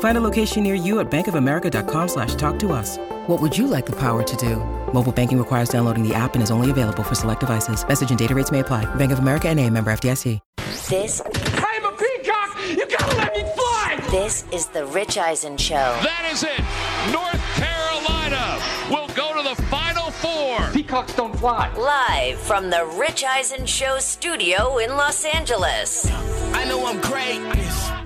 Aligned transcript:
Find 0.00 0.18
a 0.18 0.20
location 0.20 0.64
near 0.64 0.74
you 0.74 0.98
at 0.98 1.08
bankofamerica.com 1.08 2.08
slash 2.08 2.34
talk 2.34 2.58
to 2.58 2.72
us. 2.72 2.98
What 3.28 3.40
would 3.40 3.56
you 3.56 3.68
like 3.68 3.86
the 3.86 3.96
power 3.96 4.24
to 4.24 4.36
do? 4.36 4.56
Mobile 4.92 5.12
banking 5.12 5.38
requires 5.38 5.68
downloading 5.68 6.02
the 6.02 6.14
app 6.14 6.34
and 6.34 6.42
is 6.42 6.50
only 6.50 6.72
available 6.72 7.04
for 7.04 7.14
select 7.14 7.40
devices. 7.40 7.86
Message 7.86 8.10
and 8.10 8.18
data 8.18 8.34
rates 8.34 8.50
may 8.50 8.58
apply. 8.60 8.92
Bank 8.96 9.12
of 9.12 9.20
America 9.20 9.48
and 9.48 9.60
a 9.60 9.70
member 9.70 9.92
FDIC. 9.92 10.40
This 10.88 11.20
I'm 11.20 11.84
a 11.84 11.92
peacock! 11.92 12.56
You 12.66 12.86
gotta 12.88 13.16
let 13.16 13.34
me 13.34 13.42
fly! 13.54 14.00
this 14.10 14.44
is 14.52 14.66
the 14.66 14.86
Rich 14.86 15.18
Eisen 15.18 15.56
show. 15.58 15.74
That 15.74 16.28
is 16.32 16.42
it. 16.42 16.58
North 17.12 17.47
Peacocks 20.88 21.14
don't 21.14 21.38
fly. 21.38 21.70
Live 21.76 22.38
from 22.38 22.70
the 22.70 22.90
Rich 22.98 23.22
Eisen 23.22 23.66
show 23.66 23.98
studio 23.98 24.78
in 24.78 24.88
Los 24.96 25.22
Angeles. 25.26 26.10
I 26.54 26.64
know 26.64 26.86
I'm 26.86 26.98
great. 27.02 27.42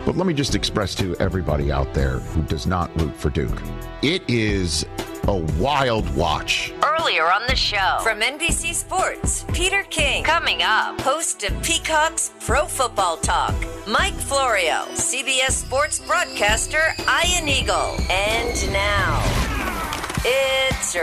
But 0.05 0.17
let 0.17 0.27
me 0.27 0.35
just 0.35 0.57
express 0.57 0.97
to 0.97 1.15
everybody 1.21 1.71
out 1.71 1.95
there 1.95 2.19
who 2.19 2.43
does 2.43 2.67
not 2.67 2.91
root 3.01 3.15
for 3.15 3.31
Duke 3.31 3.63
it 4.03 4.25
is 4.27 4.85
a 5.29 5.37
wild 5.61 6.13
watch. 6.17 6.73
Earlier 6.85 7.33
on 7.33 7.43
the 7.47 7.55
show 7.55 7.99
from 8.03 8.21
NBC 8.21 8.75
Sports, 8.75 9.45
Peter 9.53 9.85
King. 9.85 10.25
Coming 10.25 10.65
up, 10.65 11.01
host 11.03 11.45
of 11.45 11.63
Peacock's 11.63 12.33
Pro 12.41 12.65
Football 12.65 13.19
Talk, 13.19 13.55
Mike 13.87 14.15
Florio, 14.15 14.87
CBS 14.95 15.53
Sports 15.53 16.01
broadcaster 16.01 16.83
Ian 17.25 17.47
Eagle. 17.47 17.97
And 18.11 18.73
now, 18.73 19.23
it's 20.25 20.97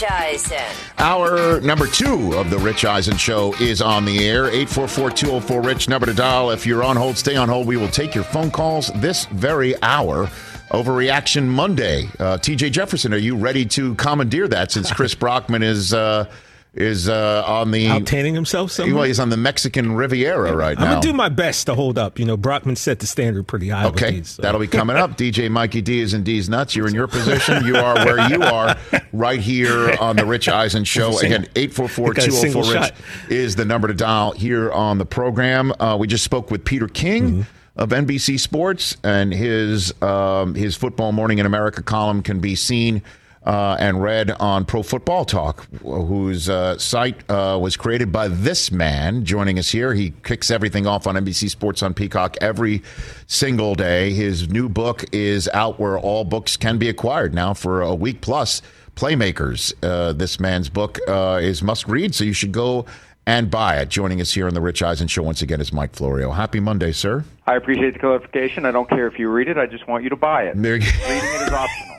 Rich 0.00 0.12
Eisen. 0.12 0.76
Hour 0.98 1.60
number 1.60 1.88
two 1.88 2.32
of 2.34 2.50
the 2.50 2.58
Rich 2.58 2.84
Eisen 2.84 3.16
Show 3.16 3.52
is 3.54 3.82
on 3.82 4.04
the 4.04 4.28
air. 4.28 4.44
844 4.44 5.10
204 5.10 5.60
Rich, 5.60 5.88
number 5.88 6.06
to 6.06 6.14
dial. 6.14 6.52
If 6.52 6.64
you're 6.64 6.84
on 6.84 6.96
hold, 6.96 7.18
stay 7.18 7.34
on 7.34 7.48
hold. 7.48 7.66
We 7.66 7.76
will 7.76 7.88
take 7.88 8.14
your 8.14 8.22
phone 8.22 8.52
calls 8.52 8.92
this 8.96 9.24
very 9.26 9.74
hour. 9.82 10.26
Overreaction 10.70 11.46
Monday. 11.46 12.04
Uh, 12.20 12.38
TJ 12.38 12.70
Jefferson, 12.70 13.12
are 13.12 13.16
you 13.16 13.34
ready 13.34 13.64
to 13.66 13.96
commandeer 13.96 14.46
that 14.46 14.70
since 14.70 14.92
Chris 14.92 15.14
Brockman 15.16 15.64
is 15.64 15.92
uh, 15.92 16.26
is 16.78 17.08
uh, 17.08 17.42
on 17.46 17.72
the 17.72 17.86
Outtanning 17.86 18.34
himself 18.34 18.70
somewhere? 18.70 18.94
well, 18.94 19.04
he's 19.04 19.18
on 19.18 19.28
the 19.30 19.36
Mexican 19.36 19.92
Riviera 19.96 20.54
right 20.54 20.78
now. 20.78 20.84
I'm 20.84 20.90
gonna 20.92 21.00
do 21.02 21.12
my 21.12 21.28
best 21.28 21.66
to 21.66 21.74
hold 21.74 21.98
up. 21.98 22.18
You 22.18 22.24
know, 22.24 22.36
Brockman 22.36 22.76
set 22.76 23.00
the 23.00 23.06
standard 23.06 23.46
pretty 23.48 23.68
high. 23.68 23.84
with 23.86 23.94
Okay, 24.00 24.12
these, 24.18 24.28
so. 24.30 24.42
that'll 24.42 24.60
be 24.60 24.66
coming 24.68 24.96
up. 24.96 25.10
DJ 25.18 25.50
Mikey 25.50 25.82
D 25.82 26.00
is 26.00 26.14
in 26.14 26.22
D's 26.22 26.48
nuts. 26.48 26.76
You're 26.76 26.88
in 26.88 26.94
your 26.94 27.08
position. 27.08 27.66
You 27.66 27.76
are 27.76 27.94
where 28.06 28.30
you 28.30 28.42
are 28.42 28.76
right 29.12 29.40
here 29.40 29.96
on 30.00 30.16
the 30.16 30.24
Rich 30.24 30.48
Eisen 30.48 30.84
Show. 30.84 31.18
Again, 31.18 31.46
844 31.56 32.12
Got 32.14 32.28
a 32.28 32.30
single 32.32 32.62
204 32.62 32.82
Rich 32.82 32.94
is 33.30 33.56
the 33.56 33.64
number 33.64 33.88
to 33.88 33.94
dial 33.94 34.32
here 34.32 34.70
on 34.72 34.98
the 34.98 35.06
program. 35.06 35.72
Uh, 35.80 35.96
we 35.98 36.06
just 36.06 36.24
spoke 36.24 36.50
with 36.50 36.64
Peter 36.64 36.86
King. 36.88 37.30
Mm-hmm. 37.30 37.42
Of 37.76 37.90
NBC 37.90 38.40
Sports 38.40 38.96
and 39.04 39.32
his 39.32 39.92
um, 40.02 40.56
his 40.56 40.74
football 40.74 41.12
morning 41.12 41.38
in 41.38 41.46
America 41.46 41.80
column 41.80 42.22
can 42.24 42.40
be 42.40 42.56
seen 42.56 43.02
uh, 43.44 43.76
and 43.78 44.02
read 44.02 44.30
on 44.32 44.64
Pro 44.64 44.82
Football 44.82 45.24
Talk, 45.24 45.66
whose 45.82 46.48
uh, 46.48 46.78
site 46.78 47.28
uh, 47.30 47.58
was 47.60 47.76
created 47.76 48.12
by 48.12 48.28
this 48.28 48.70
man. 48.70 49.24
Joining 49.24 49.58
us 49.58 49.70
here, 49.70 49.94
he 49.94 50.12
kicks 50.22 50.50
everything 50.50 50.86
off 50.86 51.06
on 51.06 51.14
NBC 51.14 51.48
Sports 51.50 51.82
on 51.82 51.94
Peacock 51.94 52.36
every 52.40 52.82
single 53.26 53.74
day. 53.74 54.12
His 54.12 54.48
new 54.48 54.68
book 54.68 55.04
is 55.12 55.48
out 55.54 55.78
where 55.78 55.98
all 55.98 56.24
books 56.24 56.56
can 56.56 56.78
be 56.78 56.88
acquired 56.88 57.34
now 57.34 57.54
for 57.54 57.80
a 57.80 57.94
week 57.94 58.20
plus. 58.20 58.62
Playmakers. 58.96 59.72
Uh, 59.80 60.12
this 60.12 60.40
man's 60.40 60.68
book 60.68 60.98
uh, 61.06 61.38
is 61.40 61.62
must 61.62 61.86
read, 61.86 62.16
so 62.16 62.24
you 62.24 62.32
should 62.32 62.50
go 62.50 62.84
and 63.28 63.50
buy 63.50 63.76
it. 63.76 63.90
Joining 63.90 64.20
us 64.20 64.32
here 64.32 64.48
on 64.48 64.54
the 64.54 64.60
Rich 64.60 64.82
Eisen 64.82 65.06
Show 65.06 65.22
once 65.22 65.40
again 65.42 65.60
is 65.60 65.72
Mike 65.72 65.94
Florio. 65.94 66.32
Happy 66.32 66.60
Monday, 66.60 66.92
sir. 66.92 67.24
I 67.46 67.56
appreciate 67.56 67.92
the 67.92 68.00
clarification. 68.00 68.64
I 68.64 68.72
don't 68.72 68.88
care 68.88 69.06
if 69.06 69.18
you 69.18 69.30
read 69.30 69.48
it. 69.48 69.58
I 69.58 69.66
just 69.66 69.86
want 69.86 70.02
you 70.02 70.10
to 70.10 70.16
buy 70.16 70.44
it. 70.44 70.56
Reading 70.56 70.88
it 71.28 71.42
is 71.42 71.52
optional. 71.52 71.97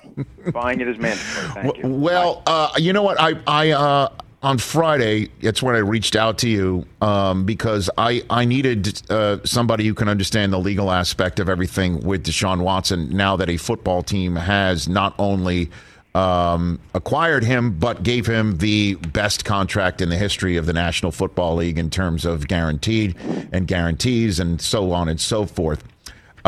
Buying 0.52 0.82
it 0.82 0.88
is 0.88 0.98
mandatory. 0.98 1.48
Thank 1.64 1.78
you. 1.78 1.88
Well, 1.88 2.44
uh, 2.46 2.72
you 2.78 2.94
know 2.94 3.04
what? 3.04 3.20
I, 3.20 3.34
I 3.48 3.72
uh, 3.72 4.10
on 4.42 4.58
Friday, 4.58 5.30
it's 5.42 5.62
when 5.62 5.76
I 5.76 5.80
reached 5.80 6.16
out 6.16 6.38
to 6.40 6.50
you 6.50 6.86
um, 7.02 7.46
because 7.46 7.90
I, 7.98 8.24
I 8.30 8.46
needed 8.46 9.02
uh, 9.10 9.40
somebody 9.44 9.86
who 9.86 9.94
can 9.94 10.08
understand 10.08 10.54
the 10.54 10.60
legal 10.60 10.92
aspect 10.92 11.40
of 11.40 11.50
everything 11.50 12.00
with 12.02 12.26
Deshaun 12.26 12.62
Watson. 12.62 13.10
Now 13.10 13.36
that 13.36 13.50
a 13.50 13.58
football 13.58 14.02
team 14.02 14.36
has 14.36 14.88
not 14.88 15.14
only 15.20 15.70
um, 16.16 16.80
acquired 16.94 17.44
him, 17.44 17.78
but 17.78 18.04
gave 18.04 18.26
him 18.26 18.58
the 18.58 18.96
best 18.96 19.44
contract 19.46 20.02
in 20.02 20.10
the 20.10 20.18
history 20.18 20.56
of 20.56 20.66
the 20.66 20.74
National 20.74 21.12
Football 21.12 21.56
League 21.56 21.78
in 21.78 21.90
terms 21.90 22.26
of 22.26 22.48
guaranteed 22.48 23.16
and 23.52 23.68
guarantees 23.68 24.40
and 24.40 24.62
so 24.62 24.92
on 24.92 25.10
and 25.10 25.20
so 25.20 25.46
forth 25.46 25.84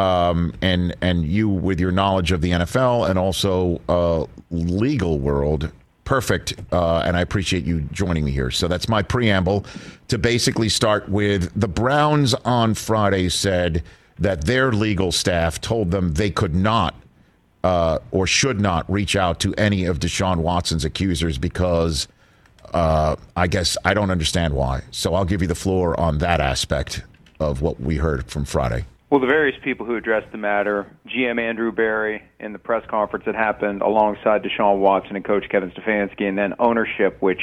um, 0.01 0.53
and 0.63 0.95
and 1.01 1.25
you 1.25 1.47
with 1.47 1.79
your 1.79 1.91
knowledge 1.91 2.31
of 2.31 2.41
the 2.41 2.51
NFL 2.51 3.07
and 3.09 3.19
also 3.19 3.79
uh, 3.87 4.25
legal 4.49 5.19
world, 5.19 5.71
perfect. 6.05 6.55
Uh, 6.71 7.03
and 7.05 7.15
I 7.15 7.21
appreciate 7.21 7.65
you 7.65 7.81
joining 7.91 8.25
me 8.25 8.31
here. 8.31 8.49
So 8.49 8.67
that's 8.67 8.89
my 8.89 9.03
preamble 9.03 9.65
to 10.07 10.17
basically 10.17 10.69
start 10.69 11.07
with 11.07 11.51
the 11.59 11.67
Browns 11.67 12.33
on 12.33 12.73
Friday 12.73 13.29
said 13.29 13.83
that 14.17 14.45
their 14.45 14.71
legal 14.71 15.11
staff 15.11 15.61
told 15.61 15.91
them 15.91 16.13
they 16.13 16.31
could 16.31 16.55
not 16.55 16.95
uh, 17.63 17.99
or 18.09 18.25
should 18.25 18.59
not 18.59 18.91
reach 18.91 19.15
out 19.15 19.39
to 19.41 19.53
any 19.53 19.85
of 19.85 19.99
Deshaun 19.99 20.37
Watson's 20.37 20.85
accusers 20.85 21.37
because. 21.37 22.07
Uh, 22.73 23.17
I 23.35 23.47
guess 23.47 23.75
I 23.83 23.93
don't 23.93 24.11
understand 24.11 24.53
why. 24.53 24.83
So 24.91 25.13
I'll 25.13 25.25
give 25.25 25.41
you 25.41 25.47
the 25.49 25.55
floor 25.55 25.99
on 25.99 26.19
that 26.19 26.39
aspect 26.39 27.03
of 27.37 27.61
what 27.61 27.81
we 27.81 27.97
heard 27.97 28.31
from 28.31 28.45
Friday. 28.45 28.85
Well, 29.11 29.19
the 29.19 29.27
various 29.27 29.57
people 29.61 29.85
who 29.85 29.97
addressed 29.97 30.31
the 30.31 30.37
matter, 30.37 30.89
GM 31.05 31.37
Andrew 31.37 31.73
Berry 31.73 32.23
in 32.39 32.53
the 32.53 32.59
press 32.59 32.85
conference 32.89 33.25
that 33.25 33.35
happened 33.35 33.81
alongside 33.81 34.41
Deshaun 34.41 34.79
Watson 34.79 35.17
and 35.17 35.25
Coach 35.25 35.49
Kevin 35.49 35.69
Stefanski, 35.71 36.29
and 36.29 36.37
then 36.37 36.53
ownership, 36.59 37.17
which 37.21 37.41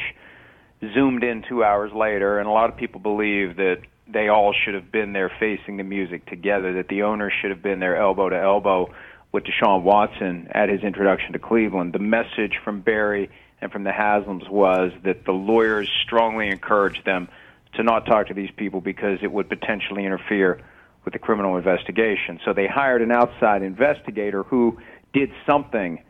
zoomed 0.94 1.22
in 1.22 1.44
two 1.46 1.62
hours 1.62 1.92
later. 1.92 2.38
And 2.38 2.48
a 2.48 2.50
lot 2.50 2.70
of 2.70 2.78
people 2.78 3.02
believe 3.02 3.56
that 3.56 3.82
they 4.10 4.28
all 4.28 4.54
should 4.54 4.72
have 4.72 4.90
been 4.90 5.12
there 5.12 5.30
facing 5.38 5.76
the 5.76 5.82
music 5.82 6.24
together, 6.24 6.72
that 6.72 6.88
the 6.88 7.02
owners 7.02 7.34
should 7.38 7.50
have 7.50 7.62
been 7.62 7.80
there 7.80 7.98
elbow 7.98 8.30
to 8.30 8.40
elbow 8.40 8.90
with 9.32 9.44
Deshaun 9.44 9.82
Watson 9.82 10.48
at 10.52 10.70
his 10.70 10.80
introduction 10.80 11.34
to 11.34 11.38
Cleveland. 11.38 11.92
The 11.92 11.98
message 11.98 12.58
from 12.64 12.80
Berry 12.80 13.28
and 13.60 13.70
from 13.70 13.84
the 13.84 13.90
Haslams 13.90 14.48
was 14.48 14.92
that 15.04 15.26
the 15.26 15.32
lawyers 15.32 15.90
strongly 16.02 16.48
encouraged 16.48 17.04
them 17.04 17.28
to 17.74 17.82
not 17.82 18.06
talk 18.06 18.28
to 18.28 18.34
these 18.34 18.50
people 18.56 18.80
because 18.80 19.18
it 19.20 19.30
would 19.30 19.50
potentially 19.50 20.06
interfere 20.06 20.62
with 21.04 21.12
the 21.12 21.18
criminal 21.18 21.56
investigation. 21.56 22.40
So 22.44 22.52
they 22.52 22.66
hired 22.66 23.02
an 23.02 23.12
outside 23.12 23.62
investigator 23.62 24.42
who 24.42 24.78
did 25.12 25.30
something 25.46 26.02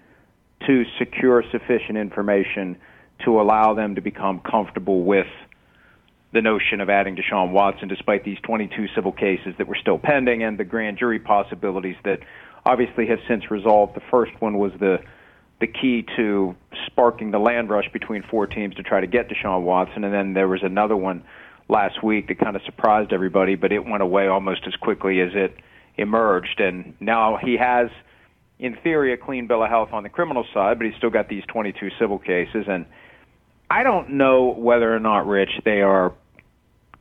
to 0.67 0.85
secure 0.99 1.44
sufficient 1.52 1.96
information 1.99 2.76
to 3.25 3.40
allow 3.40 3.75
them 3.75 3.94
to 3.94 4.00
become 4.00 4.40
comfortable 4.40 5.05
with 5.05 5.26
the 6.32 6.43
notion 6.43 6.81
of 6.81 6.90
adding 6.90 7.17
Deshaun 7.17 7.52
Watson, 7.52 7.88
despite 7.88 8.25
these 8.25 8.38
22 8.43 8.87
civil 8.94 9.12
cases 9.12 9.55
that 9.58 9.67
were 9.67 9.79
still 9.81 9.99
pending 9.99 10.43
and 10.43 10.58
the 10.58 10.64
grand 10.64 10.99
jury 10.99 11.19
possibilities 11.19 11.96
that 12.05 12.20
obviously 12.67 13.06
have 13.06 13.19
since 13.26 13.50
resolved. 13.50 13.96
The 13.96 14.02
first 14.11 14.32
one 14.40 14.58
was 14.58 14.73
the 14.79 14.99
the 15.61 15.67
key 15.67 16.06
to 16.17 16.55
sparking 16.87 17.32
the 17.32 17.38
land 17.40 17.69
rush 17.69 17.90
between 17.93 18.23
four 18.23 18.46
teams 18.46 18.76
to 18.76 18.82
try 18.85 19.00
to 19.00 19.08
get 19.08 19.29
Deshaun 19.29 19.62
Watson, 19.62 20.05
and 20.05 20.14
then 20.14 20.32
there 20.32 20.46
was 20.46 20.61
another 20.62 20.96
one 20.96 21.25
last 21.69 22.03
week 22.03 22.29
that 22.29 22.38
kind 22.38 22.56
of 22.56 22.62
surprised 22.62 23.12
everybody, 23.12 23.55
but 23.55 23.73
it 23.73 23.85
went 23.85 24.03
away 24.03 24.26
almost 24.26 24.67
as 24.67 24.75
quickly 24.76 25.20
as 25.20 25.31
it 25.35 25.56
emerged. 25.97 26.61
And 26.61 26.94
now 27.00 27.37
he 27.37 27.56
has, 27.56 27.91
in 28.59 28.76
theory, 28.76 29.12
a 29.12 29.17
clean 29.17 29.47
bill 29.47 29.62
of 29.62 29.69
health 29.69 29.91
on 29.93 30.03
the 30.03 30.09
criminal 30.09 30.44
side, 30.55 30.79
but 30.79 30.87
he's 30.87 30.97
still 30.97 31.11
got 31.11 31.29
these 31.29 31.44
22 31.49 31.91
civil 31.99 32.19
cases. 32.19 32.67
And 32.69 32.87
I 33.70 33.82
don't 33.82 34.11
know 34.11 34.47
whether 34.47 34.94
or 34.94 35.00
not, 35.00 35.26
Rich, 35.26 35.61
they 35.65 35.82
are 35.82 36.15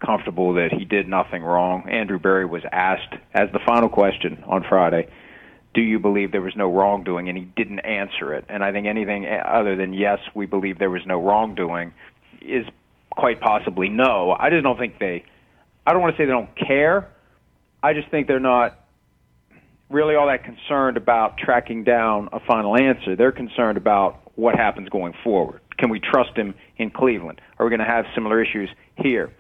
comfortable 0.06 0.54
that 0.56 0.72
he 0.72 0.86
did 0.86 1.08
nothing 1.08 1.44
wrong. 1.44 1.88
Andrew 1.90 2.20
Berry 2.20 2.46
was 2.46 2.62
asked 2.72 3.16
as 3.34 3.50
the 3.52 3.60
final 3.66 3.90
question 3.90 4.44
on 4.46 4.64
Friday, 4.64 5.08
"Do 5.74 5.82
you 5.82 5.98
believe 5.98 6.32
there 6.32 6.42
was 6.42 6.56
no 6.56 6.72
wrongdoing?" 6.72 7.30
and 7.30 7.38
he 7.38 7.46
didn't 7.46 7.80
answer 7.80 8.34
it. 8.34 8.46
And 8.48 8.64
I 8.64 8.72
think 8.72 8.86
anything 8.86 9.26
other 9.28 9.76
than 9.76 9.94
yes, 9.94 10.20
we 10.36 10.46
believe 10.46 10.78
there 10.78 10.92
was 10.92 11.06
no 11.08 11.20
wrongdoing 11.20 11.94
is 12.42 12.68
quite 13.18 13.42
possibly 13.42 13.90
no. 13.90 14.36
I 14.38 14.50
just 14.50 14.64
don't 14.64 14.78
think 14.78 15.00
they 15.00 15.26
I 15.86 15.94
don't 15.94 16.02
want 16.02 16.16
to 16.16 16.22
say 16.22 16.26
they 16.26 16.32
don't 16.32 16.56
care. 16.56 17.10
I 17.82 17.94
just 17.94 18.10
think 18.10 18.28
they're 18.28 18.40
not 18.40 18.80
really 19.90 20.16
all 20.16 20.28
that 20.28 20.44
concerned 20.44 20.98
about 20.98 21.38
tracking 21.38 21.84
down 21.84 22.30
a 22.34 22.40
final 22.42 22.76
answer. 22.78 23.16
They're 23.16 23.32
concerned 23.32 23.78
about 23.78 24.22
what 24.36 24.56
happens 24.56 24.90
going 24.90 25.14
forward. 25.24 25.62
Can 25.78 25.90
we 25.90 26.00
trust 26.00 26.36
him 26.36 26.56
in 26.78 26.90
Cleveland? 26.90 27.40
Are 27.58 27.66
we 27.66 27.70
going 27.70 27.80
to 27.80 27.86
have 27.86 28.06
similar 28.14 28.44
issues 28.44 28.70
here? 28.96 29.32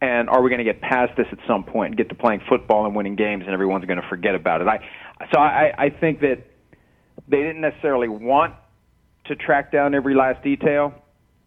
And 0.00 0.28
are 0.28 0.42
we 0.42 0.50
going 0.50 0.58
to 0.58 0.64
get 0.64 0.80
past 0.80 1.16
this 1.16 1.26
at 1.32 1.38
some 1.46 1.64
point 1.64 1.90
and 1.90 1.96
get 1.96 2.08
to 2.10 2.14
playing 2.14 2.42
football 2.48 2.86
and 2.86 2.94
winning 2.94 3.16
games, 3.16 3.44
and 3.44 3.52
everyone's 3.52 3.84
going 3.84 4.00
to 4.00 4.08
forget 4.08 4.34
about 4.34 4.60
it? 4.60 4.68
I, 4.68 4.78
so 5.32 5.40
I, 5.40 5.72
I 5.76 5.90
think 5.90 6.20
that 6.20 6.44
they 7.28 7.38
didn't 7.38 7.60
necessarily 7.60 8.08
want 8.08 8.54
to 9.26 9.36
track 9.36 9.72
down 9.72 9.94
every 9.94 10.14
last 10.14 10.42
detail. 10.42 10.94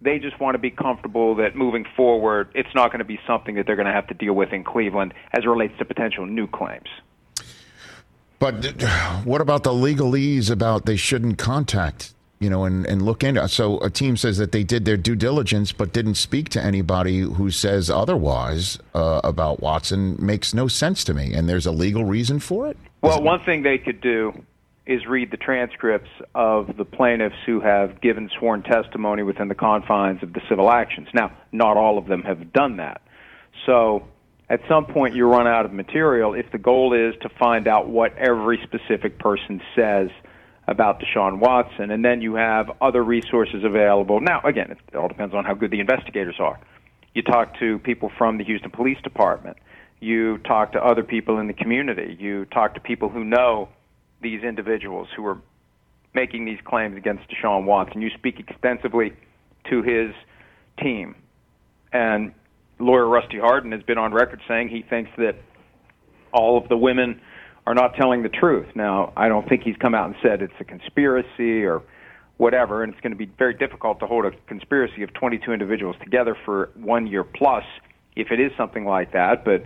They 0.06 0.20
just 0.20 0.40
want 0.40 0.54
to 0.54 0.60
be 0.60 0.70
comfortable 0.70 1.36
that 1.36 1.56
moving 1.56 1.86
forward, 1.98 2.50
it's 2.54 2.74
not 2.76 2.92
going 2.92 3.00
to 3.00 3.06
be 3.06 3.20
something 3.28 3.56
that 3.56 3.66
they're 3.66 3.76
going 3.76 3.88
to 3.88 3.92
have 3.92 4.08
to 4.08 4.14
deal 4.14 4.34
with 4.34 4.54
in 4.54 4.64
Cleveland 4.64 5.14
as 5.34 5.44
it 5.44 5.48
relates 5.48 5.78
to 5.80 5.86
potential 5.86 6.26
new 6.26 6.48
claims. 6.48 6.88
But 8.40 8.84
what 9.24 9.42
about 9.42 9.64
the 9.64 9.72
legalese 9.72 10.52
about 10.52 10.86
they 10.86 10.96
shouldn't 10.96 11.40
contact, 11.40 12.14
you 12.40 12.50
know, 12.50 12.66
and, 12.66 12.86
and 12.86 13.02
look 13.02 13.24
into 13.24 13.48
So 13.48 13.80
a 13.80 13.90
team 13.90 14.16
says 14.16 14.38
that 14.38 14.52
they 14.52 14.64
did 14.64 14.86
their 14.86 14.98
due 14.98 15.16
diligence 15.16 15.72
but 15.72 15.92
didn't 15.92 16.16
speak 16.16 16.50
to 16.50 16.62
anybody 16.62 17.22
who 17.22 17.50
says 17.50 17.90
otherwise 17.90 18.78
uh, 18.94 19.22
about 19.24 19.62
Watson 19.62 20.18
makes 20.20 20.54
no 20.54 20.68
sense 20.68 21.04
to 21.06 21.14
me. 21.14 21.34
And 21.34 21.50
there's 21.50 21.66
a 21.66 21.72
legal 21.72 22.06
reason 22.06 22.40
for 22.40 22.68
it? 22.68 22.78
Well, 23.02 23.24
one 23.24 23.44
thing 23.44 23.64
they 23.64 23.80
could 23.80 24.02
do 24.02 24.34
is 24.86 25.06
read 25.08 25.32
the 25.32 25.38
transcripts 25.38 26.10
of 26.36 26.78
the 26.78 26.86
plaintiffs 26.86 27.36
who 27.46 27.60
have 27.60 28.02
given 28.02 28.30
sworn 28.38 28.62
testimony 28.62 29.24
within 29.24 29.48
the 29.48 29.56
confines 29.56 30.22
of 30.22 30.34
the 30.34 30.42
civil 30.48 30.70
actions. 30.70 31.08
Now, 31.14 31.36
not 31.52 31.76
all 31.78 31.98
of 31.98 32.08
them 32.08 32.22
have 32.24 32.54
done 32.54 32.78
that. 32.78 33.02
So 33.66 34.08
at 34.50 34.62
some 34.70 34.86
point 34.86 35.16
you 35.16 35.26
run 35.28 35.48
out 35.48 35.66
of 35.66 35.74
material 35.74 36.36
if 36.36 36.52
the 36.52 36.60
goal 36.60 36.94
is 36.94 37.16
to 37.22 37.30
find 37.30 37.68
out 37.68 37.90
what 37.90 38.16
every 38.18 38.60
specific 38.64 39.18
person 39.18 39.60
says 39.76 40.10
about 40.68 41.00
Deshaun 41.00 41.40
Watson, 41.40 41.92
and 41.92 42.04
then 42.04 42.22
you 42.22 42.36
have 42.36 42.72
other 42.82 43.04
resources 43.04 43.64
available. 43.64 44.20
Now, 44.20 44.42
again, 44.44 44.72
it 44.72 44.96
all 44.96 45.08
depends 45.08 45.34
on 45.34 45.46
how 45.46 45.54
good 45.54 45.72
the 45.72 45.80
investigators 45.80 46.36
are. 46.40 46.60
You 47.14 47.22
talk 47.22 47.58
to 47.60 47.80
people 47.80 48.12
from 48.18 48.38
the 48.38 48.44
Houston 48.44 48.72
Police 48.72 48.98
Department. 49.04 49.58
You 50.00 50.40
talk 50.40 50.74
to 50.74 50.84
other 50.84 51.04
people 51.04 51.40
in 51.40 51.48
the 51.48 51.54
community. 51.54 52.18
You 52.20 52.46
talk 52.46 52.74
to 52.74 52.80
people 52.80 53.10
who 53.10 53.24
know 53.24 53.70
these 54.26 54.44
individuals 54.44 55.08
who 55.16 55.24
are 55.28 55.40
making 56.16 56.46
these 56.46 56.58
claims 56.66 56.98
against 56.98 57.24
Deshaun 57.30 57.66
Watson. 57.66 58.02
You 58.02 58.10
speak 58.18 58.40
extensively 58.40 59.14
to 59.70 59.84
his 59.84 60.16
team. 60.82 61.16
And 61.94 62.34
lawyer 62.80 63.08
Rusty 63.08 63.38
Hardin 63.38 63.72
has 63.72 63.84
been 63.84 64.00
on 64.00 64.14
record 64.14 64.42
saying 64.48 64.70
he 64.70 64.82
thinks 64.82 65.12
that 65.18 65.36
all 66.34 66.58
of 66.58 66.68
the 66.70 66.78
women 66.78 67.22
are 67.68 67.76
not 67.76 67.94
telling 67.96 68.24
the 68.24 68.30
truth. 68.30 68.68
Now, 68.76 69.14
I 69.16 69.28
don't 69.28 69.48
think 69.48 69.62
he's 69.62 69.76
come 69.78 69.94
out 69.94 70.08
and 70.08 70.16
said 70.24 70.42
it's 70.42 70.54
a 70.60 70.64
conspiracy 70.64 71.64
or 71.64 71.84
whatever, 72.38 72.84
and 72.84 72.92
it's 72.92 73.02
going 73.02 73.14
to 73.14 73.18
be 73.18 73.32
very 73.38 73.54
difficult 73.54 74.00
to 74.00 74.08
hold 74.08 74.26
a 74.26 74.32
conspiracy 74.48 75.04
of 75.04 75.14
22 75.14 75.54
individuals 75.54 75.96
together 76.04 76.36
for 76.46 76.72
one 76.76 77.06
year 77.06 77.24
plus 77.24 77.64
if 78.16 78.32
it 78.32 78.40
is 78.40 78.52
something 78.58 78.86
like 78.86 79.14
that. 79.14 79.46
But 79.46 79.64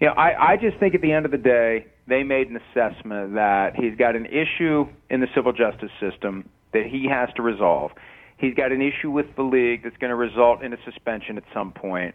you 0.00 0.08
know, 0.08 0.14
I, 0.14 0.52
I 0.52 0.56
just 0.56 0.76
think 0.78 0.94
at 0.94 1.00
the 1.00 1.12
end 1.12 1.24
of 1.24 1.30
the 1.30 1.38
day, 1.38 1.86
they 2.06 2.22
made 2.22 2.48
an 2.48 2.56
assessment 2.56 3.34
that 3.34 3.74
he's 3.76 3.96
got 3.96 4.16
an 4.16 4.26
issue 4.26 4.86
in 5.10 5.20
the 5.20 5.28
civil 5.34 5.52
justice 5.52 5.90
system 6.00 6.48
that 6.72 6.86
he 6.86 7.08
has 7.08 7.28
to 7.36 7.42
resolve. 7.42 7.92
He's 8.38 8.54
got 8.54 8.70
an 8.70 8.82
issue 8.82 9.10
with 9.10 9.26
the 9.36 9.42
league 9.42 9.82
that's 9.82 9.96
going 9.96 10.10
to 10.10 10.16
result 10.16 10.62
in 10.62 10.72
a 10.72 10.76
suspension 10.84 11.36
at 11.36 11.44
some 11.54 11.72
point. 11.72 12.14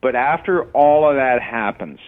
But 0.00 0.14
after 0.14 0.70
all 0.72 1.08
of 1.08 1.16
that 1.16 1.42
happens, 1.42 1.98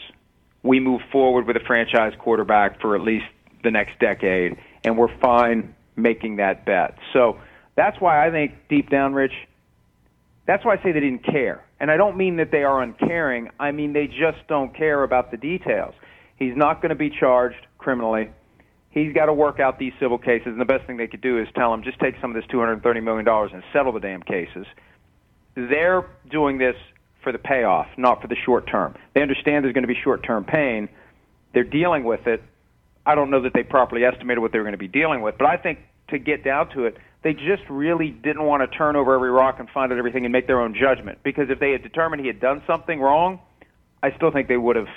we 0.62 0.80
move 0.80 1.00
forward 1.10 1.46
with 1.46 1.56
a 1.56 1.64
franchise 1.66 2.12
quarterback 2.18 2.80
for 2.80 2.94
at 2.94 3.02
least 3.02 3.26
the 3.64 3.70
next 3.70 3.98
decade, 3.98 4.56
and 4.84 4.96
we're 4.96 5.14
fine 5.20 5.74
making 5.96 6.36
that 6.36 6.64
bet. 6.64 6.96
So 7.12 7.38
that's 7.76 8.00
why 8.00 8.26
I 8.26 8.30
think 8.30 8.52
deep 8.68 8.90
down, 8.90 9.14
Rich, 9.14 9.32
that's 10.46 10.64
why 10.64 10.74
I 10.74 10.82
say 10.82 10.92
they 10.92 11.00
didn't 11.00 11.24
care. 11.24 11.64
And 11.80 11.90
I 11.90 11.96
don't 11.96 12.16
mean 12.16 12.36
that 12.36 12.50
they 12.50 12.62
are 12.62 12.82
uncaring. 12.82 13.50
I 13.58 13.72
mean 13.72 13.92
they 13.92 14.06
just 14.06 14.46
don't 14.48 14.74
care 14.76 15.02
about 15.02 15.30
the 15.30 15.36
details. 15.36 15.94
He's 16.38 16.56
not 16.56 16.80
going 16.80 16.90
to 16.90 16.94
be 16.94 17.10
charged 17.10 17.66
criminally. 17.78 18.30
He's 18.90 19.12
got 19.12 19.26
to 19.26 19.32
work 19.32 19.60
out 19.60 19.78
these 19.78 19.92
civil 20.00 20.18
cases, 20.18 20.46
and 20.46 20.60
the 20.60 20.64
best 20.64 20.86
thing 20.86 20.96
they 20.96 21.06
could 21.06 21.20
do 21.20 21.38
is 21.38 21.48
tell 21.54 21.74
him 21.74 21.82
just 21.82 21.98
take 21.98 22.14
some 22.20 22.34
of 22.34 22.40
this 22.40 22.50
$230 22.50 23.02
million 23.02 23.28
and 23.28 23.62
settle 23.72 23.92
the 23.92 24.00
damn 24.00 24.22
cases. 24.22 24.66
They're 25.54 26.06
doing 26.30 26.58
this 26.58 26.76
for 27.22 27.32
the 27.32 27.38
payoff, 27.38 27.88
not 27.96 28.22
for 28.22 28.28
the 28.28 28.36
short 28.36 28.66
term. 28.68 28.94
They 29.14 29.22
understand 29.22 29.64
there's 29.64 29.74
going 29.74 29.82
to 29.82 29.88
be 29.88 29.98
short 30.02 30.22
term 30.22 30.44
pain. 30.44 30.88
They're 31.52 31.64
dealing 31.64 32.04
with 32.04 32.26
it. 32.26 32.42
I 33.04 33.14
don't 33.14 33.30
know 33.30 33.42
that 33.42 33.52
they 33.54 33.62
properly 33.62 34.04
estimated 34.04 34.38
what 34.40 34.52
they 34.52 34.58
were 34.58 34.64
going 34.64 34.72
to 34.72 34.78
be 34.78 34.88
dealing 34.88 35.22
with, 35.22 35.36
but 35.38 35.46
I 35.46 35.56
think 35.56 35.80
to 36.08 36.18
get 36.18 36.44
down 36.44 36.70
to 36.70 36.84
it, 36.84 36.96
they 37.22 37.32
just 37.32 37.62
really 37.68 38.10
didn't 38.10 38.44
want 38.44 38.70
to 38.70 38.78
turn 38.78 38.96
over 38.96 39.14
every 39.14 39.30
rock 39.30 39.56
and 39.58 39.68
find 39.70 39.92
out 39.92 39.98
everything 39.98 40.24
and 40.24 40.32
make 40.32 40.46
their 40.46 40.60
own 40.60 40.74
judgment. 40.74 41.18
Because 41.24 41.50
if 41.50 41.58
they 41.58 41.72
had 41.72 41.82
determined 41.82 42.20
he 42.20 42.28
had 42.28 42.40
done 42.40 42.62
something 42.66 43.00
wrong, 43.00 43.40
I 44.02 44.14
still 44.14 44.30
think 44.30 44.46
they 44.48 44.56
would 44.56 44.76
have 44.76 44.88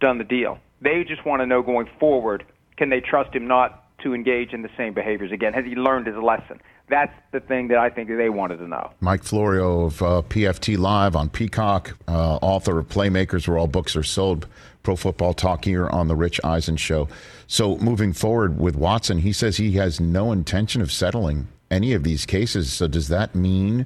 done 0.00 0.18
the 0.18 0.24
deal. 0.24 0.58
They 0.80 1.04
just 1.04 1.24
want 1.24 1.42
to 1.42 1.46
know 1.46 1.62
going 1.62 1.88
forward 1.98 2.44
can 2.78 2.88
they 2.88 3.00
trust 3.00 3.34
him 3.34 3.46
not 3.46 3.84
to 3.98 4.14
engage 4.14 4.52
in 4.52 4.62
the 4.62 4.70
same 4.76 4.94
behaviors 4.94 5.32
again? 5.32 5.52
Has 5.52 5.64
he 5.64 5.74
learned 5.74 6.06
his 6.06 6.16
lesson? 6.16 6.60
That's 6.88 7.12
the 7.32 7.40
thing 7.40 7.68
that 7.68 7.78
I 7.78 7.90
think 7.90 8.08
they 8.08 8.30
wanted 8.30 8.58
to 8.58 8.68
know. 8.68 8.92
Mike 9.00 9.24
Florio 9.24 9.82
of 9.82 10.00
uh, 10.00 10.22
PFT 10.28 10.78
Live 10.78 11.16
on 11.16 11.28
Peacock, 11.28 11.98
uh, 12.06 12.36
author 12.36 12.78
of 12.78 12.88
Playmakers, 12.88 13.46
where 13.46 13.58
all 13.58 13.66
books 13.66 13.94
are 13.96 14.02
sold. 14.02 14.46
Pro 14.84 14.96
Football 14.96 15.34
Talk 15.34 15.66
here 15.66 15.86
on 15.88 16.08
the 16.08 16.16
Rich 16.16 16.40
Eisen 16.44 16.78
Show. 16.78 17.08
So 17.46 17.76
moving 17.78 18.14
forward 18.14 18.58
with 18.58 18.74
Watson, 18.74 19.18
he 19.18 19.34
says 19.34 19.58
he 19.58 19.72
has 19.72 20.00
no 20.00 20.32
intention 20.32 20.80
of 20.80 20.90
settling 20.90 21.48
any 21.70 21.92
of 21.92 22.04
these 22.04 22.24
cases. 22.24 22.72
So 22.72 22.88
does 22.88 23.08
that 23.08 23.34
mean 23.34 23.84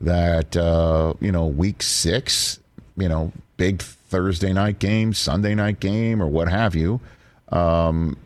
that 0.00 0.54
uh, 0.54 1.14
you 1.20 1.32
know 1.32 1.46
week 1.46 1.82
six, 1.82 2.60
you 2.98 3.08
know, 3.08 3.32
big 3.62 3.80
Thursday 3.80 4.52
night 4.52 4.80
game, 4.80 5.14
Sunday 5.14 5.54
night 5.54 5.78
game, 5.78 6.20
or 6.20 6.26
what 6.26 6.48
have 6.48 6.74
you? 6.74 7.00
Um, 7.50 8.16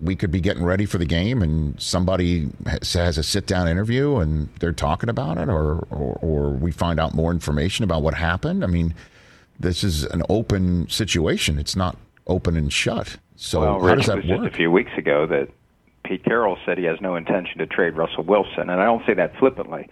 we 0.00 0.16
could 0.16 0.30
be 0.30 0.40
getting 0.40 0.64
ready 0.64 0.86
for 0.86 0.96
the 0.96 1.04
game 1.04 1.42
and 1.42 1.78
somebody 1.78 2.48
has 2.64 3.18
a 3.18 3.22
sit 3.22 3.46
down 3.46 3.68
interview 3.68 4.16
and 4.16 4.48
they're 4.60 4.72
talking 4.72 5.10
about 5.10 5.36
it 5.36 5.50
or, 5.50 5.80
or, 5.90 6.18
or, 6.22 6.50
we 6.52 6.70
find 6.70 6.98
out 6.98 7.14
more 7.14 7.32
information 7.32 7.84
about 7.84 8.02
what 8.02 8.14
happened. 8.14 8.64
I 8.64 8.66
mean, 8.66 8.94
this 9.60 9.84
is 9.84 10.04
an 10.04 10.22
open 10.30 10.88
situation. 10.88 11.58
It's 11.58 11.76
not 11.76 11.98
open 12.26 12.56
and 12.56 12.72
shut. 12.72 13.18
So 13.36 13.60
well, 13.60 13.80
how 13.80 13.86
Rich, 13.86 13.96
does 13.96 14.06
that 14.06 14.16
work? 14.26 14.42
Just 14.44 14.54
a 14.54 14.56
few 14.56 14.70
weeks 14.70 14.92
ago 14.96 15.26
that 15.26 15.48
Pete 16.04 16.24
Carroll 16.24 16.56
said 16.64 16.78
he 16.78 16.84
has 16.84 17.00
no 17.02 17.14
intention 17.14 17.58
to 17.58 17.66
trade 17.66 17.94
Russell 17.94 18.24
Wilson. 18.24 18.70
And 18.70 18.80
I 18.80 18.84
don't 18.84 19.04
say 19.04 19.12
that 19.14 19.36
flippantly. 19.36 19.90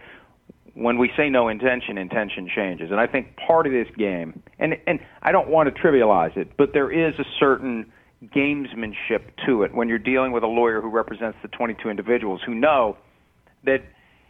When 0.76 0.98
we 0.98 1.10
say 1.16 1.30
no 1.30 1.48
intention, 1.48 1.98
intention 1.98 2.48
changes. 2.54 2.90
And 2.90 3.00
I 3.00 3.06
think 3.06 3.36
part 3.36 3.66
of 3.66 3.72
this 3.72 3.88
game, 3.96 4.42
and, 4.58 4.74
and 4.86 5.00
I 5.22 5.32
don't 5.32 5.48
want 5.48 5.74
to 5.74 5.82
trivialize 5.82 6.36
it, 6.36 6.56
but 6.56 6.72
there 6.72 6.90
is 6.90 7.18
a 7.18 7.24
certain– 7.40 7.92
gamesmanship 8.24 9.30
to 9.46 9.62
it 9.62 9.74
when 9.74 9.88
you're 9.88 9.98
dealing 9.98 10.32
with 10.32 10.42
a 10.42 10.46
lawyer 10.46 10.80
who 10.80 10.88
represents 10.88 11.36
the 11.42 11.48
22 11.48 11.88
individuals 11.90 12.40
who 12.44 12.54
know 12.54 12.96
that 13.64 13.82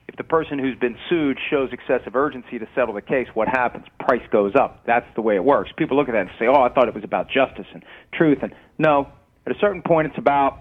if 0.09 0.17
the 0.17 0.25
person 0.25 0.59
who's 0.59 0.79
been 0.79 0.97
sued 1.09 1.39
shows 1.51 1.71
excessive 1.73 2.15
urgency 2.15 2.59
to 2.59 2.67
settle 2.75 2.95
the 2.95 3.03
case, 3.03 3.27
what 3.35 3.49
happens? 3.49 3.85
Price 3.99 4.23
goes 4.31 4.55
up. 4.55 4.85
That's 4.87 5.07
the 5.15 5.23
way 5.23 5.37
it 5.37 5.45
works. 5.45 5.71
People 5.77 5.97
look 5.97 6.09
at 6.09 6.13
that 6.13 6.23
and 6.23 6.31
say, 6.39 6.47
"Oh, 6.47 6.63
I 6.63 6.69
thought 6.69 6.89
it 6.89 6.95
was 6.95 7.05
about 7.05 7.29
justice 7.29 7.67
and 7.73 7.85
truth." 8.13 8.39
And 8.43 8.55
no, 8.79 9.09
at 9.47 9.55
a 9.55 9.59
certain 9.59 9.83
point, 9.83 10.09
it's 10.09 10.19
about 10.19 10.59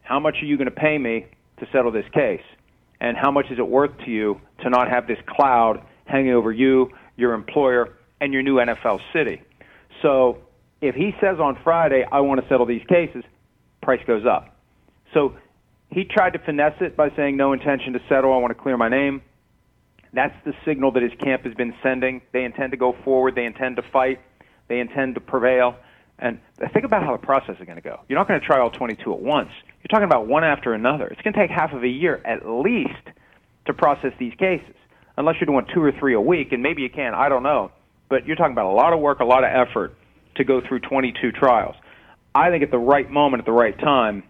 how 0.00 0.18
much 0.18 0.36
are 0.42 0.46
you 0.46 0.56
going 0.56 0.70
to 0.70 0.74
pay 0.74 0.96
me 0.96 1.26
to 1.58 1.66
settle 1.70 1.92
this 1.92 2.08
case, 2.14 2.42
and 3.02 3.16
how 3.16 3.32
much 3.32 3.46
is 3.50 3.58
it 3.58 3.68
worth 3.68 3.90
to 4.04 4.10
you 4.10 4.40
to 4.62 4.70
not 4.70 4.88
have 4.88 5.08
this 5.08 5.18
cloud 5.26 5.84
hanging 6.04 6.32
over 6.32 6.52
you, 6.52 6.88
your 7.16 7.34
employer, 7.34 7.98
and 8.20 8.32
your 8.32 8.42
new 8.42 8.56
NFL 8.56 9.00
city. 9.12 9.42
So 10.02 10.38
if 10.80 10.94
he 10.94 11.12
says 11.20 11.40
on 11.40 11.58
Friday, 11.64 12.04
I 12.10 12.20
want 12.20 12.40
to 12.40 12.48
settle 12.48 12.64
these 12.64 12.84
cases, 12.88 13.24
price 13.82 14.00
goes 14.06 14.24
up. 14.24 14.56
So 15.12 15.34
he 15.90 16.04
tried 16.04 16.34
to 16.34 16.38
finesse 16.38 16.80
it 16.80 16.96
by 16.96 17.10
saying 17.16 17.36
no 17.36 17.52
intention 17.52 17.92
to 17.94 18.00
settle, 18.08 18.32
I 18.32 18.36
want 18.36 18.56
to 18.56 18.62
clear 18.62 18.76
my 18.76 18.88
name. 18.88 19.20
That's 20.12 20.34
the 20.44 20.52
signal 20.64 20.92
that 20.92 21.02
his 21.02 21.12
camp 21.18 21.42
has 21.42 21.54
been 21.54 21.74
sending. 21.82 22.22
They 22.32 22.44
intend 22.44 22.70
to 22.70 22.76
go 22.76 22.94
forward, 23.04 23.34
they 23.34 23.46
intend 23.46 23.76
to 23.76 23.82
fight, 23.82 24.20
they 24.68 24.78
intend 24.78 25.16
to 25.16 25.20
prevail. 25.20 25.74
And 26.20 26.38
think 26.72 26.84
about 26.84 27.02
how 27.02 27.16
the 27.16 27.26
process 27.26 27.56
is 27.58 27.66
going 27.66 27.76
to 27.76 27.82
go. 27.82 27.98
You're 28.08 28.18
not 28.18 28.28
going 28.28 28.38
to 28.38 28.46
try 28.46 28.60
all 28.60 28.70
22 28.70 29.12
at 29.12 29.20
once. 29.20 29.50
You're 29.82 29.88
talking 29.88 30.04
about 30.04 30.26
one 30.28 30.44
after 30.44 30.72
another. 30.74 31.08
It's 31.08 31.20
going 31.22 31.34
to 31.34 31.40
take 31.40 31.50
half 31.50 31.72
of 31.72 31.82
a 31.82 31.88
year 31.88 32.20
at 32.24 32.48
least 32.48 32.92
to 33.66 33.72
process 33.74 34.12
these 34.18 34.34
cases, 34.34 34.74
unless 35.16 35.36
you're 35.40 35.46
doing 35.46 35.66
two 35.74 35.82
or 35.82 35.92
three 35.92 36.14
a 36.14 36.20
week, 36.20 36.52
and 36.52 36.62
maybe 36.62 36.82
you 36.82 36.90
can. 36.90 37.14
I 37.14 37.28
don't 37.28 37.42
know. 37.42 37.70
but 38.08 38.26
you're 38.26 38.36
talking 38.36 38.52
about 38.52 38.70
a 38.70 38.76
lot 38.76 38.92
of 38.92 39.00
work, 39.00 39.20
a 39.20 39.24
lot 39.24 39.42
of 39.42 39.50
effort 39.50 39.94
to 40.34 40.44
go 40.44 40.60
through 40.60 40.80
22 40.80 41.32
trials. 41.32 41.74
I 42.34 42.50
think 42.50 42.62
at 42.62 42.70
the 42.70 42.78
right 42.78 43.10
moment, 43.10 43.40
at 43.40 43.46
the 43.46 43.52
right 43.52 43.78
time, 43.78 44.22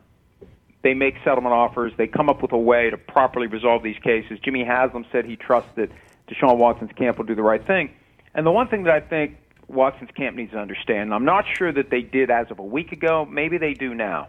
they 0.82 0.94
make 0.94 1.14
settlement 1.24 1.52
offers. 1.52 1.92
They 1.96 2.06
come 2.06 2.28
up 2.28 2.42
with 2.42 2.52
a 2.52 2.58
way 2.58 2.90
to 2.90 2.96
properly 2.96 3.48
resolve 3.48 3.82
these 3.82 3.98
cases. 4.02 4.38
Jimmy 4.44 4.64
Haslam 4.64 5.04
said 5.10 5.24
he 5.24 5.36
trusts 5.36 5.70
that 5.76 5.90
Deshaun 6.28 6.58
Watson's 6.58 6.92
camp 6.96 7.18
will 7.18 7.24
do 7.24 7.34
the 7.34 7.42
right 7.42 7.64
thing. 7.66 7.90
And 8.34 8.46
the 8.46 8.52
one 8.52 8.68
thing 8.68 8.84
that 8.84 8.94
I 8.94 9.00
think 9.00 9.36
Watson's 9.68 10.10
camp 10.16 10.36
needs 10.36 10.52
to 10.52 10.58
understand, 10.58 11.02
and 11.02 11.14
I'm 11.14 11.24
not 11.24 11.44
sure 11.56 11.72
that 11.72 11.90
they 11.90 12.02
did 12.02 12.30
as 12.30 12.50
of 12.50 12.58
a 12.60 12.64
week 12.64 12.92
ago, 12.92 13.26
maybe 13.28 13.58
they 13.58 13.74
do 13.74 13.94
now. 13.94 14.28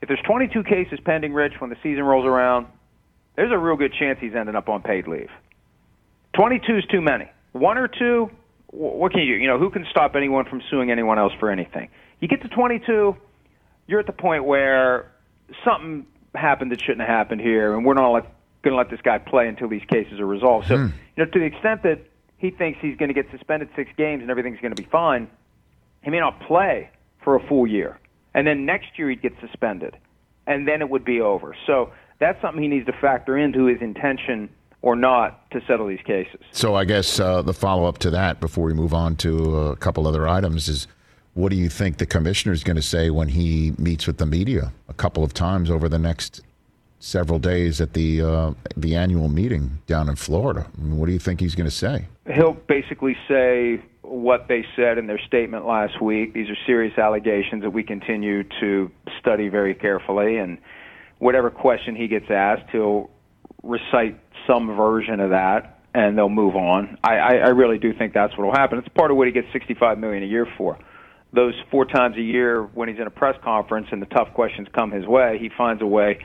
If 0.00 0.08
there's 0.08 0.20
22 0.24 0.62
cases 0.64 0.98
pending, 1.04 1.32
Rich, 1.34 1.54
when 1.60 1.70
the 1.70 1.76
season 1.82 2.04
rolls 2.04 2.24
around, 2.26 2.66
there's 3.36 3.50
a 3.52 3.58
real 3.58 3.76
good 3.76 3.92
chance 3.92 4.18
he's 4.20 4.34
ending 4.34 4.54
up 4.54 4.68
on 4.68 4.82
paid 4.82 5.08
leave. 5.08 5.30
22 6.34 6.76
is 6.78 6.84
too 6.90 7.00
many. 7.00 7.28
One 7.52 7.78
or 7.78 7.88
two, 7.88 8.30
what 8.68 9.12
can 9.12 9.22
you 9.22 9.34
do? 9.34 9.40
You 9.40 9.48
know, 9.48 9.58
who 9.58 9.70
can 9.70 9.86
stop 9.90 10.14
anyone 10.14 10.44
from 10.44 10.62
suing 10.70 10.90
anyone 10.90 11.18
else 11.18 11.32
for 11.40 11.50
anything? 11.50 11.88
You 12.20 12.28
get 12.28 12.42
to 12.42 12.48
22, 12.48 13.16
you're 13.86 14.00
at 14.00 14.06
the 14.06 14.12
point 14.12 14.44
where 14.44 15.10
something 15.64 16.06
happened 16.34 16.70
that 16.72 16.80
shouldn't 16.80 17.00
have 17.00 17.08
happened 17.08 17.40
here, 17.40 17.74
and 17.74 17.84
we're 17.84 17.94
not 17.94 18.10
like, 18.10 18.24
going 18.62 18.72
to 18.72 18.76
let 18.76 18.90
this 18.90 19.00
guy 19.02 19.18
play 19.18 19.46
until 19.48 19.68
these 19.68 19.84
cases 19.88 20.18
are 20.20 20.26
resolved. 20.26 20.66
So, 20.66 20.76
Hmm. 20.76 20.86
you 21.16 21.24
know, 21.24 21.30
to 21.30 21.38
the 21.38 21.44
extent 21.44 21.82
that 21.84 22.00
he 22.38 22.50
thinks 22.50 22.78
he's 22.82 22.96
going 22.96 23.08
to 23.08 23.14
get 23.14 23.30
suspended 23.30 23.68
six 23.76 23.90
games 23.96 24.20
and 24.22 24.30
everything's 24.30 24.60
going 24.60 24.74
to 24.74 24.80
be 24.82 24.88
fine, 24.88 25.28
he 26.02 26.10
may 26.10 26.18
not 26.20 26.40
play 26.40 26.90
for 27.22 27.36
a 27.36 27.40
full 27.40 27.66
year. 27.66 27.98
And 28.34 28.46
then 28.46 28.64
next 28.64 28.98
year 28.98 29.10
he'd 29.10 29.22
get 29.22 29.32
suspended, 29.40 29.96
and 30.46 30.68
then 30.68 30.80
it 30.80 30.90
would 30.90 31.04
be 31.04 31.20
over. 31.20 31.56
So 31.66 31.92
that's 32.18 32.40
something 32.42 32.62
he 32.62 32.68
needs 32.68 32.86
to 32.86 32.92
factor 32.92 33.36
into 33.36 33.66
his 33.66 33.80
intention 33.80 34.48
or 34.82 34.94
not 34.94 35.50
to 35.50 35.60
settle 35.66 35.88
these 35.88 36.02
cases. 36.04 36.40
So 36.52 36.74
I 36.74 36.84
guess 36.84 37.18
uh, 37.18 37.42
the 37.42 37.54
follow 37.54 37.86
up 37.86 37.98
to 37.98 38.10
that, 38.10 38.40
before 38.40 38.64
we 38.64 38.74
move 38.74 38.94
on 38.94 39.16
to 39.16 39.56
a 39.56 39.76
couple 39.76 40.06
other 40.06 40.28
items, 40.28 40.68
is 40.68 40.86
what 41.34 41.50
do 41.50 41.56
you 41.56 41.68
think 41.68 41.98
the 41.98 42.06
commissioner 42.06 42.52
is 42.52 42.64
going 42.64 42.76
to 42.76 42.82
say 42.82 43.10
when 43.10 43.28
he 43.28 43.72
meets 43.78 44.06
with 44.06 44.18
the 44.18 44.26
media 44.26 44.72
a 44.88 44.94
couple 44.94 45.24
of 45.24 45.34
times 45.34 45.70
over 45.70 45.88
the 45.88 45.98
next 45.98 46.42
several 47.00 47.38
days 47.38 47.80
at 47.80 47.92
the 47.92 48.20
uh, 48.20 48.52
the 48.76 48.96
annual 48.96 49.28
meeting 49.28 49.78
down 49.86 50.08
in 50.08 50.16
Florida? 50.16 50.66
I 50.76 50.80
mean, 50.80 50.98
what 50.98 51.06
do 51.06 51.12
you 51.12 51.18
think 51.18 51.40
he's 51.40 51.54
going 51.54 51.68
to 51.68 51.74
say? 51.74 52.06
He'll 52.32 52.52
basically 52.52 53.16
say 53.26 53.80
what 54.10 54.48
they 54.48 54.64
said 54.76 54.98
in 54.98 55.06
their 55.06 55.20
statement 55.26 55.66
last 55.66 56.00
week. 56.00 56.34
These 56.34 56.48
are 56.48 56.56
serious 56.66 56.96
allegations 56.98 57.62
that 57.62 57.70
we 57.70 57.82
continue 57.82 58.44
to 58.60 58.90
study 59.20 59.48
very 59.48 59.74
carefully, 59.74 60.36
and 60.38 60.58
whatever 61.18 61.50
question 61.50 61.94
he 61.94 62.08
gets 62.08 62.26
asked, 62.30 62.70
he'll 62.72 63.10
recite 63.62 64.18
some 64.46 64.76
version 64.76 65.20
of 65.20 65.30
that, 65.30 65.80
and 65.94 66.16
they'll 66.16 66.28
move 66.28 66.56
on. 66.56 66.98
I, 67.02 67.16
I, 67.16 67.32
I 67.34 67.48
really 67.48 67.78
do 67.78 67.92
think 67.92 68.14
that's 68.14 68.36
what 68.36 68.46
will 68.46 68.54
happen. 68.54 68.78
It's 68.78 68.88
part 68.88 69.10
of 69.10 69.16
what 69.16 69.26
he 69.26 69.32
gets 69.32 69.48
65 69.52 69.98
million 69.98 70.22
a 70.22 70.26
year 70.26 70.46
for. 70.56 70.78
Those 71.32 71.54
four 71.70 71.84
times 71.84 72.16
a 72.16 72.22
year 72.22 72.62
when 72.62 72.88
he's 72.88 72.98
in 72.98 73.06
a 73.06 73.10
press 73.10 73.36
conference 73.44 73.88
and 73.92 74.00
the 74.00 74.06
tough 74.06 74.32
questions 74.34 74.68
come 74.74 74.90
his 74.90 75.06
way, 75.06 75.38
he 75.38 75.50
finds 75.56 75.82
a 75.82 75.86
way 75.86 76.20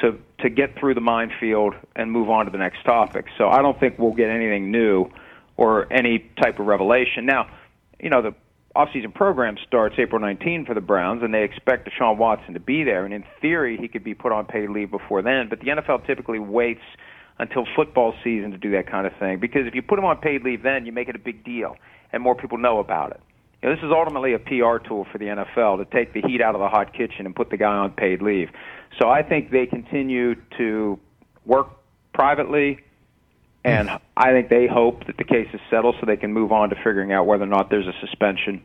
to 0.00 0.18
to 0.40 0.50
get 0.50 0.78
through 0.78 0.94
the 0.94 1.00
minefield 1.00 1.74
and 1.94 2.10
move 2.10 2.28
on 2.28 2.44
to 2.46 2.50
the 2.50 2.58
next 2.58 2.82
topic. 2.84 3.26
So 3.38 3.48
I 3.48 3.62
don't 3.62 3.78
think 3.80 3.98
we'll 3.98 4.14
get 4.14 4.28
anything 4.28 4.70
new 4.70 5.10
or 5.56 5.92
any 5.92 6.18
type 6.42 6.58
of 6.58 6.66
revelation. 6.66 7.26
Now, 7.26 7.48
you 8.00 8.10
know, 8.10 8.22
the 8.22 8.34
offseason 8.74 9.14
program 9.14 9.56
starts 9.66 9.96
April 9.98 10.20
19 10.20 10.66
for 10.66 10.74
the 10.74 10.80
Browns, 10.80 11.22
and 11.22 11.32
they 11.32 11.44
expect 11.44 11.88
Deshaun 11.88 12.18
Watson 12.18 12.54
to 12.54 12.60
be 12.60 12.84
there. 12.84 13.04
And 13.04 13.14
in 13.14 13.24
theory, 13.40 13.78
he 13.80 13.88
could 13.88 14.04
be 14.04 14.14
put 14.14 14.32
on 14.32 14.46
paid 14.46 14.70
leave 14.70 14.90
before 14.90 15.22
then. 15.22 15.48
But 15.48 15.60
the 15.60 15.68
NFL 15.68 16.06
typically 16.06 16.38
waits 16.38 16.82
until 17.38 17.66
football 17.74 18.14
season 18.24 18.50
to 18.50 18.58
do 18.58 18.70
that 18.72 18.90
kind 18.90 19.06
of 19.06 19.12
thing 19.18 19.38
because 19.38 19.66
if 19.66 19.74
you 19.74 19.82
put 19.82 19.98
him 19.98 20.04
on 20.04 20.16
paid 20.18 20.42
leave 20.42 20.62
then, 20.62 20.86
you 20.86 20.92
make 20.92 21.08
it 21.08 21.16
a 21.16 21.18
big 21.18 21.44
deal, 21.44 21.76
and 22.12 22.22
more 22.22 22.34
people 22.34 22.58
know 22.58 22.78
about 22.78 23.10
it. 23.10 23.20
You 23.62 23.68
know, 23.68 23.74
this 23.74 23.84
is 23.84 23.90
ultimately 23.90 24.34
a 24.34 24.38
PR 24.38 24.78
tool 24.86 25.06
for 25.10 25.18
the 25.18 25.26
NFL 25.26 25.78
to 25.78 25.84
take 25.84 26.12
the 26.12 26.22
heat 26.22 26.40
out 26.40 26.54
of 26.54 26.60
the 26.60 26.68
hot 26.68 26.92
kitchen 26.92 27.26
and 27.26 27.34
put 27.34 27.50
the 27.50 27.56
guy 27.56 27.74
on 27.74 27.90
paid 27.90 28.22
leave. 28.22 28.48
So 29.00 29.08
I 29.08 29.22
think 29.22 29.50
they 29.50 29.66
continue 29.66 30.34
to 30.58 30.98
work 31.44 31.68
privately, 32.12 32.78
and 33.66 33.90
I 34.16 34.30
think 34.30 34.48
they 34.48 34.68
hope 34.68 35.06
that 35.06 35.16
the 35.16 35.24
case 35.24 35.48
is 35.52 35.60
settled 35.68 35.96
so 35.98 36.06
they 36.06 36.16
can 36.16 36.32
move 36.32 36.52
on 36.52 36.70
to 36.70 36.76
figuring 36.76 37.12
out 37.12 37.26
whether 37.26 37.42
or 37.42 37.48
not 37.48 37.68
there's 37.68 37.88
a 37.88 37.94
suspension. 38.00 38.62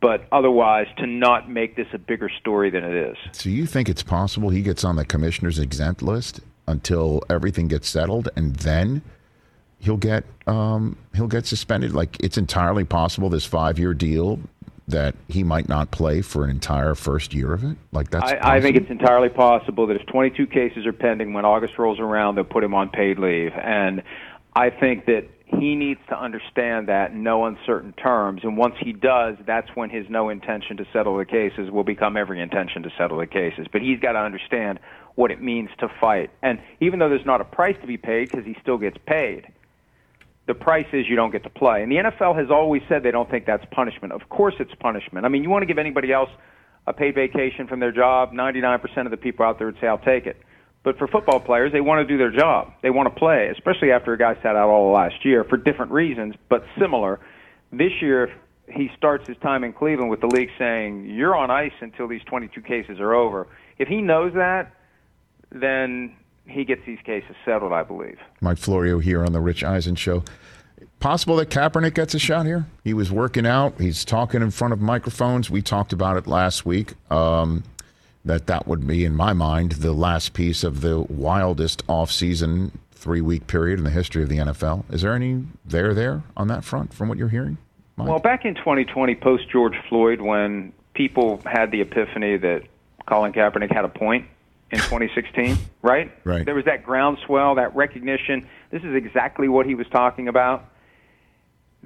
But 0.00 0.26
otherwise, 0.32 0.88
to 0.98 1.06
not 1.06 1.48
make 1.48 1.76
this 1.76 1.86
a 1.92 1.98
bigger 1.98 2.28
story 2.28 2.68
than 2.68 2.84
it 2.84 2.94
is. 2.94 3.16
So 3.32 3.48
you 3.48 3.66
think 3.66 3.88
it's 3.88 4.02
possible 4.02 4.50
he 4.50 4.62
gets 4.62 4.84
on 4.84 4.96
the 4.96 5.04
commissioner's 5.04 5.58
exempt 5.58 6.02
list 6.02 6.40
until 6.66 7.22
everything 7.30 7.68
gets 7.68 7.88
settled, 7.88 8.28
and 8.36 8.56
then 8.56 9.00
he'll 9.78 9.96
get 9.96 10.24
um, 10.46 10.96
he'll 11.14 11.28
get 11.28 11.46
suspended? 11.46 11.92
Like 11.92 12.16
it's 12.20 12.36
entirely 12.36 12.84
possible 12.84 13.28
this 13.28 13.46
five 13.46 13.78
year 13.78 13.94
deal 13.94 14.40
that 14.88 15.14
he 15.28 15.42
might 15.42 15.68
not 15.68 15.90
play 15.90 16.22
for 16.22 16.44
an 16.44 16.50
entire 16.50 16.94
first 16.94 17.34
year 17.34 17.52
of 17.52 17.64
it. 17.64 17.76
Like 17.92 18.10
that's 18.10 18.32
I, 18.32 18.56
I 18.56 18.60
think 18.60 18.76
it's 18.76 18.90
entirely 18.90 19.28
possible 19.28 19.86
that 19.88 19.96
if 19.96 20.06
22 20.06 20.46
cases 20.46 20.86
are 20.86 20.92
pending 20.92 21.32
when 21.32 21.44
August 21.44 21.78
rolls 21.78 21.98
around, 21.98 22.36
they'll 22.36 22.44
put 22.44 22.62
him 22.62 22.74
on 22.74 22.90
paid 22.90 23.18
leave. 23.18 23.52
And 23.52 24.02
I 24.54 24.70
think 24.70 25.06
that 25.06 25.28
he 25.46 25.74
needs 25.74 26.00
to 26.08 26.20
understand 26.20 26.88
that 26.88 27.12
in 27.12 27.22
no 27.22 27.46
uncertain 27.46 27.92
terms. 27.92 28.42
And 28.42 28.56
once 28.56 28.74
he 28.80 28.92
does, 28.92 29.36
that's 29.46 29.68
when 29.74 29.90
his 29.90 30.06
no 30.08 30.28
intention 30.28 30.76
to 30.76 30.86
settle 30.92 31.16
the 31.16 31.24
cases 31.24 31.70
will 31.70 31.84
become 31.84 32.16
every 32.16 32.40
intention 32.40 32.82
to 32.82 32.90
settle 32.98 33.18
the 33.18 33.26
cases. 33.26 33.66
But 33.70 33.82
he's 33.82 34.00
got 34.00 34.12
to 34.12 34.20
understand 34.20 34.80
what 35.14 35.30
it 35.30 35.40
means 35.40 35.70
to 35.78 35.88
fight. 36.00 36.30
And 36.42 36.60
even 36.80 36.98
though 36.98 37.08
there's 37.08 37.26
not 37.26 37.40
a 37.40 37.44
price 37.44 37.76
to 37.80 37.86
be 37.86 37.96
paid 37.96 38.30
because 38.30 38.44
he 38.44 38.56
still 38.60 38.78
gets 38.78 38.98
paid, 39.06 39.46
the 40.46 40.54
price 40.54 40.86
is 40.92 41.06
you 41.08 41.16
don't 41.16 41.32
get 41.32 41.42
to 41.42 41.50
play. 41.50 41.82
And 41.82 41.90
the 41.90 41.96
NFL 41.96 42.36
has 42.38 42.50
always 42.50 42.82
said 42.88 43.02
they 43.02 43.10
don't 43.10 43.30
think 43.30 43.46
that's 43.46 43.64
punishment. 43.72 44.12
Of 44.12 44.28
course 44.28 44.54
it's 44.60 44.74
punishment. 44.80 45.26
I 45.26 45.28
mean, 45.28 45.42
you 45.42 45.50
want 45.50 45.62
to 45.62 45.66
give 45.66 45.78
anybody 45.78 46.12
else 46.12 46.30
a 46.86 46.92
paid 46.92 47.14
vacation 47.14 47.66
from 47.66 47.80
their 47.80 47.92
job, 47.92 48.32
99% 48.32 48.80
of 49.04 49.10
the 49.10 49.16
people 49.16 49.44
out 49.44 49.58
there 49.58 49.66
would 49.66 49.78
say, 49.80 49.88
I'll 49.88 49.98
take 49.98 50.26
it. 50.26 50.36
But 50.84 50.98
for 50.98 51.08
football 51.08 51.40
players, 51.40 51.72
they 51.72 51.80
want 51.80 52.06
to 52.06 52.06
do 52.06 52.16
their 52.16 52.30
job. 52.30 52.72
They 52.80 52.90
want 52.90 53.12
to 53.12 53.18
play, 53.18 53.48
especially 53.48 53.90
after 53.90 54.12
a 54.12 54.18
guy 54.18 54.34
sat 54.36 54.54
out 54.54 54.68
all 54.68 54.92
last 54.92 55.24
year 55.24 55.42
for 55.42 55.56
different 55.56 55.90
reasons, 55.90 56.36
but 56.48 56.64
similar. 56.78 57.18
This 57.72 57.90
year, 58.00 58.24
if 58.24 58.30
he 58.68 58.88
starts 58.96 59.26
his 59.26 59.36
time 59.38 59.64
in 59.64 59.72
Cleveland 59.72 60.10
with 60.10 60.20
the 60.20 60.28
league 60.28 60.50
saying, 60.58 61.06
You're 61.06 61.34
on 61.34 61.50
ice 61.50 61.72
until 61.80 62.06
these 62.06 62.22
22 62.26 62.62
cases 62.62 63.00
are 63.00 63.14
over. 63.14 63.48
If 63.78 63.88
he 63.88 64.00
knows 64.00 64.32
that, 64.34 64.76
then 65.50 66.16
he 66.46 66.64
gets 66.64 66.84
these 66.86 66.98
cases 67.04 67.34
settled, 67.44 67.72
I 67.72 67.82
believe. 67.82 68.18
Mike 68.40 68.58
Florio 68.58 68.98
here 68.98 69.24
on 69.24 69.32
the 69.32 69.40
Rich 69.40 69.64
Eisen 69.64 69.96
Show. 69.96 70.22
Possible 71.00 71.36
that 71.36 71.50
Kaepernick 71.50 71.94
gets 71.94 72.14
a 72.14 72.18
shot 72.18 72.46
here. 72.46 72.66
He 72.84 72.94
was 72.94 73.12
working 73.12 73.46
out. 73.46 73.78
He's 73.80 74.04
talking 74.04 74.42
in 74.42 74.50
front 74.50 74.72
of 74.72 74.80
microphones. 74.80 75.50
We 75.50 75.62
talked 75.62 75.92
about 75.92 76.16
it 76.16 76.26
last 76.26 76.64
week. 76.64 76.94
Um, 77.10 77.64
that 78.24 78.46
that 78.46 78.66
would 78.66 78.86
be, 78.86 79.04
in 79.04 79.14
my 79.14 79.32
mind, 79.32 79.72
the 79.72 79.92
last 79.92 80.32
piece 80.32 80.64
of 80.64 80.80
the 80.80 81.00
wildest 81.00 81.86
offseason 81.86 82.72
three 82.92 83.20
week 83.20 83.46
period 83.46 83.78
in 83.78 83.84
the 83.84 83.90
history 83.90 84.22
of 84.22 84.28
the 84.28 84.38
NFL. 84.38 84.92
Is 84.92 85.02
there 85.02 85.14
any 85.14 85.44
there 85.64 85.94
there 85.94 86.22
on 86.36 86.48
that 86.48 86.64
front 86.64 86.92
from 86.92 87.08
what 87.08 87.18
you're 87.18 87.28
hearing? 87.28 87.58
Mike? 87.96 88.08
Well, 88.08 88.18
back 88.18 88.44
in 88.44 88.54
2020, 88.56 89.14
post 89.16 89.48
George 89.48 89.76
Floyd, 89.88 90.20
when 90.20 90.72
people 90.94 91.40
had 91.46 91.70
the 91.70 91.82
epiphany 91.82 92.36
that 92.38 92.62
Colin 93.06 93.32
Kaepernick 93.32 93.72
had 93.72 93.84
a 93.84 93.88
point 93.88 94.26
in 94.70 94.78
2016, 94.78 95.56
right? 95.82 96.12
Right. 96.24 96.44
There 96.44 96.54
was 96.54 96.64
that 96.64 96.84
groundswell, 96.84 97.54
that 97.56 97.76
recognition. 97.76 98.48
This 98.70 98.82
is 98.82 98.94
exactly 98.94 99.48
what 99.48 99.66
he 99.66 99.74
was 99.74 99.86
talking 99.88 100.28
about. 100.28 100.64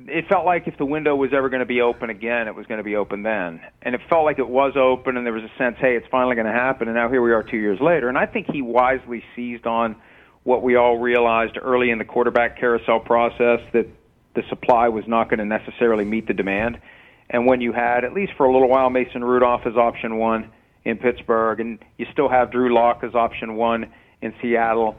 It 0.06 0.28
felt 0.28 0.46
like 0.46 0.66
if 0.66 0.78
the 0.78 0.87
window 0.87 1.14
was 1.14 1.30
ever 1.34 1.50
going 1.50 1.60
to 1.60 1.66
be 1.66 1.82
open 1.82 2.08
again, 2.08 2.49
it 2.49 2.54
was 2.54 2.66
going 2.66 2.78
to 2.78 2.84
be 2.84 2.96
open 2.96 3.22
then. 3.22 3.60
And 3.82 3.94
it 3.94 4.00
felt 4.08 4.25
like 4.25 4.38
it 4.38 4.49
was 4.49 4.75
open, 4.76 5.18
and 5.18 5.26
there 5.26 5.32
was 5.34 5.44
a 5.44 5.58
sense, 5.58 5.76
hey, 5.78 5.96
it's 5.96 6.06
finally 6.10 6.37
going 6.37 6.46
to 6.46 6.52
happen. 6.52 6.88
And 6.88 6.96
now 6.96 7.10
here 7.10 7.20
we 7.20 7.32
are 7.32 7.42
two 7.42 7.58
years 7.58 7.80
later. 7.80 8.08
And 8.08 8.16
I 8.16 8.25
think 8.25 8.46
he 8.50 8.62
wisely 8.62 9.22
seized 9.37 9.66
on 9.66 9.96
what 10.44 10.62
we 10.62 10.76
all 10.76 10.96
realized 10.96 11.58
early 11.60 11.90
in 11.90 11.99
the 11.99 12.04
quarterback 12.06 12.58
carousel 12.58 13.00
process 13.00 13.60
that 13.75 13.87
the 14.34 14.42
supply 14.49 14.88
was 14.88 15.04
not 15.06 15.28
going 15.28 15.38
to 15.38 15.44
necessarily 15.44 16.06
meet 16.06 16.26
the 16.26 16.34
demand. 16.34 16.80
And 17.28 17.46
when 17.46 17.60
you 17.60 17.72
had, 17.72 18.04
at 18.04 18.14
least 18.14 18.32
for 18.38 18.46
a 18.46 18.52
little 18.52 18.68
while, 18.68 18.88
Mason 18.88 19.22
Rudolph 19.22 19.66
as 19.66 19.76
option 19.76 20.16
one 20.16 20.50
in 20.84 20.96
Pittsburgh, 20.96 21.60
and 21.60 21.78
you 21.99 22.06
still 22.12 22.28
have 22.28 22.50
Drew 22.50 22.75
Lock 22.75 23.02
as 23.04 23.14
option 23.14 23.56
one 23.56 23.92
in 24.22 24.34
Seattle, 24.40 24.96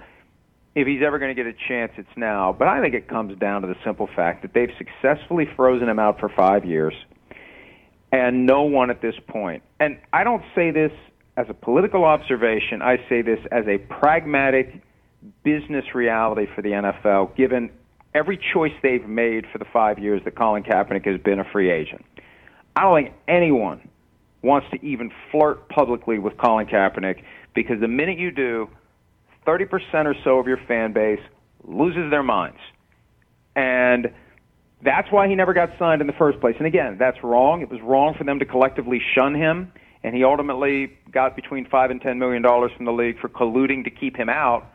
if 0.74 0.88
he's 0.88 1.02
ever 1.06 1.20
going 1.20 1.36
to 1.36 1.44
get 1.44 1.48
a 1.52 1.58
chance, 1.68 1.92
it's 1.98 2.16
now. 2.16 2.56
But 2.58 2.68
I 2.68 2.82
think 2.82 2.94
it 2.94 3.08
comes 3.08 3.38
down 3.38 3.62
to 3.62 3.68
the 3.68 3.76
simple 3.84 4.08
fact 4.16 4.42
that 4.44 4.54
they've 4.54 4.72
successfully 4.78 5.48
frozen 5.56 5.90
him 5.90 6.00
out 6.00 6.20
for 6.20 6.30
five 6.30 6.66
years, 6.66 6.94
and 8.12 8.46
no 8.46 8.64
one 8.64 8.90
at 8.90 9.02
this 9.02 9.16
point. 9.16 9.32
point, 9.32 9.64
and 9.80 9.98
I 10.12 10.24
don't 10.24 10.44
say 10.54 10.72
this 10.72 10.92
as 11.38 11.48
a 11.50 11.54
political 11.54 12.04
observation, 12.04 12.82
I 12.82 12.98
say 13.10 13.22
this 13.22 13.40
as 13.52 13.66
a 13.68 13.78
pragmatic 13.78 14.82
business 15.44 15.86
reality 15.96 16.48
for 16.54 16.62
the 16.62 16.70
NFL, 16.70 17.36
given 17.36 17.70
every 18.14 18.40
choice 18.54 18.74
they've 18.84 19.08
made 19.08 19.46
for 19.52 19.58
the 19.58 19.66
five 19.66 20.00
years 20.00 20.22
that 20.26 20.36
Colin 20.36 20.64
Kaepernick 20.64 21.06
has 21.06 21.20
been 21.22 21.40
a 21.40 21.46
free 21.52 21.72
agent. 21.72 22.06
I 22.76 22.82
don't 22.82 23.04
think 23.04 23.16
anyone 23.28 23.88
wants 24.42 24.68
to 24.72 24.84
even 24.86 25.12
flirt 25.32 25.70
publicly 25.70 26.20
with 26.20 26.38
Colin 26.38 26.68
Kaepernick 26.68 27.24
because 27.54 27.80
the 27.80 27.88
minute 27.88 28.18
you 28.18 28.32
do, 28.32 28.70
30% 29.46 29.70
or 30.06 30.16
so 30.24 30.40
of 30.40 30.48
your 30.48 30.60
fan 30.68 30.94
base 30.94 31.20
loses 31.64 32.10
their 32.10 32.24
minds. 32.24 32.60
And 33.56 34.12
That's 34.84 35.12
why 35.12 35.28
he 35.28 35.36
never 35.36 35.54
got 35.54 35.70
signed 35.78 36.02
in 36.02 36.08
the 36.08 36.14
first 36.14 36.40
place. 36.40 36.56
And 36.58 36.66
again, 36.66 36.98
that's 36.98 37.18
wrong. 37.24 37.62
It 37.62 37.70
was 37.70 37.80
wrong 37.82 38.16
for 38.18 38.24
them 38.24 38.40
to 38.40 38.46
collectively 38.46 39.00
shun 39.16 39.36
him, 39.36 39.72
and 40.04 40.16
he 40.16 40.24
ultimately 40.24 40.98
got 41.12 41.36
between 41.36 41.68
five 41.70 41.92
and 41.92 42.02
ten 42.02 42.18
million 42.18 42.42
dollars 42.42 42.72
from 42.76 42.86
the 42.86 42.92
league 42.92 43.20
for 43.20 43.30
colluding 43.30 43.84
to 43.84 43.92
keep 43.92 44.18
him 44.18 44.30
out, 44.30 44.66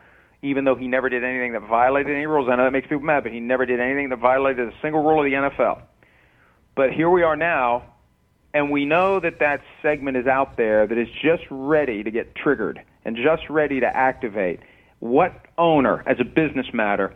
even 0.41 0.63
though 0.63 0.75
he 0.75 0.87
never 0.87 1.09
did 1.09 1.23
anything 1.23 1.53
that 1.53 1.67
violated 1.67 2.15
any 2.15 2.25
rules. 2.25 2.47
I 2.49 2.55
know 2.55 2.63
that 2.63 2.71
makes 2.71 2.87
people 2.87 3.03
mad, 3.03 3.23
but 3.23 3.33
he 3.33 3.41
never 3.41 3.65
did 3.65 3.79
anything 3.81 4.09
that 4.09 4.19
violated 4.19 4.69
a 4.69 4.71
single 4.81 5.03
rule 5.03 5.19
of 5.19 5.25
the 5.25 5.35
NFL. 5.35 5.81
But 6.75 6.93
here 6.93 7.09
we 7.09 7.23
are 7.23 7.35
now, 7.35 7.83
and 8.53 8.71
we 8.71 8.85
know 8.85 9.19
that 9.19 9.39
that 9.39 9.61
segment 9.81 10.17
is 10.17 10.27
out 10.27 10.57
there 10.57 10.87
that 10.87 10.97
is 10.97 11.07
just 11.21 11.43
ready 11.49 12.03
to 12.03 12.11
get 12.11 12.35
triggered 12.35 12.81
and 13.05 13.15
just 13.15 13.49
ready 13.49 13.79
to 13.79 13.87
activate. 13.87 14.59
What 14.99 15.33
owner, 15.57 16.03
as 16.07 16.19
a 16.19 16.23
business 16.23 16.67
matter, 16.73 17.13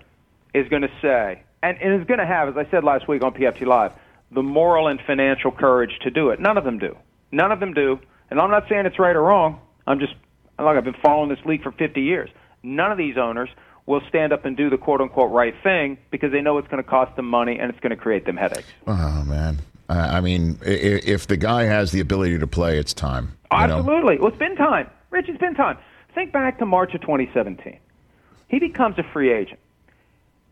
is 0.54 0.68
going 0.70 0.84
to 0.84 0.92
say, 1.02 1.44
and, 1.64 1.78
and 1.82 2.02
is 2.02 2.08
going 2.08 2.20
to 2.20 2.26
have, 2.26 2.50
as 2.50 2.58
I 2.58 2.70
said 2.70 2.84
last 2.84 3.08
week 3.08 3.24
on 3.24 3.34
PFT 3.34 3.66
Live, 3.66 3.94
the 4.32 4.44
moral 4.44 4.88
and 4.88 5.00
financial 5.06 5.52
courage 5.52 5.98
to 6.04 6.12
do 6.12 6.30
it. 6.30 6.40
None 6.40 6.58
of 6.58 6.64
them 6.64 6.80
do. 6.80 6.96
None 7.32 7.52
of 7.52 7.60
them 7.60 7.74
do. 7.74 8.00
And 8.30 8.40
I'm 8.40 8.52
not 8.52 8.68
saying 8.70 8.86
it's 8.86 9.00
right 9.00 9.16
or 9.16 9.22
wrong. 9.22 9.60
I'm 9.88 10.00
just, 10.00 10.14
like, 10.58 10.78
I've 10.78 10.84
been 10.84 10.96
following 11.02 11.30
this 11.30 11.44
league 11.46 11.64
for 11.64 11.72
50 11.72 12.02
years. 12.02 12.30
None 12.64 12.92
of 12.92 12.98
these 12.98 13.18
owners 13.18 13.50
will 13.86 14.02
stand 14.08 14.32
up 14.32 14.46
and 14.46 14.56
do 14.56 14.70
the 14.70 14.78
quote 14.78 15.02
unquote 15.02 15.32
right 15.32 15.56
thing 15.64 15.98
because 16.12 16.32
they 16.32 16.42
know 16.42 16.58
it's 16.58 16.68
going 16.68 16.82
to 16.82 16.90
cost 16.90 17.16
them 17.16 17.26
money 17.26 17.58
and 17.60 17.70
it's 17.70 17.80
going 17.80 17.90
to 17.90 17.96
create 17.96 18.26
them 18.26 18.38
headaches. 18.38 18.72
Oh, 18.88 19.24
man. 19.26 19.60
I 19.91 20.21
mean, 20.21 20.57
if 20.63 21.27
the 21.27 21.38
guy 21.38 21.63
has 21.63 21.91
the 21.91 22.00
ability 22.00 22.39
to 22.39 22.48
play, 22.48 22.77
it's 22.77 22.93
time. 22.93 23.38
Absolutely. 23.51 24.15
Know? 24.15 24.21
Well, 24.21 24.29
it's 24.29 24.39
been 24.39 24.55
time. 24.55 24.89
Rich, 25.10 25.27
it's 25.27 25.39
been 25.39 25.55
time. 25.55 25.77
Think 26.15 26.31
back 26.31 26.60
to 26.60 26.65
March 26.65 26.93
of 26.93 27.01
2017. 27.01 27.79
He 28.48 28.60
becomes 28.60 28.98
a 28.98 29.03
free 29.03 29.31
agent 29.31 29.60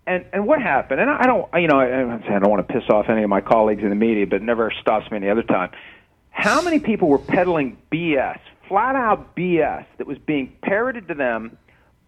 and 0.09 0.25
and 0.33 0.47
what 0.47 0.61
happened? 0.61 0.99
And 0.99 1.09
I 1.09 1.25
don't, 1.25 1.47
you 1.53 1.67
know, 1.67 1.79
I 1.79 2.39
don't 2.39 2.49
want 2.49 2.67
to 2.67 2.73
piss 2.73 2.89
off 2.89 3.09
any 3.09 3.23
of 3.23 3.29
my 3.29 3.41
colleagues 3.41 3.83
in 3.83 3.89
the 3.89 3.95
media, 3.95 4.25
but 4.25 4.37
it 4.37 4.41
never 4.41 4.73
stops 4.81 5.09
me 5.11 5.17
any 5.17 5.29
other 5.29 5.43
time. 5.43 5.69
How 6.31 6.61
many 6.61 6.79
people 6.79 7.07
were 7.07 7.19
peddling 7.19 7.77
BS, 7.91 8.39
flat 8.67 8.95
out 8.95 9.35
BS, 9.35 9.85
that 9.97 10.07
was 10.07 10.17
being 10.17 10.55
parroted 10.63 11.07
to 11.09 11.13
them 11.13 11.57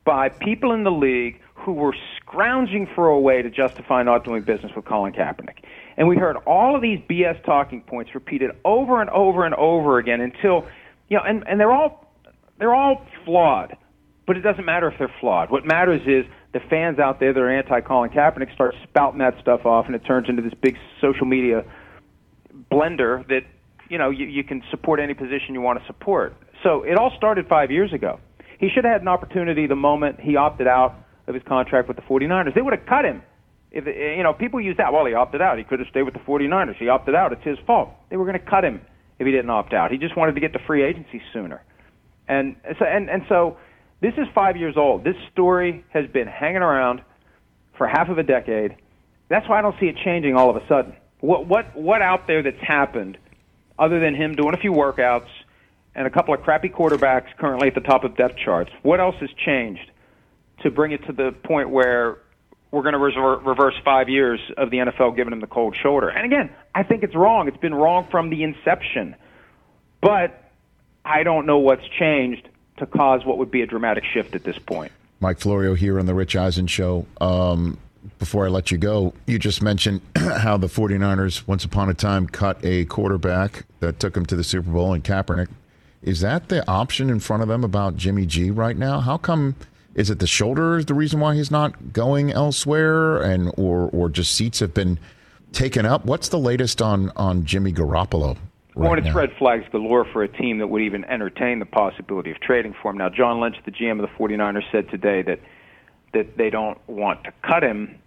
by 0.04 0.30
people 0.30 0.72
in 0.74 0.84
the 0.84 0.92
league 0.92 1.40
who 1.54 1.74
were 1.74 1.96
scrounging 2.18 2.88
for 2.96 3.08
a 3.08 3.20
way 3.20 3.42
to 3.42 3.50
justify 3.50 4.04
not 4.04 4.24
doing 4.24 4.42
business 4.42 4.72
with 4.76 4.86
Colin 4.86 5.14
Kaepernick? 5.14 5.64
And 5.98 6.08
we 6.08 6.18
heard 6.18 6.38
all 6.48 6.76
of 6.76 6.82
these 6.82 7.00
BS 7.10 7.44
talking 7.44 7.82
points 7.82 8.16
repeated 8.16 8.52
over 8.66 9.02
and 9.02 9.10
over 9.10 9.46
and 9.46 9.54
over 9.56 10.00
again 10.00 10.22
until, 10.22 10.68
you 11.10 11.18
know, 11.18 11.24
and 11.24 11.44
and 11.48 11.60
they're 11.60 11.72
all 11.72 12.12
they're 12.58 12.74
all 12.74 13.06
flawed, 13.26 13.76
but 14.26 14.38
it 14.38 14.42
doesn't 14.42 14.66
matter 14.66 14.88
if 14.88 14.98
they're 14.98 15.14
flawed. 15.20 15.52
What 15.52 15.66
matters 15.66 16.02
is 16.06 16.26
the 16.54 16.60
fans 16.60 17.00
out 17.00 17.20
there 17.20 17.34
that 17.34 17.40
are 17.40 17.50
anti-Colin 17.50 18.12
Kaepernick 18.12 18.54
start 18.54 18.76
spouting 18.84 19.20
that 19.20 19.40
stuff 19.42 19.66
off, 19.66 19.86
and 19.88 19.96
it 19.96 20.06
turns 20.06 20.30
into 20.30 20.42
this 20.42 20.54
big 20.62 20.78
social 21.00 21.26
media 21.26 21.64
blender 22.72 23.28
that 23.28 23.42
you 23.90 23.98
know 23.98 24.10
you, 24.10 24.26
you 24.26 24.44
can 24.44 24.64
support 24.72 25.00
any 25.00 25.14
position 25.14 25.54
you 25.54 25.62
want 25.62 25.80
to 25.80 25.86
support. 25.86 26.36
So 26.64 26.84
it 26.84 26.98
all 26.98 27.12
started 27.18 27.48
five 27.48 27.72
years 27.72 27.94
ago. 27.94 28.20
He 28.62 28.70
should 28.70 28.86
have 28.86 28.94
had 28.94 29.02
an 29.02 29.08
opportunity 29.08 29.66
the 29.66 29.76
moment 29.76 30.20
he 30.22 30.36
opted 30.36 30.68
out 30.68 30.96
of 31.28 31.34
his 31.34 31.44
contract 31.44 31.88
with 31.88 31.98
the 31.98 32.04
49ers. 32.04 32.54
They 32.54 32.62
would 32.62 32.78
have 32.78 32.86
cut 32.86 33.04
him. 33.04 33.24
If 33.72 33.88
you 33.88 34.22
know, 34.22 34.34
people 34.34 34.62
use 34.62 34.78
that. 34.78 34.94
Well, 34.94 35.06
he 35.06 35.16
opted 35.16 35.42
out. 35.42 35.58
He 35.58 35.64
could 35.64 35.80
have 35.80 35.88
stayed 35.90 36.04
with 36.04 36.14
the 36.14 36.20
49ers. 36.20 36.78
He 36.78 36.88
opted 36.88 37.16
out. 37.16 37.34
It's 37.34 37.44
his 37.44 37.58
fault. 37.66 37.90
They 38.10 38.18
were 38.18 38.26
going 38.26 38.40
to 38.40 38.46
cut 38.46 38.64
him 38.64 38.82
if 39.18 39.26
he 39.26 39.32
didn't 39.32 39.50
opt 39.50 39.74
out. 39.74 39.92
He 39.92 39.98
just 39.98 40.16
wanted 40.16 40.36
to 40.36 40.42
get 40.42 40.54
to 40.54 40.60
free 40.68 40.84
agency 40.84 41.22
sooner. 41.34 41.64
And 42.28 42.56
so 42.78 42.86
and 42.86 43.10
and 43.10 43.24
so 43.28 43.58
this 44.00 44.14
is 44.18 44.28
five 44.36 44.58
years 44.58 44.76
old. 44.78 45.04
This 45.04 45.16
story 45.32 45.84
has 45.90 46.08
been 46.08 46.28
hanging 46.28 46.62
around 46.62 47.02
for 47.78 47.88
half 47.88 48.10
of 48.10 48.20
a 48.20 48.24
decade. 48.24 48.76
That's 49.30 49.50
why 49.50 49.58
I 49.60 49.62
don't 49.64 49.76
see 49.80 49.88
it 49.88 49.96
changing 50.04 50.36
all 50.36 50.50
of 50.52 50.56
a 50.56 50.68
sudden. 50.68 50.96
What 51.20 51.48
what 51.48 51.76
what 51.76 52.04
out 52.04 52.28
there 52.28 52.44
that's 52.44 52.62
happened 52.62 53.18
other 53.80 54.00
than 54.00 54.14
him 54.14 54.36
doing 54.36 54.54
a 54.54 54.58
few 54.58 54.72
workouts 54.72 55.30
and 55.96 56.08
a 56.08 56.10
couple 56.10 56.34
of 56.34 56.42
crappy 56.42 56.70
quarterbacks 56.70 57.28
currently 57.38 57.68
at 57.68 57.76
the 57.76 57.82
top 57.82 58.04
of 58.04 58.16
depth 58.16 58.38
charts? 58.38 58.72
What 58.82 59.00
else 59.00 59.16
has 59.20 59.30
changed 59.46 59.92
to 60.64 60.72
bring 60.72 60.92
it 60.92 61.06
to 61.08 61.14
the 61.14 61.32
point 61.44 61.70
where 61.70 62.20
we're 62.72 62.84
going 62.84 62.94
to 62.94 63.00
reverse 63.00 63.76
five 63.84 64.08
years 64.08 64.40
of 64.58 64.72
the 64.72 64.78
NFL 64.78 65.16
giving 65.16 65.34
him 65.34 65.42
the 65.42 65.48
cold 65.48 65.76
shoulder? 65.82 66.10
And 66.10 66.26
again, 66.26 66.50
I 66.74 66.84
think 66.84 67.04
it's 67.04 67.16
wrong. 67.16 67.48
It's 67.48 67.58
been 67.58 67.76
wrong 67.76 68.08
from 68.10 68.30
the 68.30 68.44
inception. 68.44 69.16
But 70.02 70.52
I 71.04 71.24
don't 71.24 71.46
know 71.46 71.60
what's 71.60 71.88
changed 72.00 72.48
to 72.78 72.86
cause 72.86 73.26
what 73.26 73.38
would 73.38 73.52
be 73.52 73.62
a 73.62 73.68
dramatic 73.68 74.04
shift 74.06 74.36
at 74.36 74.44
this 74.44 74.58
point. 74.58 74.92
Mike 75.20 75.40
Florio 75.40 75.76
here 75.76 76.00
on 76.00 76.08
the 76.08 76.16
Rich 76.16 76.36
Eisen 76.36 76.66
Show. 76.68 77.06
Um, 77.20 77.78
before 78.18 78.46
I 78.46 78.50
let 78.50 78.72
you 78.72 78.78
go, 78.78 79.14
you 79.28 79.38
just 79.38 79.62
mentioned 79.62 80.02
how 80.18 80.58
the 80.58 80.68
49ers, 80.68 81.48
once 81.48 81.64
upon 81.64 81.90
a 81.90 81.94
time, 81.94 82.26
cut 82.26 82.58
a 82.64 82.86
quarterback 82.86 83.66
that 83.80 84.00
took 84.00 84.16
them 84.16 84.26
to 84.26 84.36
the 84.36 84.44
Super 84.44 84.72
Bowl 84.72 84.94
in 84.94 85.02
Kaepernick. 85.02 85.50
Is 86.02 86.22
that 86.22 86.50
the 86.50 86.68
option 86.70 87.10
in 87.10 87.20
front 87.20 87.44
of 87.44 87.50
them 87.50 87.64
about 87.64 87.96
Jimmy 87.96 88.26
G 88.26 88.50
right 88.50 88.78
now? 88.78 89.00
How 89.00 89.18
come? 89.18 89.56
Is 89.94 90.10
it 90.10 90.20
the 90.20 90.28
shoulder 90.28 90.78
is 90.78 90.86
the 90.86 90.94
reason 90.94 91.20
why 91.20 91.36
he's 91.36 91.52
not 91.52 91.94
going 91.94 92.32
elsewhere, 92.32 93.22
and 93.22 93.52
or 93.58 93.90
or 93.92 94.10
just 94.10 94.34
seats 94.34 94.60
have 94.60 94.74
been 94.74 95.00
taken 95.52 95.86
up? 95.86 96.06
What's 96.06 96.30
the 96.30 96.40
latest 96.40 96.82
on 96.82 97.12
on 97.16 97.46
Jimmy 97.46 97.72
Garoppolo 97.72 98.38
Right 98.74 98.88
Hornets 98.88 99.08
now. 99.08 99.14
red 99.14 99.32
flags 99.38 99.66
galore 99.70 100.06
for 100.06 100.24
a 100.24 100.30
team 100.30 100.60
that 100.60 100.68
would 100.68 100.82
even 100.82 101.04
entertain 101.06 101.60
the 101.60 101.66
possibility 101.66 102.32
of 102.32 102.40
trading 102.40 102.74
for 102.82 102.92
him. 102.92 102.98
Now, 102.98 103.10
John 103.10 103.42
Lynch, 103.42 103.58
the 103.66 103.72
GM 103.72 104.02
of 104.02 104.10
the 104.10 104.16
49ers, 104.18 104.64
said 104.72 104.90
today 104.90 105.22
that 105.24 105.40
that 106.14 106.38
they 106.38 106.50
don't 106.50 106.78
want 106.88 107.24
to 107.26 107.34
cut 107.42 107.64
him. 107.64 108.00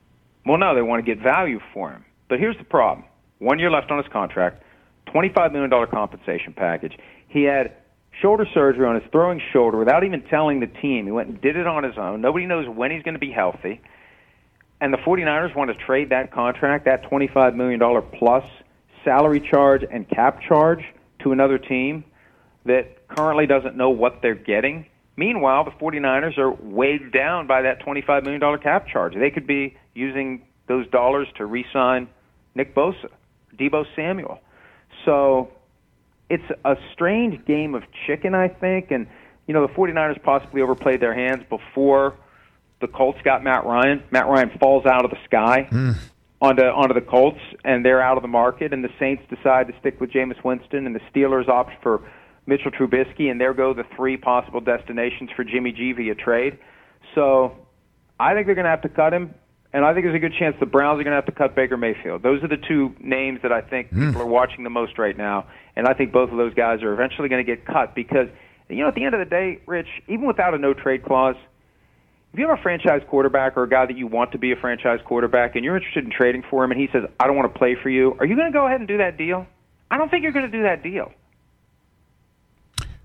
Well, 0.46 0.58
no, 0.58 0.74
they 0.74 0.82
want 0.82 1.04
to 1.04 1.14
get 1.14 1.22
value 1.22 1.60
for 1.72 1.90
him. 1.90 2.04
But 2.28 2.38
here's 2.38 2.56
the 2.56 2.64
problem: 2.64 3.06
one 3.38 3.58
year 3.58 3.70
left 3.70 3.90
on 3.90 4.02
his 4.02 4.10
contract, 4.10 4.62
$25 5.08 5.52
million 5.52 5.70
compensation 5.88 6.54
package. 6.54 6.98
He 7.28 7.42
had 7.42 7.74
shoulder 8.20 8.46
surgery 8.54 8.86
on 8.86 8.94
his 8.94 9.04
throwing 9.10 9.40
shoulder 9.52 9.78
without 9.78 10.04
even 10.04 10.22
telling 10.22 10.60
the 10.60 10.66
team. 10.66 11.06
He 11.06 11.12
went 11.12 11.28
and 11.28 11.40
did 11.40 11.56
it 11.56 11.66
on 11.66 11.84
his 11.84 11.98
own. 11.98 12.20
Nobody 12.20 12.46
knows 12.46 12.68
when 12.68 12.90
he's 12.90 13.02
going 13.02 13.14
to 13.14 13.20
be 13.20 13.30
healthy. 13.30 13.80
And 14.80 14.92
the 14.92 14.98
49ers 14.98 15.54
want 15.56 15.70
to 15.76 15.84
trade 15.86 16.10
that 16.10 16.32
contract, 16.32 16.84
that 16.84 17.04
$25 17.10 17.54
million 17.54 17.80
plus 18.18 18.44
salary 19.04 19.40
charge 19.40 19.82
and 19.90 20.08
cap 20.08 20.40
charge 20.42 20.84
to 21.22 21.32
another 21.32 21.58
team 21.58 22.04
that 22.64 23.08
currently 23.08 23.46
doesn't 23.46 23.76
know 23.76 23.90
what 23.90 24.20
they're 24.22 24.34
getting. 24.34 24.86
Meanwhile, 25.16 25.64
the 25.64 25.70
49ers 25.72 26.38
are 26.38 26.50
weighed 26.50 27.12
down 27.12 27.46
by 27.46 27.62
that 27.62 27.84
$25 27.84 28.24
million 28.24 28.58
cap 28.58 28.88
charge. 28.88 29.14
They 29.14 29.30
could 29.30 29.46
be 29.46 29.76
using 29.94 30.42
those 30.66 30.88
dollars 30.88 31.28
to 31.36 31.46
re 31.46 31.64
sign 31.72 32.08
Nick 32.54 32.74
Bosa, 32.74 33.08
Deebo 33.56 33.84
Samuel. 33.94 34.40
So 35.04 35.50
it's 36.30 36.44
a 36.64 36.76
strange 36.92 37.44
game 37.46 37.74
of 37.74 37.82
chicken, 38.06 38.34
I 38.34 38.48
think. 38.48 38.90
And, 38.90 39.06
you 39.46 39.54
know, 39.54 39.66
the 39.66 39.72
49ers 39.72 40.22
possibly 40.22 40.62
overplayed 40.62 41.00
their 41.00 41.14
hands 41.14 41.44
before 41.48 42.16
the 42.80 42.88
Colts 42.88 43.18
got 43.24 43.42
Matt 43.42 43.64
Ryan. 43.64 44.02
Matt 44.10 44.26
Ryan 44.26 44.50
falls 44.58 44.86
out 44.86 45.04
of 45.04 45.10
the 45.10 45.18
sky. 45.26 45.68
Mm 45.70 45.96
onto 46.44 46.62
onto 46.62 46.94
the 46.94 47.00
Colts, 47.00 47.40
and 47.64 47.84
they're 47.84 48.02
out 48.02 48.18
of 48.18 48.22
the 48.22 48.28
market. 48.28 48.72
And 48.72 48.84
the 48.84 48.90
Saints 48.98 49.22
decide 49.30 49.66
to 49.68 49.74
stick 49.80 50.00
with 50.00 50.10
Jameis 50.10 50.42
Winston, 50.44 50.86
and 50.86 50.94
the 50.94 51.00
Steelers 51.12 51.48
opt 51.48 51.72
for 51.82 52.02
Mitchell 52.46 52.70
Trubisky, 52.70 53.30
and 53.30 53.40
there 53.40 53.54
go 53.54 53.72
the 53.72 53.84
three 53.96 54.16
possible 54.16 54.60
destinations 54.60 55.30
for 55.34 55.44
Jimmy 55.44 55.72
G 55.72 55.92
via 55.92 56.14
trade. 56.14 56.58
So 57.14 57.56
I 58.20 58.34
think 58.34 58.46
they're 58.46 58.54
going 58.54 58.66
to 58.66 58.70
have 58.70 58.82
to 58.82 58.88
cut 58.90 59.14
him, 59.14 59.34
and 59.72 59.84
I 59.84 59.94
think 59.94 60.04
there's 60.04 60.16
a 60.16 60.18
good 60.18 60.34
chance 60.38 60.56
the 60.60 60.66
Browns 60.66 61.00
are 61.00 61.04
going 61.04 61.12
to 61.12 61.16
have 61.16 61.26
to 61.26 61.32
cut 61.32 61.54
Baker 61.54 61.78
Mayfield. 61.78 62.22
Those 62.22 62.42
are 62.44 62.48
the 62.48 62.58
two 62.68 62.94
names 63.00 63.40
that 63.42 63.52
I 63.52 63.62
think 63.62 63.90
mm. 63.90 64.06
people 64.06 64.20
are 64.20 64.26
watching 64.26 64.64
the 64.64 64.70
most 64.70 64.98
right 64.98 65.16
now, 65.16 65.46
and 65.76 65.86
I 65.86 65.94
think 65.94 66.12
both 66.12 66.30
of 66.30 66.36
those 66.36 66.54
guys 66.54 66.82
are 66.82 66.92
eventually 66.92 67.28
going 67.28 67.44
to 67.44 67.56
get 67.56 67.66
cut 67.66 67.94
because 67.94 68.28
you 68.68 68.78
know 68.78 68.88
at 68.88 68.94
the 68.94 69.04
end 69.04 69.14
of 69.14 69.20
the 69.20 69.30
day, 69.30 69.60
Rich, 69.66 69.88
even 70.08 70.26
without 70.26 70.54
a 70.54 70.58
no 70.58 70.74
trade 70.74 71.04
clause 71.04 71.36
if 72.34 72.40
you 72.40 72.48
have 72.48 72.58
a 72.58 72.62
franchise 72.62 73.00
quarterback 73.08 73.56
or 73.56 73.62
a 73.62 73.68
guy 73.68 73.86
that 73.86 73.96
you 73.96 74.08
want 74.08 74.32
to 74.32 74.38
be 74.38 74.50
a 74.50 74.56
franchise 74.56 74.98
quarterback 75.06 75.54
and 75.54 75.64
you're 75.64 75.76
interested 75.76 76.04
in 76.04 76.10
trading 76.10 76.42
for 76.50 76.64
him 76.64 76.72
and 76.72 76.80
he 76.80 76.88
says, 76.92 77.04
I 77.20 77.28
don't 77.28 77.36
want 77.36 77.52
to 77.52 77.56
play 77.56 77.76
for 77.80 77.88
you, 77.88 78.16
are 78.18 78.26
you 78.26 78.34
going 78.34 78.50
to 78.50 78.52
go 78.52 78.66
ahead 78.66 78.80
and 78.80 78.88
do 78.88 78.98
that 78.98 79.16
deal? 79.16 79.46
I 79.88 79.98
don't 79.98 80.10
think 80.10 80.24
you're 80.24 80.32
going 80.32 80.50
to 80.50 80.50
do 80.50 80.64
that 80.64 80.82
deal. 80.82 81.12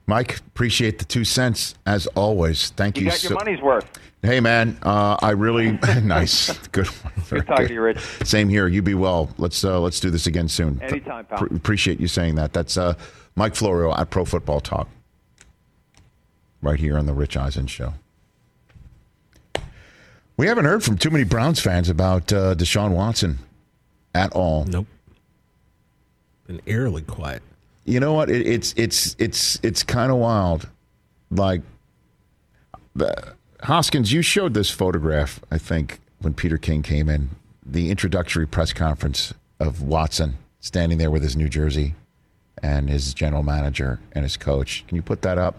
Mike, 0.10 0.39
appreciate 0.39 0.98
the 0.98 1.06
two 1.06 1.24
cents 1.24 1.76
as 1.86 2.08
always. 2.08 2.72
Thank 2.72 2.98
you. 2.98 3.06
You 3.06 3.12
got 3.12 3.24
your 3.24 3.34
money's 3.34 3.62
worth. 3.62 3.88
Hey, 4.24 4.39
man, 4.39 4.76
uh, 4.82 5.17
I 5.22 5.32
really 5.32 5.72
nice, 6.04 6.58
good. 6.69 6.89
Good 7.30 7.45
talking 7.45 7.67
to 7.67 7.74
you, 7.76 7.82
Rich. 7.82 8.00
Same 8.24 8.50
here. 8.50 8.67
You 8.67 8.82
be 8.82 8.95
well. 8.95 9.30
Let's 9.38 9.63
uh, 9.63 9.80
let's 9.80 10.00
do 10.00 10.10
this 10.10 10.26
again 10.26 10.48
soon. 10.48 10.82
Anytime, 10.82 11.26
pal. 11.26 11.45
appreciate 11.56 12.00
you 12.00 12.08
saying 12.08 12.36
that. 12.36 12.54
That's 12.54 12.76
uh, 12.76 12.95
Mike 13.36 13.54
Florio 13.54 13.93
at 13.93 14.10
Pro 14.10 14.26
Football 14.26 14.62
Talk, 14.62 14.89
right 16.63 16.80
here 16.80 16.98
on 16.98 17.06
the 17.06 17.13
Rich 17.13 17.38
Eisen 17.38 17.67
Show. 17.67 17.93
We 20.38 20.48
haven't 20.48 20.65
heard 20.65 20.84
from 20.84 20.98
too 20.98 21.12
many 21.12 21.24
Browns 21.24 21.60
fans 21.60 21.88
about 21.88 22.34
uh, 22.34 22.56
Deshaun 22.56 22.91
Watson 22.91 23.38
at 24.15 24.34
all. 24.34 24.65
Nope. 24.65 24.88
Been 26.48 26.62
eerily 26.65 27.04
quiet. 27.04 27.43
You 27.89 27.99
know 27.99 28.13
what? 28.13 28.30
It, 28.30 28.45
it's 28.45 28.73
it's 28.78 29.15
it's 29.17 29.60
it's 29.63 29.84
kind 29.84 30.12
of 30.12 30.17
wild. 30.17 30.69
Like 31.32 31.62
the, 32.95 33.36
Hoskins, 33.63 34.12
you 34.12 34.21
showed 34.21 34.54
this 34.54 34.69
photograph. 34.69 35.39
I 35.52 35.58
think 35.58 35.99
when 36.19 36.34
Peter 36.34 36.58
King 36.58 36.82
came 36.84 37.10
in 37.10 37.30
the 37.65 37.91
introductory 37.91 38.47
press 38.47 38.73
conference 38.73 39.34
of 39.60 39.82
Watson 39.82 40.38
standing 40.60 40.97
there 40.97 41.12
with 41.12 41.23
his 41.23 41.36
New 41.36 41.49
Jersey 41.49 41.95
and 42.62 42.89
his 42.89 43.13
general 43.13 43.43
manager 43.43 43.99
and 44.12 44.23
his 44.23 44.38
coach. 44.38 44.84
Can 44.88 44.95
you 44.95 45.02
put 45.02 45.21
that 45.21 45.38
up? 45.38 45.56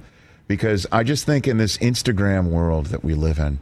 Because 0.49 0.87
I 0.90 1.03
just 1.05 1.25
think 1.25 1.47
in 1.47 1.59
this 1.59 1.79
Instagram 1.79 2.49
world 2.49 2.87
that 2.87 3.05
we 3.05 3.14
live 3.14 3.38
in, 3.38 3.61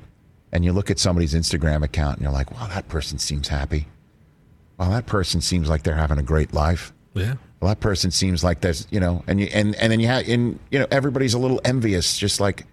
and 0.50 0.64
you 0.64 0.72
look 0.72 0.90
at 0.90 0.98
somebody's 0.98 1.34
Instagram 1.34 1.84
account 1.84 2.16
and 2.16 2.22
you're 2.22 2.32
like, 2.32 2.50
wow, 2.50 2.66
that 2.68 2.88
person 2.88 3.18
seems 3.18 3.48
happy. 3.48 3.86
Well, 4.78 4.90
that 4.90 5.06
person 5.06 5.40
seems 5.40 5.68
like 5.68 5.82
they're 5.82 5.96
having 5.96 6.18
a 6.18 6.22
great 6.22 6.54
life. 6.54 6.92
Yeah. 7.14 7.34
Well, 7.60 7.68
that 7.68 7.80
person 7.80 8.10
seems 8.10 8.44
like 8.44 8.60
there's, 8.60 8.86
you 8.90 9.00
know, 9.00 9.24
and 9.26 9.40
you, 9.40 9.48
and 9.52 9.74
and 9.76 9.90
then 9.90 9.98
you 9.98 10.06
have, 10.06 10.28
and 10.28 10.60
you 10.70 10.78
know, 10.78 10.86
everybody's 10.90 11.34
a 11.34 11.38
little 11.38 11.60
envious, 11.64 12.16
just 12.16 12.40
like, 12.40 12.66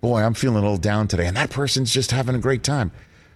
boy, 0.00 0.20
I'm 0.20 0.34
feeling 0.34 0.58
a 0.58 0.62
little 0.62 0.78
down 0.78 1.06
today, 1.06 1.26
and 1.26 1.36
that 1.36 1.50
person's 1.50 1.92
just 1.92 2.10
having 2.10 2.34
a 2.34 2.40
great 2.40 2.64
time. 2.64 2.90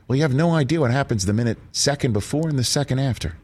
Well, 0.08 0.16
you 0.16 0.22
have 0.22 0.34
no 0.34 0.52
idea 0.52 0.80
what 0.80 0.90
happens 0.90 1.26
the 1.26 1.32
minute, 1.32 1.58
second 1.72 2.12
before, 2.12 2.48
and 2.48 2.58
the 2.58 2.64
second 2.64 2.98
after. 2.98 3.36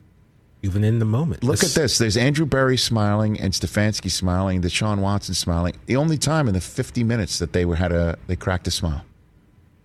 Even 0.65 0.85
in 0.85 1.01
the 1.01 1.05
moment. 1.05 1.43
Look 1.43 1.65
at 1.65 1.71
this. 1.71 1.99
There's 1.99 2.17
Andrew 2.17 2.47
Berry 2.47 2.77
smiling 2.77 3.39
and 3.41 3.53
Stefanski 3.53 4.11
smiling, 4.11 4.61
the 4.61 4.69
Deshaun 4.69 4.99
Watson 4.99 5.35
smiling. 5.35 5.75
The 5.87 5.97
only 5.97 6.17
time 6.17 6.47
in 6.47 6.55
the 6.55 6.61
50 6.61 7.03
minutes 7.03 7.41
that 7.41 7.53
they 7.53 7.65
were 7.65 7.77
had 7.77 7.91
a 7.91 8.17
they 8.29 8.37
cracked 8.37 8.69
a 8.69 8.71
smile, 8.71 9.05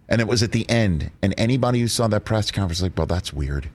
and 0.07 0.21
it 0.21 0.27
was 0.27 0.43
at 0.43 0.51
the 0.51 0.69
end. 0.69 1.11
And 1.21 1.33
anybody 1.37 1.79
who 1.79 1.87
saw 1.87 2.07
that 2.07 2.25
press 2.25 2.51
conference 2.51 2.79
was 2.79 2.83
like, 2.83 2.97
well, 2.97 3.07
that's 3.07 3.33
weird. 3.33 3.69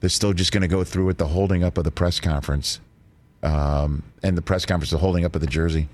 They're 0.00 0.10
still 0.10 0.32
just 0.34 0.52
going 0.52 0.62
to 0.62 0.68
go 0.68 0.84
through 0.84 1.06
with 1.06 1.18
the 1.18 1.28
holding 1.28 1.64
up 1.64 1.78
of 1.78 1.84
the 1.84 1.90
press 1.90 2.20
conference, 2.20 2.78
um, 3.44 4.02
and 4.22 4.36
the 4.36 4.42
press 4.42 4.66
conference, 4.66 4.90
the 4.90 4.98
holding 4.98 5.24
up 5.24 5.34
of 5.34 5.40
the 5.40 5.46
jersey, 5.46 5.88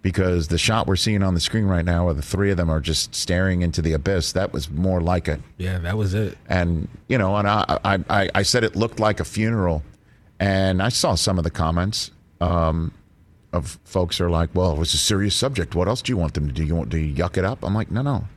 because 0.00 0.48
the 0.48 0.58
shot 0.58 0.86
we're 0.86 0.96
seeing 0.96 1.22
on 1.22 1.34
the 1.34 1.40
screen 1.40 1.64
right 1.64 1.84
now, 1.84 2.06
where 2.06 2.14
the 2.14 2.22
three 2.22 2.50
of 2.50 2.56
them 2.56 2.70
are 2.70 2.80
just 2.80 3.14
staring 3.14 3.62
into 3.62 3.82
the 3.82 3.92
abyss, 3.92 4.32
that 4.32 4.52
was 4.52 4.70
more 4.70 5.00
like 5.00 5.28
it. 5.28 5.40
Yeah, 5.58 5.78
that 5.78 5.96
was 5.96 6.14
it. 6.14 6.38
And 6.48 6.88
you 7.08 7.18
know, 7.18 7.36
and 7.36 7.48
I, 7.48 7.78
I, 7.84 7.98
I, 8.08 8.30
I 8.34 8.42
said 8.42 8.64
it 8.64 8.76
looked 8.76 9.00
like 9.00 9.20
a 9.20 9.24
funeral, 9.24 9.82
and 10.40 10.82
I 10.82 10.88
saw 10.88 11.14
some 11.14 11.38
of 11.38 11.44
the 11.44 11.50
comments 11.50 12.10
um, 12.40 12.92
of 13.52 13.78
folks 13.84 14.20
are 14.20 14.30
like, 14.30 14.50
"Well, 14.54 14.72
it 14.72 14.78
was 14.78 14.94
a 14.94 14.98
serious 14.98 15.34
subject. 15.34 15.74
What 15.74 15.88
else 15.88 16.02
do 16.02 16.12
you 16.12 16.16
want 16.16 16.34
them 16.34 16.46
to 16.46 16.52
do? 16.54 16.64
You 16.64 16.74
want 16.74 16.90
to 16.92 16.96
yuck 16.96 17.36
it 17.36 17.44
up?" 17.44 17.64
I'm 17.64 17.74
like, 17.74 17.90
"No, 17.90 18.02
no. 18.02 18.28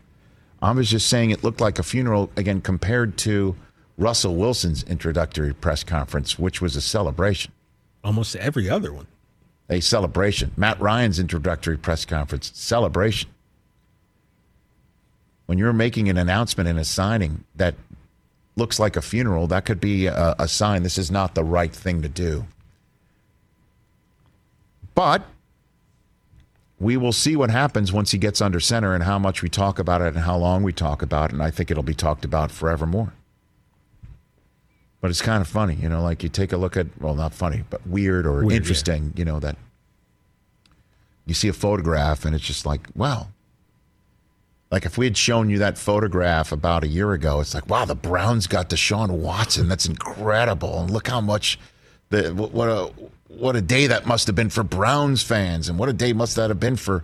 I 0.61 0.71
was 0.71 0.89
just 0.89 1.07
saying 1.07 1.29
it 1.29 1.43
looked 1.43 1.61
like 1.61 1.77
a 1.77 1.83
funeral 1.83 2.31
again 2.35 2.61
compared 2.61 3.17
to 3.19 3.55
Russell 3.97 4.35
Wilson's 4.35 4.83
introductory 4.83 5.53
press 5.53 5.83
conference, 5.83 6.39
which 6.39 6.61
was 6.61 6.75
a 6.75 6.81
celebration, 6.81 7.51
Almost 8.05 8.35
every 8.35 8.69
other 8.69 8.93
one. 8.93 9.07
a 9.67 9.79
celebration. 9.79 10.51
Matt 10.55 10.79
Ryan's 10.79 11.19
introductory 11.19 11.75
press 11.75 12.05
conference, 12.05 12.51
celebration. 12.53 13.31
When 15.47 15.57
you're 15.57 15.73
making 15.73 16.07
an 16.07 16.17
announcement 16.17 16.69
and 16.69 16.77
a 16.77 16.85
signing 16.85 17.45
that 17.55 17.73
looks 18.55 18.79
like 18.79 18.95
a 18.95 19.01
funeral, 19.01 19.47
that 19.47 19.65
could 19.65 19.81
be 19.81 20.05
a, 20.05 20.35
a 20.37 20.47
sign 20.47 20.83
this 20.83 20.99
is 20.99 21.09
not 21.09 21.33
the 21.33 21.43
right 21.43 21.73
thing 21.73 22.03
to 22.03 22.07
do. 22.07 22.45
But 24.93 25.23
we 26.79 26.97
will 26.97 27.11
see 27.11 27.35
what 27.35 27.49
happens 27.49 27.91
once 27.91 28.11
he 28.11 28.19
gets 28.19 28.39
under 28.39 28.59
center 28.59 28.93
and 28.93 29.03
how 29.03 29.17
much 29.17 29.41
we 29.41 29.49
talk 29.49 29.79
about 29.79 30.01
it 30.01 30.09
and 30.09 30.19
how 30.19 30.37
long 30.37 30.61
we 30.61 30.71
talk 30.71 31.01
about 31.01 31.31
it. 31.31 31.33
And 31.33 31.41
I 31.41 31.49
think 31.49 31.71
it'll 31.71 31.83
be 31.83 31.95
talked 31.95 32.23
about 32.23 32.51
forevermore. 32.51 33.13
But 35.05 35.11
it's 35.11 35.21
kind 35.21 35.39
of 35.39 35.47
funny, 35.47 35.75
you 35.75 35.87
know, 35.87 36.01
like 36.01 36.23
you 36.23 36.29
take 36.29 36.51
a 36.51 36.57
look 36.57 36.75
at, 36.75 36.87
well, 36.99 37.13
not 37.13 37.31
funny, 37.31 37.63
but 37.69 37.85
weird 37.85 38.25
or 38.25 38.37
Weird, 38.37 38.49
yeah. 38.49 38.57
interesting, 38.57 39.13
you 39.15 39.23
know, 39.23 39.39
that 39.39 39.55
you 41.27 41.35
see 41.35 41.47
a 41.47 41.53
photograph 41.53 42.25
and 42.25 42.33
it's 42.33 42.43
just 42.43 42.65
like, 42.65 42.87
wow. 42.95 43.27
Like 44.71 44.83
if 44.83 44.97
we 44.97 45.05
had 45.05 45.15
shown 45.15 45.51
you 45.51 45.59
that 45.59 45.77
photograph 45.77 46.51
about 46.51 46.83
a 46.83 46.87
year 46.87 47.13
ago, 47.13 47.39
it's 47.39 47.53
like, 47.53 47.69
wow, 47.69 47.85
the 47.85 47.93
Browns 47.93 48.47
got 48.47 48.71
Deshaun 48.71 49.11
Watson. 49.11 49.67
That's 49.67 49.85
incredible. 49.85 50.79
And 50.79 50.89
look 50.89 51.07
how 51.07 51.21
much 51.21 51.59
the 52.09 52.33
what 52.33 52.67
a 52.67 52.91
what 53.27 53.55
a 53.55 53.61
day 53.61 53.85
that 53.85 54.07
must 54.07 54.25
have 54.25 54.35
been 54.35 54.49
for 54.49 54.63
Browns 54.63 55.21
fans, 55.21 55.69
and 55.69 55.77
what 55.77 55.87
a 55.87 55.93
day 55.93 56.13
must 56.13 56.35
that 56.37 56.49
have 56.49 56.59
been 56.59 56.77
for 56.77 57.03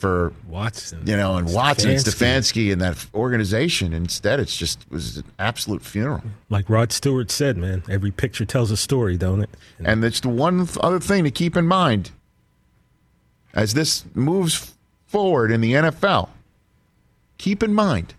for 0.00 0.32
Watson. 0.48 1.02
you 1.06 1.14
know, 1.14 1.36
and 1.36 1.52
Watson 1.52 1.90
and 1.90 2.00
Stefanski. 2.00 2.72
And 2.72 2.80
that 2.80 3.06
organization. 3.14 3.92
Instead, 3.92 4.40
it's 4.40 4.56
just 4.56 4.82
it 4.82 4.90
was 4.90 5.18
an 5.18 5.24
absolute 5.38 5.82
funeral. 5.82 6.22
Like 6.48 6.70
Rod 6.70 6.90
Stewart 6.90 7.30
said, 7.30 7.58
man, 7.58 7.82
every 7.88 8.10
picture 8.10 8.46
tells 8.46 8.70
a 8.70 8.76
story, 8.76 9.18
don't 9.18 9.42
it? 9.42 9.50
And 9.84 10.02
it's 10.02 10.20
the 10.20 10.30
one 10.30 10.66
other 10.80 11.00
thing 11.00 11.24
to 11.24 11.30
keep 11.30 11.56
in 11.56 11.66
mind 11.66 12.10
as 13.52 13.74
this 13.74 14.04
moves 14.14 14.74
forward 15.06 15.50
in 15.50 15.60
the 15.60 15.74
NFL. 15.74 16.30
Keep 17.36 17.62
in 17.62 17.74
mind. 17.74 18.14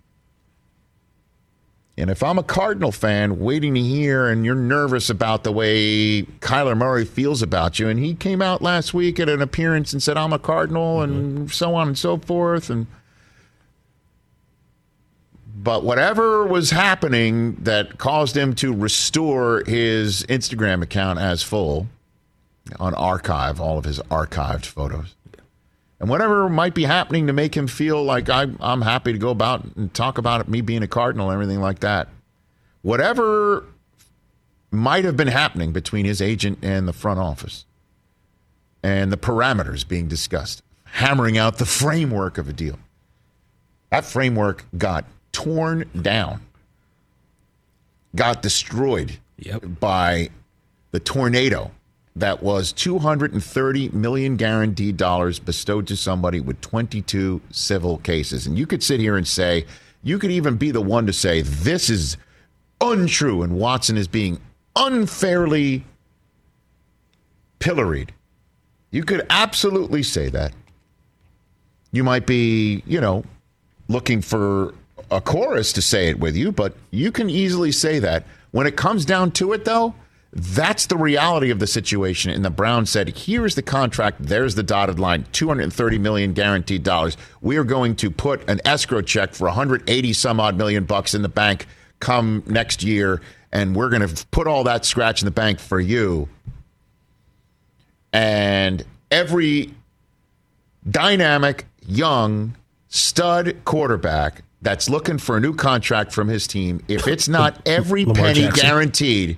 And 2.02 2.10
if 2.10 2.24
I'm 2.24 2.40
a 2.40 2.44
Cardinal 2.44 2.92
fan 2.92 3.38
waiting 3.38 3.76
to 3.76 3.80
hear 3.80 4.28
and 4.28 4.44
you're 4.44 4.56
nervous 4.56 5.08
about 5.08 5.44
the 5.44 5.52
way 5.52 6.24
Kyler 6.40 6.76
Murray 6.76 7.06
feels 7.06 7.44
about 7.44 7.78
you, 7.78 7.88
and 7.88 8.00
he 8.00 8.16
came 8.16 8.42
out 8.42 8.60
last 8.60 8.92
week 8.92 9.20
at 9.20 9.30
an 9.30 9.40
appearance 9.40 9.94
and 9.94 10.02
said, 10.02 10.18
I'm 10.18 10.34
a 10.34 10.40
Cardinal, 10.40 10.98
mm-hmm. 10.98 11.14
and 11.14 11.52
so 11.52 11.76
on 11.76 11.90
and 11.90 11.98
so 11.98 12.18
forth. 12.18 12.72
And 12.72 12.88
but 15.56 15.84
whatever 15.84 16.44
was 16.44 16.72
happening 16.72 17.58
that 17.60 18.00
caused 18.00 18.36
him 18.36 18.56
to 18.56 18.74
restore 18.74 19.62
his 19.68 20.24
Instagram 20.24 20.82
account 20.82 21.20
as 21.20 21.44
full 21.44 21.88
on 22.80 22.96
archive, 22.96 23.62
all 23.62 23.78
of 23.78 23.86
his 23.86 24.00
archived 24.10 24.66
photos. 24.66 25.14
And 26.02 26.10
whatever 26.10 26.50
might 26.50 26.74
be 26.74 26.86
happening 26.86 27.28
to 27.28 27.34
make 27.34 27.56
him 27.56 27.68
feel 27.68 28.04
like 28.04 28.28
I, 28.28 28.48
I'm 28.60 28.82
happy 28.82 29.14
to 29.14 29.20
go 29.20 29.30
about 29.30 29.64
and 29.76 29.94
talk 29.94 30.18
about 30.18 30.42
it, 30.42 30.48
me 30.48 30.62
being 30.62 30.82
a 30.82 30.88
Cardinal 30.88 31.30
and 31.30 31.36
everything 31.36 31.62
like 31.62 31.80
that. 31.82 32.08
Whatever 32.82 33.66
might 34.72 35.06
have 35.06 35.16
been 35.16 35.28
happening 35.28 35.72
between 35.72 36.06
his 36.06 36.20
agent 36.20 36.58
and 36.64 36.88
the 36.88 36.94
front 36.94 37.20
office 37.20 37.66
and 38.82 39.12
the 39.12 39.18
parameters 39.18 39.88
being 39.88 40.08
discussed, 40.08 40.64
hammering 40.86 41.38
out 41.38 41.60
the 41.60 41.68
framework 41.68 42.40
of 42.40 42.50
a 42.50 42.54
deal. 42.54 42.80
That 43.92 44.04
framework 44.04 44.66
got 44.76 45.06
torn 45.32 45.88
down, 46.02 46.42
got 48.16 48.42
destroyed 48.42 49.20
Yep. 49.38 49.80
by 49.80 50.30
the 50.92 51.00
tornado 51.00 51.72
that 52.15 52.43
was 52.43 52.74
230 52.74 53.89
million 53.89 54.36
guaranteed 54.36 54.97
dollars 54.97 55.39
bestowed 55.39 55.88
to 55.88 55.95
somebody 55.95 56.39
with 56.39 56.60
22 56.62 57.41
civil 57.52 57.97
cases. 58.00 58.47
And 58.47 58.58
you 58.58 58.67
could 58.67 58.84
sit 58.84 59.00
here 59.00 59.15
and 59.15 59.28
say, 59.28 59.65
you 60.04 60.19
could 60.19 60.32
even 60.32 60.58
be 60.58 60.71
the 60.71 60.82
one 60.82 61.06
to 61.06 61.13
say 61.13 61.41
this 61.41 61.89
is 61.89 62.17
untrue 62.82 63.43
and 63.43 63.56
Watson 63.56 63.97
is 63.97 64.08
being 64.08 64.39
unfairly 64.76 65.84
pilloried. 67.60 68.12
You 68.89 69.04
could 69.04 69.26
absolutely 69.30 70.04
say 70.04 70.30
that. 70.30 70.52
You 71.93 72.04
might 72.04 72.26
be, 72.26 72.84
you 72.86 73.00
know, 73.00 73.24
looking 73.88 74.21
for 74.21 74.74
a 75.12 75.21
chorus 75.21 75.74
to 75.74 75.82
say 75.82 76.10
it 76.10 76.19
with 76.19 76.36
you, 76.36 76.52
but 76.52 76.74
you 76.91 77.12
can 77.12 77.30
easily 77.30 77.71
say 77.71 78.00
that. 78.00 78.26
When 78.52 78.67
it 78.67 78.76
comes 78.76 79.06
down 79.06 79.32
to 79.32 79.54
it, 79.54 79.65
though, 79.65 79.93
that's 80.34 80.86
the 80.86 80.98
reality 80.98 81.50
of 81.50 81.60
the 81.60 81.67
situation. 81.67 82.32
And 82.32 82.46
the 82.46 82.50
Browns 82.50 82.89
said, 82.89 83.17
here's 83.17 83.56
the 83.56 83.62
contract, 83.62 84.17
there's 84.20 84.56
the 84.56 84.63
dotted 84.63 85.00
line, 85.00 85.26
230 85.34 85.98
million 85.98 86.34
guaranteed 86.34 86.84
dollars. 86.84 87.17
We 87.41 87.58
are 87.58 87.63
going 87.63 87.96
to 87.98 88.10
put 88.10 88.50
an 88.50 88.62
escrow 88.63 89.02
check 89.02 89.34
for 89.34 89.46
180 89.46 90.13
some 90.13 90.39
odd 90.39 90.58
million 90.58 90.86
bucks 90.86 91.13
in 91.13 91.22
the 91.22 91.30
bank 91.30 91.67
come 92.00 92.44
next 92.46 92.82
year, 92.82 93.22
and 93.52 93.76
we're 93.76 93.89
going 93.89 94.08
to 94.08 94.26
put 94.28 94.48
all 94.48 94.63
that 94.63 94.86
scratch 94.86 95.22
in 95.22 95.26
the 95.26 95.32
bank 95.32 95.60
for 95.60 95.80
you. 95.80 96.30
And 98.13 98.84
every 99.10 99.74
dynamic, 100.89 101.65
young, 101.86 102.56
stud 102.88 103.63
quarterback 103.65 104.44
that's 104.62 104.89
looking 104.89 105.17
for 105.17 105.38
a 105.38 105.39
new 105.39 105.54
contract 105.54 106.12
from 106.12 106.28
his 106.28 106.48
team, 106.48 106.84
if 106.88 107.08
it's 107.08 107.28
not 107.28 107.62
every 107.65 108.06
penny 108.06 108.41
Jackson. 108.41 108.62
guaranteed, 108.65 109.38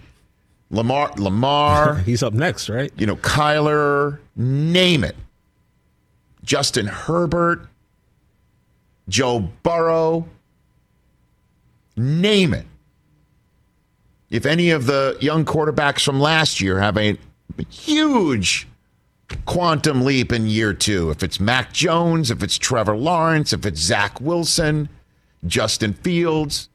Lamar, 0.74 1.12
Lamar, 1.18 1.96
He's 2.06 2.24
up 2.24 2.34
next, 2.34 2.68
right? 2.68 2.92
you 2.98 3.06
know, 3.06 3.16
Kyler, 3.18 4.20
name 4.36 5.04
it. 5.04 5.16
Justin 6.44 6.88
Herbert, 6.88 7.68
Joe 9.08 9.50
Burrow, 9.62 10.28
name 11.96 12.56
it. 12.56 12.66
If 14.32 14.48
any 14.48 14.72
of 14.72 14.88
the 14.88 15.16
young 15.22 15.46
quarterbacks 15.46 16.04
from 16.04 16.20
last 16.20 16.60
year 16.60 16.80
have 16.80 16.98
a 16.98 17.18
huge 17.70 18.68
quantum 19.46 20.04
leap 20.04 20.34
in 20.34 20.48
year 20.48 20.74
two, 20.74 21.12
if 21.12 21.22
it's 21.22 21.40
Mac 21.40 21.72
Jones, 21.72 22.32
if 22.32 22.42
it's 22.42 22.58
Trevor 22.58 22.98
Lawrence, 22.98 23.54
if 23.54 23.64
it's 23.64 23.80
Zach 23.80 24.20
Wilson, 24.20 24.90
Justin 25.46 25.94
Fields, 25.94 26.68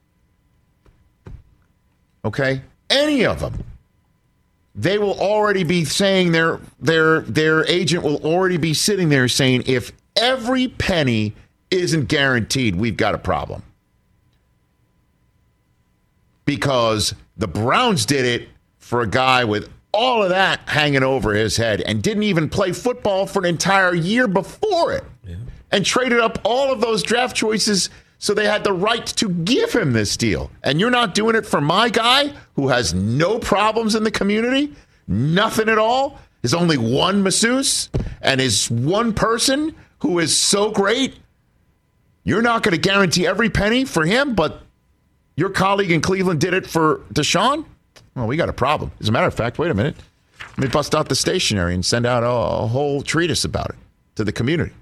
okay, 2.24 2.62
any 2.88 3.26
of 3.26 3.40
them, 3.40 3.64
they 4.78 4.96
will 4.96 5.18
already 5.20 5.64
be 5.64 5.84
saying 5.84 6.32
their 6.32 6.60
their 6.78 7.20
their 7.22 7.66
agent 7.66 8.04
will 8.04 8.24
already 8.24 8.56
be 8.56 8.72
sitting 8.72 9.08
there 9.08 9.28
saying 9.28 9.64
if 9.66 9.92
every 10.16 10.68
penny 10.68 11.34
isn't 11.70 12.06
guaranteed, 12.06 12.76
we've 12.76 12.96
got 12.96 13.14
a 13.14 13.18
problem. 13.18 13.62
because 16.48 17.14
the 17.36 17.46
Browns 17.46 18.06
did 18.06 18.24
it 18.24 18.48
for 18.78 19.02
a 19.02 19.06
guy 19.06 19.44
with 19.44 19.68
all 19.92 20.22
of 20.22 20.30
that 20.30 20.60
hanging 20.66 21.02
over 21.02 21.34
his 21.34 21.58
head 21.58 21.82
and 21.82 22.02
didn't 22.02 22.22
even 22.22 22.48
play 22.48 22.72
football 22.72 23.26
for 23.26 23.40
an 23.40 23.44
entire 23.44 23.94
year 23.94 24.26
before 24.26 24.94
it 24.94 25.04
and 25.70 25.84
traded 25.84 26.18
up 26.20 26.38
all 26.44 26.72
of 26.72 26.80
those 26.80 27.02
draft 27.02 27.36
choices 27.36 27.90
so 28.18 28.34
they 28.34 28.46
had 28.46 28.64
the 28.64 28.72
right 28.72 29.06
to 29.06 29.28
give 29.28 29.72
him 29.72 29.92
this 29.92 30.16
deal. 30.16 30.50
And 30.62 30.80
you're 30.80 30.90
not 30.90 31.14
doing 31.14 31.36
it 31.36 31.46
for 31.46 31.60
my 31.60 31.88
guy 31.88 32.32
who 32.54 32.68
has 32.68 32.92
no 32.94 33.38
problems 33.38 33.94
in 33.94 34.04
the 34.04 34.10
community, 34.10 34.74
nothing 35.06 35.68
at 35.68 35.78
all. 35.78 36.18
Is 36.44 36.54
only 36.54 36.78
one 36.78 37.24
masseuse 37.24 37.90
and 38.22 38.40
is 38.40 38.70
one 38.70 39.12
person 39.12 39.74
who 39.98 40.20
is 40.20 40.36
so 40.36 40.70
great. 40.70 41.16
You're 42.22 42.42
not 42.42 42.62
going 42.62 42.76
to 42.76 42.80
guarantee 42.80 43.26
every 43.26 43.50
penny 43.50 43.84
for 43.84 44.06
him, 44.06 44.36
but 44.36 44.62
your 45.34 45.50
colleague 45.50 45.90
in 45.90 46.00
Cleveland 46.00 46.40
did 46.40 46.54
it 46.54 46.64
for 46.64 46.98
Deshaun? 47.12 47.64
Well, 48.14 48.28
we 48.28 48.36
got 48.36 48.48
a 48.48 48.52
problem. 48.52 48.92
As 49.00 49.08
a 49.08 49.12
matter 49.12 49.26
of 49.26 49.34
fact, 49.34 49.58
wait 49.58 49.70
a 49.70 49.74
minute. 49.74 49.96
Let 50.50 50.58
me 50.58 50.68
bust 50.68 50.94
out 50.94 51.08
the 51.08 51.16
stationery 51.16 51.74
and 51.74 51.84
send 51.84 52.06
out 52.06 52.22
a, 52.22 52.28
a 52.28 52.66
whole 52.68 53.02
treatise 53.02 53.44
about 53.44 53.70
it 53.70 53.76
to 54.14 54.24
the 54.24 54.32
community. 54.32 54.72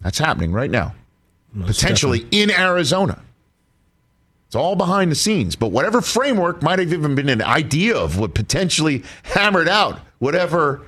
That's 0.00 0.18
happening 0.18 0.52
right 0.52 0.70
now, 0.70 0.94
Most 1.52 1.80
potentially 1.80 2.20
definitely. 2.20 2.42
in 2.42 2.50
Arizona. 2.50 3.22
It's 4.46 4.56
all 4.56 4.76
behind 4.76 5.10
the 5.10 5.16
scenes, 5.16 5.56
but 5.56 5.68
whatever 5.68 6.02
framework 6.02 6.62
might 6.62 6.78
have 6.78 6.92
even 6.92 7.14
been 7.14 7.30
an 7.30 7.42
idea 7.42 7.96
of 7.96 8.18
what 8.18 8.34
potentially 8.34 9.02
hammered 9.22 9.68
out 9.68 9.98
whatever 10.18 10.86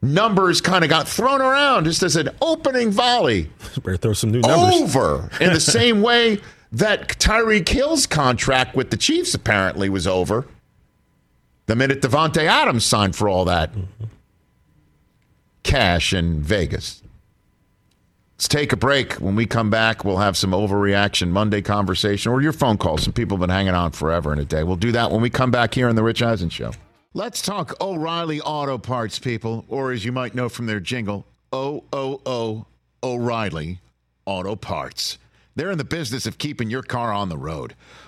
numbers 0.00 0.60
kind 0.60 0.82
of 0.84 0.90
got 0.90 1.08
thrown 1.08 1.40
around 1.40 1.84
just 1.84 2.02
as 2.02 2.16
an 2.16 2.30
opening 2.40 2.90
volley 2.90 3.50
Better 3.82 3.96
throw 3.96 4.12
some 4.12 4.30
new 4.30 4.40
numbers. 4.40 4.82
over 4.82 5.30
in 5.40 5.52
the 5.52 5.60
same 5.78 6.00
way 6.00 6.40
that 6.72 7.18
Tyreek 7.18 7.68
Hill's 7.68 8.06
contract 8.06 8.74
with 8.74 8.90
the 8.90 8.96
Chiefs 8.96 9.34
apparently 9.34 9.88
was 9.88 10.06
over 10.06 10.46
the 11.66 11.76
minute 11.76 12.02
Davante 12.02 12.44
Adams 12.44 12.84
signed 12.84 13.14
for 13.14 13.28
all 13.28 13.44
that 13.44 13.72
mm-hmm. 13.72 14.04
cash 15.62 16.12
in 16.12 16.40
Vegas. 16.40 17.01
Let's 18.42 18.48
take 18.48 18.72
a 18.72 18.76
break. 18.76 19.12
When 19.20 19.36
we 19.36 19.46
come 19.46 19.70
back, 19.70 20.04
we'll 20.04 20.16
have 20.16 20.36
some 20.36 20.50
overreaction 20.50 21.28
Monday 21.28 21.62
conversation 21.62 22.32
or 22.32 22.42
your 22.42 22.52
phone 22.52 22.76
calls. 22.76 23.04
Some 23.04 23.12
people 23.12 23.36
have 23.36 23.40
been 23.40 23.54
hanging 23.54 23.74
on 23.74 23.92
forever 23.92 24.32
in 24.32 24.40
a 24.40 24.44
day. 24.44 24.64
We'll 24.64 24.74
do 24.74 24.90
that 24.90 25.12
when 25.12 25.20
we 25.20 25.30
come 25.30 25.52
back 25.52 25.74
here 25.74 25.88
on 25.88 25.94
The 25.94 26.02
Rich 26.02 26.24
Eisen 26.24 26.50
Show. 26.50 26.72
Let's 27.14 27.40
talk 27.40 27.80
O'Reilly 27.80 28.40
Auto 28.40 28.78
Parts, 28.78 29.20
people, 29.20 29.64
or 29.68 29.92
as 29.92 30.04
you 30.04 30.10
might 30.10 30.34
know 30.34 30.48
from 30.48 30.66
their 30.66 30.80
jingle, 30.80 31.24
O 31.52 31.84
O 31.92 32.20
O 32.26 32.66
O'Reilly 33.04 33.78
Auto 34.26 34.56
Parts. 34.56 35.18
They're 35.54 35.70
in 35.70 35.78
the 35.78 35.84
business 35.84 36.26
of 36.26 36.38
keeping 36.38 36.68
your 36.68 36.82
car 36.82 37.12
on 37.12 37.28
the 37.28 37.38
road. 37.38 37.76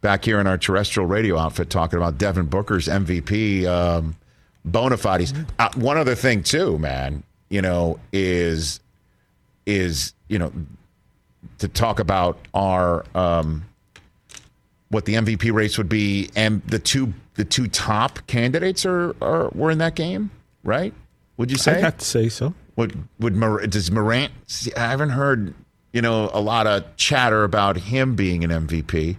Back 0.00 0.24
here 0.24 0.40
in 0.40 0.46
our 0.46 0.58
terrestrial 0.58 1.06
radio 1.06 1.38
outfit 1.38 1.70
talking 1.70 1.96
about 1.98 2.18
Devin 2.18 2.46
Booker's 2.46 2.86
MVP 2.88 3.66
um, 3.66 4.16
bona 4.64 4.96
fides. 4.96 5.34
Uh, 5.58 5.68
one 5.74 5.98
other 5.98 6.14
thing 6.14 6.42
too, 6.42 6.78
man, 6.78 7.22
you 7.48 7.62
know, 7.62 7.98
is 8.12 8.80
is 9.66 10.14
you 10.28 10.38
know 10.38 10.52
to 11.58 11.68
talk 11.68 11.98
about 12.00 12.38
our 12.54 13.04
um, 13.14 13.64
what 14.90 15.04
the 15.04 15.14
MVP 15.14 15.52
race 15.52 15.78
would 15.78 15.88
be, 15.88 16.30
and 16.34 16.62
the 16.66 16.78
two 16.78 17.12
the 17.34 17.44
two 17.44 17.68
top 17.68 18.26
candidates 18.26 18.84
are, 18.86 19.14
are 19.22 19.48
were 19.54 19.70
in 19.70 19.78
that 19.78 19.94
game, 19.94 20.30
right? 20.64 20.92
Would 21.36 21.50
you 21.50 21.56
say? 21.56 21.76
I'd 21.76 21.84
have 21.84 21.98
to 21.98 22.04
say 22.04 22.28
so. 22.28 22.54
Would 22.76 23.08
would 23.18 23.36
Mor- 23.36 23.66
does 23.66 23.90
Morant? 23.90 24.32
See, 24.46 24.72
I 24.74 24.88
haven't 24.88 25.10
heard 25.10 25.54
you 25.92 26.02
know 26.02 26.30
a 26.32 26.40
lot 26.40 26.66
of 26.66 26.96
chatter 26.96 27.44
about 27.44 27.76
him 27.76 28.14
being 28.14 28.44
an 28.44 28.50
MVP, 28.50 29.16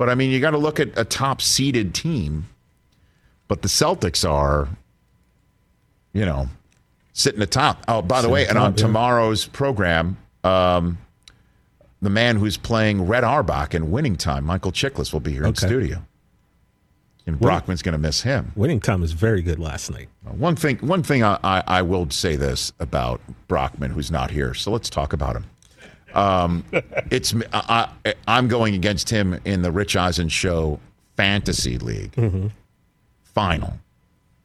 but 0.00 0.08
I 0.08 0.14
mean 0.14 0.30
you 0.30 0.40
got 0.40 0.52
to 0.52 0.58
look 0.58 0.80
at 0.80 0.98
a 0.98 1.04
top 1.04 1.42
seeded 1.42 1.92
team. 1.94 2.48
But 3.48 3.60
the 3.60 3.68
Celtics 3.68 4.26
are, 4.26 4.66
you 6.14 6.24
know, 6.24 6.48
sitting 7.12 7.42
atop. 7.42 7.84
Oh, 7.86 8.00
by 8.00 8.16
the 8.16 8.22
Sitting 8.22 8.32
way, 8.32 8.46
and 8.46 8.56
on 8.56 8.70
yeah. 8.70 8.76
tomorrow's 8.76 9.44
program, 9.44 10.16
um, 10.42 10.96
the 12.00 12.08
man 12.08 12.36
who's 12.36 12.56
playing 12.56 13.08
Red 13.08 13.24
Auerbach 13.24 13.74
in 13.74 13.90
Winning 13.90 14.16
Time, 14.16 14.46
Michael 14.46 14.72
Chiklis, 14.72 15.12
will 15.12 15.20
be 15.20 15.32
here 15.32 15.44
in 15.44 15.54
studio, 15.54 16.02
and 17.26 17.38
Brockman's 17.38 17.82
going 17.82 17.92
to 17.92 17.98
miss 17.98 18.22
him. 18.22 18.52
Winning 18.56 18.80
time 18.80 19.02
was 19.02 19.12
very 19.12 19.42
good 19.42 19.58
last 19.58 19.90
night. 19.90 20.08
One 20.22 20.56
thing, 20.56 20.78
one 20.78 21.02
thing 21.02 21.22
I, 21.22 21.38
I, 21.44 21.62
I 21.66 21.82
will 21.82 22.08
say 22.08 22.36
this 22.36 22.72
about 22.80 23.20
Brockman, 23.48 23.90
who's 23.90 24.10
not 24.10 24.30
here. 24.30 24.54
So 24.54 24.70
let's 24.70 24.88
talk 24.88 25.12
about 25.12 25.36
him. 25.36 25.44
Um, 26.14 26.64
it's 27.10 27.34
I, 27.52 27.88
I, 28.04 28.14
I'm 28.26 28.48
going 28.48 28.74
against 28.74 29.10
him 29.10 29.40
in 29.44 29.62
the 29.62 29.70
Rich 29.72 29.96
Eisen 29.96 30.28
Show 30.28 30.80
Fantasy 31.16 31.78
League 31.78 32.14
final 33.22 33.74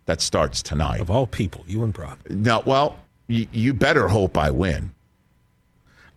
that 0.06 0.22
starts 0.22 0.62
tonight. 0.62 1.02
Of 1.02 1.10
all 1.10 1.28
people, 1.28 1.64
you 1.68 1.84
and 1.84 1.92
Brock. 1.94 2.20
No, 2.30 2.62
well, 2.66 2.98
you, 3.28 3.48
you 3.52 3.74
better 3.74 4.08
hope 4.08 4.38
I 4.38 4.52
win. 4.52 4.92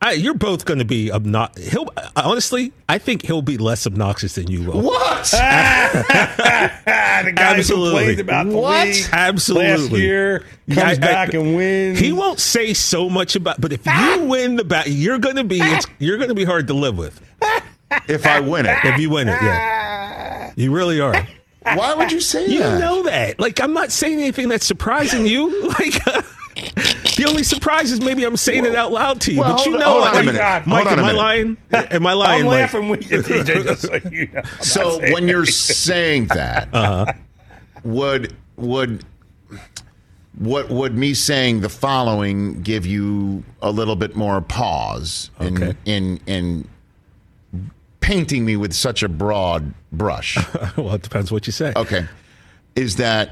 I, 0.01 0.13
you're 0.13 0.35
both 0.35 0.65
going 0.65 0.79
to 0.79 0.85
be 0.85 1.11
obnoxious. 1.11 1.71
He'll 1.71 1.89
honestly, 2.15 2.73
I 2.89 2.99
think 2.99 3.27
he'll 3.27 3.43
be 3.43 3.59
less 3.59 3.85
obnoxious 3.85 4.37
than 4.37 4.49
you 4.49 4.63
will. 4.63 4.81
What? 4.83 5.25
the 5.33 5.39
guy 7.35 7.57
Absolutely. 7.57 8.07
who 8.07 8.17
complained 8.17 8.21
about 8.21 8.49
the 8.49 8.57
What? 8.57 8.87
league 8.87 9.07
Absolutely. 9.13 9.77
last 9.77 9.91
year 9.93 10.39
comes 10.41 10.49
Yeah, 10.77 10.87
I- 10.89 10.95
back 10.99 11.35
and 11.35 11.57
wins. 11.57 11.99
He 11.99 12.13
won't 12.13 12.39
say 12.39 12.75
so 12.75 13.11
much 13.11 13.35
about, 13.35 13.61
but 13.61 13.73
if 13.73 13.85
you 13.85 13.93
ah! 13.93 14.19
win 14.23 14.55
the 14.57 14.65
bat, 14.65 14.87
you're 14.89 15.19
going 15.19 15.37
to 15.37 15.45
be 15.45 15.59
it's, 15.61 15.87
ah! 15.89 15.93
you're 15.99 16.17
going 16.17 16.29
to 16.29 16.35
be 16.35 16.45
hard 16.45 16.69
to 16.69 16.75
live 16.75 16.97
with 16.97 17.21
if 18.09 18.25
I 18.25 18.39
win 18.41 18.67
it, 18.67 18.79
if 18.85 19.01
you 19.01 19.11
win 19.11 19.29
it. 19.29 19.39
Yeah, 19.43 20.49
ah! 20.49 20.53
you 20.57 20.71
really 20.73 21.01
are. 21.01 21.27
why 21.75 21.95
would 21.95 22.13
you 22.13 22.21
say 22.21 22.47
You 22.47 22.61
that? 22.61 22.75
You 22.75 22.79
know 22.79 23.03
that. 23.03 23.41
Like 23.41 23.61
I'm 23.61 23.73
not 23.73 23.91
saying 23.91 24.21
anything 24.21 24.49
that's 24.49 24.67
surprising 24.67 25.27
you. 25.27 25.49
Like 25.79 26.01
the 27.17 27.25
only 27.29 27.43
surprise 27.43 27.91
is 27.93 28.01
maybe 28.01 28.25
I'm 28.25 28.37
saying 28.37 28.65
it 28.65 28.75
out 28.75 28.93
loud 28.93 29.21
to 29.23 29.33
you, 29.33 29.41
Well, 29.41 29.57
but 29.57 29.67
you 29.67 29.73
know, 29.79 29.91
hold 29.91 30.03
on 30.05 30.11
a 30.13 30.17
like, 30.17 30.27
minute. 30.27 30.67
Mike, 30.67 30.87
am 30.87 31.05
I 31.05 31.13
lying? 31.13 31.57
Am 31.73 32.07
I 32.07 32.13
lying? 32.13 32.41
I'm 32.43 32.47
Mike? 32.47 32.61
laughing 32.61 32.89
with 32.89 33.11
you, 33.11 33.23
TJ. 33.23 33.63
Just 33.65 33.83
so 33.83 34.11
you 34.11 34.29
know. 34.33 34.43
So 34.61 34.99
saying 35.01 35.13
when 35.13 35.29
you're 35.29 35.47
saying 35.47 36.27
that, 36.29 36.69
Uh-huh. 36.73 37.13
would 37.85 38.35
would 38.57 39.05
what 40.39 40.69
would 40.71 40.97
me 40.97 41.15
saying 41.15 41.61
the 41.63 41.69
following 41.69 42.63
give 42.63 42.87
you 42.87 43.43
a 43.61 43.71
little 43.73 43.97
bit 43.97 44.15
more 44.15 44.41
pause 44.41 45.31
in 45.41 45.63
Okay. 45.63 45.77
in 45.85 46.21
in 46.27 46.69
painting 48.01 48.45
me 48.45 48.57
with 48.57 48.73
such 48.73 49.03
a 49.03 49.09
broad 49.09 49.75
brush. 49.93 50.39
well, 50.77 50.95
it 50.95 51.03
depends 51.03 51.33
what 51.33 51.47
you 51.47 51.53
say. 51.53 51.73
Okay. 51.77 52.07
Is 52.77 52.97
that 52.97 53.31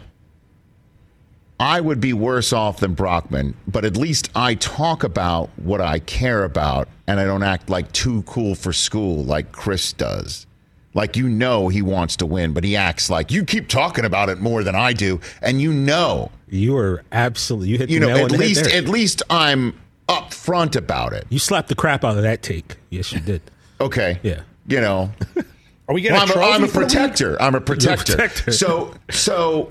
I 1.59 1.81
would 1.81 2.01
be 2.01 2.13
worse 2.13 2.53
off 2.53 2.81
than 2.81 2.95
Brockman, 2.95 3.55
but 3.67 3.85
at 3.85 3.97
least 3.97 4.31
I 4.35 4.55
talk 4.57 5.03
about 5.05 5.49
what 5.57 5.81
I 5.81 6.01
care 6.01 6.45
about 6.45 6.89
and 7.07 7.19
I 7.19 7.25
don't 7.25 7.43
act 7.43 7.71
like 7.71 7.91
too 7.93 8.23
cool 8.23 8.55
for 8.55 8.73
school 8.73 9.25
like 9.25 9.53
Chris 9.53 9.93
does. 9.95 10.47
Like 10.93 11.17
you 11.17 11.29
know 11.29 11.69
he 11.69 11.83
wants 11.83 12.17
to 12.17 12.27
win, 12.27 12.53
but 12.53 12.65
he 12.65 12.77
acts 12.77 13.09
like 13.11 13.31
you 13.31 13.45
keep 13.45 13.69
talking 13.69 14.05
about 14.05 14.29
it 14.29 14.39
more 14.39 14.63
than 14.65 14.75
I 14.75 14.93
do, 14.95 15.21
and 15.43 15.61
you 15.61 15.73
know 15.73 16.31
You 16.49 16.77
are 16.77 17.03
absolutely 17.13 17.69
you 17.69 17.79
hit 17.79 17.91
you 17.91 18.01
the 18.01 18.07
know 18.07 18.15
nail 18.15 18.25
at 18.27 18.33
on 18.33 18.39
the 18.39 18.45
head 18.45 18.47
least 18.49 18.65
there. 18.65 18.79
at 18.79 18.89
least 18.89 19.23
I'm 19.31 19.79
upfront 20.09 20.75
about 20.77 21.13
it. 21.13 21.27
You 21.29 21.39
slapped 21.39 21.69
the 21.69 21.75
crap 21.75 22.03
out 22.05 22.17
of 22.17 22.23
that 22.23 22.43
take. 22.43 22.77
Yes, 22.91 23.13
you 23.13 23.21
did. 23.21 23.43
Okay. 23.79 24.19
Yeah. 24.23 24.41
You 24.67 24.81
know. 24.81 25.13
Are 25.89 25.95
we 25.95 26.01
Well, 26.01 26.03
getting 26.03 26.17
I'm, 26.17 26.31
a 26.31 26.41
a, 26.41 26.51
I'm 26.51 26.65
a 26.65 26.67
trophy 26.67 26.73
for 26.73 26.81
protector. 26.81 27.43
I'm 27.43 27.55
a 27.55 27.61
protector. 27.61 28.17
protector. 28.17 28.53
So, 28.53 28.95
so 29.11 29.71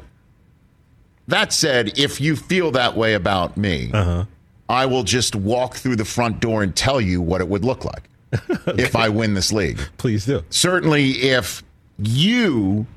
that 1.27 1.51
said, 1.53 1.97
if 1.97 2.19
you 2.21 2.35
feel 2.35 2.71
that 2.71 2.95
way 2.95 3.13
about 3.13 3.57
me, 3.57 3.91
Uh-huh. 3.93 4.25
I 4.67 4.87
will 4.87 5.03
just 5.03 5.35
walk 5.35 5.75
through 5.75 5.95
the 5.97 6.05
front 6.05 6.39
door 6.39 6.63
and 6.63 6.75
tell 6.75 6.99
you 6.99 7.21
what 7.21 7.39
it 7.39 7.47
would 7.47 7.63
look 7.63 7.85
like 7.85 8.09
if 8.79 8.95
I 8.95 9.09
win 9.09 9.35
this 9.35 9.53
league. 9.53 9.79
Please 9.97 10.25
do. 10.25 10.43
Certainly, 10.49 11.11
if 11.21 11.61
you 11.99 12.87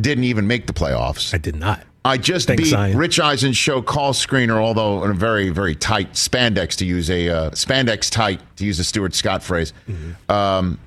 didn't 0.00 0.24
even 0.24 0.46
make 0.46 0.66
the 0.66 0.72
playoffs, 0.72 1.34
I 1.34 1.38
did 1.38 1.56
not. 1.56 1.82
I 2.04 2.16
just 2.16 2.46
Thanks, 2.46 2.62
beat 2.62 2.68
Zion. 2.70 2.96
Rich 2.96 3.20
Eisen 3.20 3.52
show 3.52 3.82
call 3.82 4.14
screener, 4.14 4.56
although 4.56 5.04
in 5.04 5.10
a 5.10 5.14
very, 5.14 5.50
very 5.50 5.74
tight 5.74 6.14
spandex 6.14 6.76
to 6.76 6.86
use 6.86 7.10
a 7.10 7.28
uh, 7.28 7.50
spandex 7.50 8.10
tight 8.10 8.40
to 8.56 8.64
use 8.64 8.78
a 8.78 8.84
Stuart 8.84 9.14
Scott 9.14 9.42
phrase. 9.42 9.74
Mm-hmm. 9.88 10.32
Um, 10.32 10.78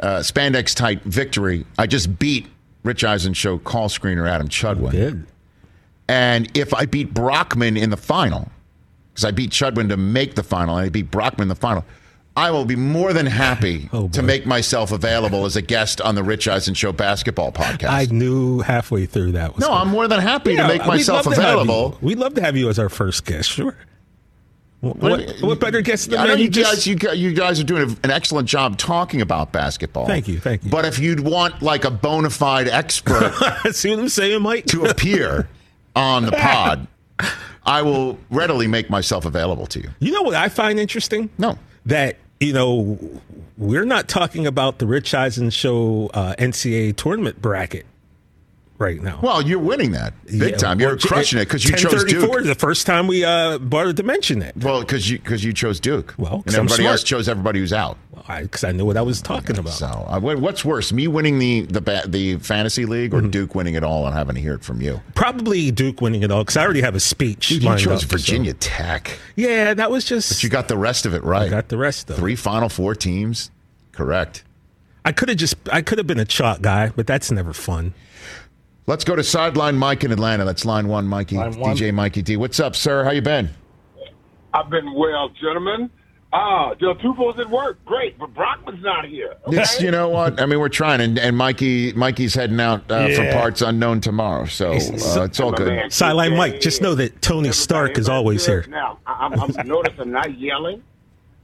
uh, 0.00 0.18
spandex 0.20 0.74
tight 0.74 1.02
victory. 1.02 1.66
I 1.76 1.86
just 1.86 2.18
beat 2.18 2.46
Rich 2.82 3.04
Eisen 3.04 3.34
show 3.34 3.58
call 3.58 3.88
screener 3.88 4.26
Adam 4.26 4.48
Chudwin. 4.48 5.26
And 6.08 6.50
if 6.56 6.72
I 6.74 6.86
beat 6.86 7.12
Brockman 7.12 7.76
in 7.76 7.90
the 7.90 7.96
final, 7.96 8.50
because 9.12 9.24
I 9.24 9.30
beat 9.30 9.50
Chudwin 9.50 9.88
to 9.90 9.96
make 9.96 10.34
the 10.34 10.42
final, 10.42 10.76
and 10.76 10.86
I 10.86 10.88
beat 10.88 11.10
Brockman 11.10 11.42
in 11.42 11.48
the 11.48 11.54
final, 11.54 11.84
I 12.36 12.50
will 12.50 12.64
be 12.64 12.76
more 12.76 13.12
than 13.12 13.26
happy 13.26 13.88
Oh, 13.92 14.08
to 14.10 14.22
make 14.22 14.46
myself 14.46 14.92
available 14.92 15.44
as 15.44 15.56
a 15.56 15.62
guest 15.62 16.00
on 16.00 16.14
the 16.14 16.22
Rich 16.22 16.46
Eisen 16.48 16.72
show 16.74 16.92
basketball 16.92 17.50
podcast. 17.52 17.88
I 17.90 18.06
knew 18.06 18.60
halfway 18.60 19.06
through 19.06 19.32
that 19.32 19.54
was 19.56 19.60
no, 19.62 19.68
coming. 19.68 19.82
I'm 19.82 19.88
more 19.88 20.06
than 20.08 20.20
happy 20.20 20.54
Yeah, 20.54 20.62
to 20.62 20.68
make 20.68 20.86
myself 20.86 21.24
to 21.24 21.30
available. 21.30 21.98
you. 22.00 22.06
We'd 22.08 22.18
love 22.18 22.34
to 22.34 22.40
have 22.42 22.56
you 22.56 22.68
as 22.68 22.78
our 22.78 22.88
first 22.88 23.24
guest. 23.26 23.50
Sure. 23.50 23.76
What, 24.80 24.96
what, 24.98 25.28
what 25.40 25.58
better 25.58 25.80
guest 25.80 26.10
than 26.10 26.20
I 26.20 26.26
know 26.28 26.36
that? 26.36 26.40
you 26.40 26.48
just- 26.48 26.86
guys, 26.86 26.86
you, 26.86 26.96
you 27.12 27.32
guys 27.34 27.58
are 27.58 27.64
doing 27.64 27.98
an 28.04 28.10
excellent 28.12 28.48
job 28.48 28.78
talking 28.78 29.20
about 29.20 29.50
basketball. 29.52 30.06
Thank 30.06 30.28
you, 30.28 30.38
thank 30.38 30.62
you. 30.64 30.70
But 30.70 30.84
if 30.84 31.00
you'd 31.00 31.18
want 31.18 31.60
like 31.60 31.84
a 31.84 31.90
bona 31.90 32.30
fide 32.30 32.68
expert 32.68 33.32
See 33.72 33.90
what 33.90 33.98
I'm 33.98 34.08
saying, 34.08 34.40
Mike? 34.40 34.66
to 34.66 34.84
appear 34.84 35.48
on 35.98 36.24
the 36.24 36.32
pod, 36.32 36.86
I 37.64 37.82
will 37.82 38.18
readily 38.30 38.66
make 38.66 38.88
myself 38.88 39.24
available 39.24 39.66
to 39.66 39.80
you. 39.80 39.90
You 40.00 40.12
know 40.12 40.22
what 40.22 40.34
I 40.34 40.48
find 40.48 40.78
interesting? 40.78 41.30
No. 41.38 41.58
That, 41.86 42.16
you 42.40 42.52
know, 42.52 42.98
we're 43.56 43.84
not 43.84 44.08
talking 44.08 44.46
about 44.46 44.78
the 44.78 44.86
Rich 44.86 45.12
Eisen 45.14 45.50
Show 45.50 46.10
uh, 46.14 46.34
NCAA 46.38 46.96
tournament 46.96 47.42
bracket 47.42 47.86
right 48.78 49.02
now. 49.02 49.18
Well, 49.22 49.42
you're 49.42 49.58
winning 49.58 49.92
that 49.92 50.14
big 50.26 50.40
Yeah, 50.52 50.56
time. 50.56 50.80
You're 50.80 50.90
well, 50.90 50.98
crushing 50.98 51.38
it 51.40 51.44
because 51.46 51.64
you 51.64 51.72
chose 51.76 51.92
1034 51.94 52.38
Duke. 52.38 52.46
the 52.46 52.54
first 52.54 52.86
time 52.86 53.06
we 53.06 53.24
uh, 53.24 53.58
bothered 53.58 53.96
to 53.98 54.02
mention 54.02 54.38
that. 54.40 54.56
Well, 54.56 54.80
because 54.80 55.10
you 55.10 55.18
because 55.18 55.44
you 55.44 55.52
chose 55.52 55.80
Duke. 55.80 56.14
Well, 56.18 56.42
and 56.46 56.54
everybody 56.54 56.86
else 56.86 57.02
chose 57.02 57.28
everybody 57.28 57.58
who's 57.60 57.72
out. 57.72 57.98
Because 58.42 58.62
I, 58.62 58.72
knew 58.72 58.84
what 58.84 58.98
I 58.98 59.00
was 59.02 59.22
talking 59.22 59.56
about. 59.56 59.72
So, 59.72 59.86
uh, 59.86 60.20
what's 60.20 60.62
worse, 60.62 60.92
me 60.92 61.08
winning 61.08 61.38
the 61.38 61.62
the 61.62 62.02
the 62.06 62.36
fantasy 62.36 62.84
league 62.84 63.12
Mm-hmm. 63.12 63.26
or 63.26 63.30
Duke 63.30 63.54
winning 63.54 63.74
it 63.74 63.82
all 63.82 64.06
and 64.06 64.14
having 64.14 64.34
to 64.34 64.40
hear 64.40 64.52
it 64.54 64.62
from 64.62 64.82
you? 64.82 65.00
Probably 65.14 65.70
Duke 65.70 66.02
winning 66.02 66.22
it 66.22 66.30
all 66.30 66.42
because 66.42 66.58
I 66.58 66.62
already 66.64 66.82
have 66.82 66.94
a 66.94 67.00
speech. 67.00 67.48
Dude, 67.48 67.62
you 67.62 67.76
chose 67.78 67.86
up, 68.04 68.10
so- 68.10 68.16
Virginia 68.16 68.52
Tech. 68.52 69.18
Yeah, 69.34 69.72
that 69.72 69.90
was 69.90 70.04
just. 70.04 70.28
But 70.30 70.42
you 70.42 70.50
got 70.50 70.68
the 70.68 70.76
rest 70.76 71.06
of 71.06 71.14
it 71.14 71.24
right. 71.24 71.48
got 71.48 71.68
the 71.68 71.78
rest 71.78 72.10
of 72.10 72.16
it. 72.16 72.18
Three 72.18 72.36
Final 72.36 72.68
Four 72.68 72.94
teams. 72.94 73.50
Correct. 73.92 74.44
I 75.06 75.12
could 75.12 75.30
have 75.30 75.38
just. 75.38 75.54
I 75.72 75.80
could 75.80 75.96
have 75.96 76.06
been 76.06 76.18
a 76.20 76.26
chalk 76.26 76.60
guy, 76.60 76.90
but 76.94 77.06
that's 77.06 77.30
never 77.32 77.54
fun. 77.54 77.94
Let's 78.88 79.04
go 79.04 79.14
to 79.14 79.22
sideline 79.22 79.76
Mike 79.76 80.02
in 80.02 80.12
Atlanta. 80.12 80.46
That's 80.46 80.64
line 80.64 80.88
one, 80.88 81.06
Mikey. 81.06 81.36
Line 81.36 81.54
one. 81.58 81.76
DJ 81.76 81.92
Mikey 81.92 82.22
D. 82.22 82.38
What's 82.38 82.58
up, 82.58 82.74
sir? 82.74 83.04
How 83.04 83.10
you 83.10 83.20
been? 83.20 83.50
I've 84.54 84.70
been 84.70 84.94
well, 84.94 85.28
gentlemen. 85.28 85.90
Ah, 86.32 86.72
Del 86.72 86.94
Tufo's 86.94 87.38
at 87.38 87.50
work. 87.50 87.84
Great, 87.84 88.18
but 88.18 88.32
Brockman's 88.32 88.82
not 88.82 89.04
here. 89.04 89.34
Okay? 89.46 89.58
It's 89.60 89.78
you 89.82 89.90
know 89.90 90.08
what 90.08 90.40
I 90.40 90.46
mean. 90.46 90.58
We're 90.58 90.70
trying, 90.70 91.02
and, 91.02 91.18
and 91.18 91.36
Mikey 91.36 91.92
Mikey's 91.92 92.34
heading 92.34 92.60
out 92.60 92.90
uh, 92.90 93.14
for 93.14 93.30
parts 93.30 93.60
unknown 93.60 94.00
tomorrow, 94.00 94.46
so 94.46 94.72
uh, 94.72 94.76
it's 94.76 95.38
all 95.38 95.52
good. 95.52 95.92
Sideline 95.92 96.34
Mike, 96.34 96.60
just 96.60 96.80
know 96.80 96.94
that 96.94 97.20
Tony 97.20 97.52
Stark 97.52 97.98
is 97.98 98.08
always 98.08 98.46
here. 98.46 98.64
Now, 98.70 99.00
I- 99.06 99.26
I'm, 99.26 99.38
I'm 99.38 99.68
notice 99.68 99.92
I'm 99.98 100.12
not 100.12 100.38
yelling. 100.38 100.82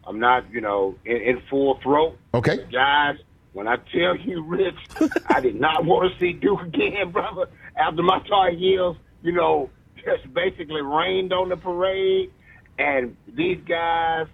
I'm 0.06 0.18
not, 0.18 0.50
you 0.50 0.62
know, 0.62 0.94
in, 1.04 1.16
in 1.16 1.42
full 1.50 1.78
throat. 1.82 2.16
Okay. 2.32 2.64
Guys, 2.72 3.16
when 3.54 3.68
I 3.68 3.76
tell 3.76 4.16
you, 4.16 4.42
Rich, 4.42 5.10
I 5.28 5.40
did 5.40 5.58
not 5.58 5.84
want 5.84 6.12
to 6.12 6.18
see 6.18 6.32
Duke 6.32 6.60
again, 6.60 7.10
brother. 7.12 7.46
After 7.76 8.02
my 8.02 8.20
Tar 8.28 8.50
Heels, 8.50 8.96
you 9.22 9.32
know, 9.32 9.70
just 9.96 10.32
basically 10.34 10.82
rained 10.82 11.32
on 11.32 11.48
the 11.48 11.56
parade, 11.56 12.30
and 12.78 13.16
these 13.32 13.58
guys 13.66 14.26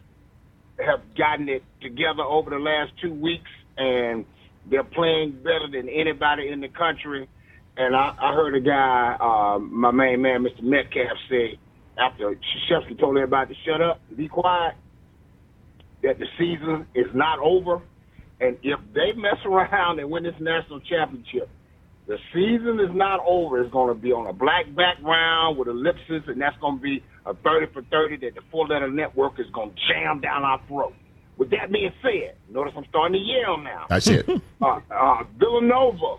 have 0.84 1.02
gotten 1.16 1.48
it 1.50 1.62
together 1.82 2.22
over 2.22 2.50
the 2.50 2.58
last 2.58 2.92
two 3.00 3.12
weeks, 3.12 3.50
and 3.76 4.24
they're 4.70 4.82
playing 4.82 5.32
better 5.42 5.68
than 5.70 5.88
anybody 5.88 6.48
in 6.48 6.60
the 6.60 6.68
country. 6.68 7.28
And 7.76 7.94
I, 7.94 8.14
I 8.18 8.32
heard 8.34 8.54
a 8.54 8.60
guy, 8.60 9.16
um, 9.20 9.78
my 9.78 9.90
main 9.90 10.22
man, 10.22 10.44
Mr. 10.44 10.62
Metcalf, 10.62 11.16
say 11.28 11.58
after 11.98 12.34
Shevsky 12.70 12.98
told 12.98 13.16
everybody 13.16 13.54
to 13.54 13.60
shut 13.66 13.82
up 13.82 14.00
be 14.16 14.28
quiet, 14.28 14.74
that 16.02 16.18
the 16.18 16.26
season 16.38 16.86
is 16.94 17.06
not 17.14 17.38
over. 17.38 17.82
And 18.40 18.56
if 18.62 18.80
they 18.94 19.12
mess 19.12 19.36
around 19.44 19.98
and 19.98 20.10
win 20.10 20.22
this 20.22 20.34
national 20.40 20.80
championship, 20.80 21.48
the 22.06 22.18
season 22.34 22.80
is 22.80 22.94
not 22.94 23.20
over. 23.26 23.60
It's 23.60 23.70
going 23.70 23.94
to 23.94 24.00
be 24.00 24.12
on 24.12 24.26
a 24.26 24.32
black 24.32 24.66
background 24.74 25.58
with 25.58 25.68
ellipses, 25.68 26.22
and 26.26 26.40
that's 26.40 26.56
going 26.58 26.78
to 26.78 26.82
be 26.82 27.04
a 27.26 27.34
30 27.34 27.72
for 27.72 27.82
30 27.82 28.16
that 28.18 28.34
the 28.34 28.40
four 28.50 28.66
letter 28.66 28.90
network 28.90 29.38
is 29.38 29.46
going 29.52 29.70
to 29.70 29.76
jam 29.88 30.20
down 30.20 30.42
our 30.42 30.60
throat. 30.66 30.94
With 31.36 31.50
that 31.50 31.70
being 31.70 31.92
said, 32.02 32.34
notice 32.50 32.72
I'm 32.76 32.84
starting 32.88 33.12
to 33.14 33.18
yell 33.18 33.58
now. 33.58 33.86
That's 33.88 34.08
it. 34.08 34.28
Uh, 34.62 34.78
uh, 34.90 35.22
Villanova 35.38 36.16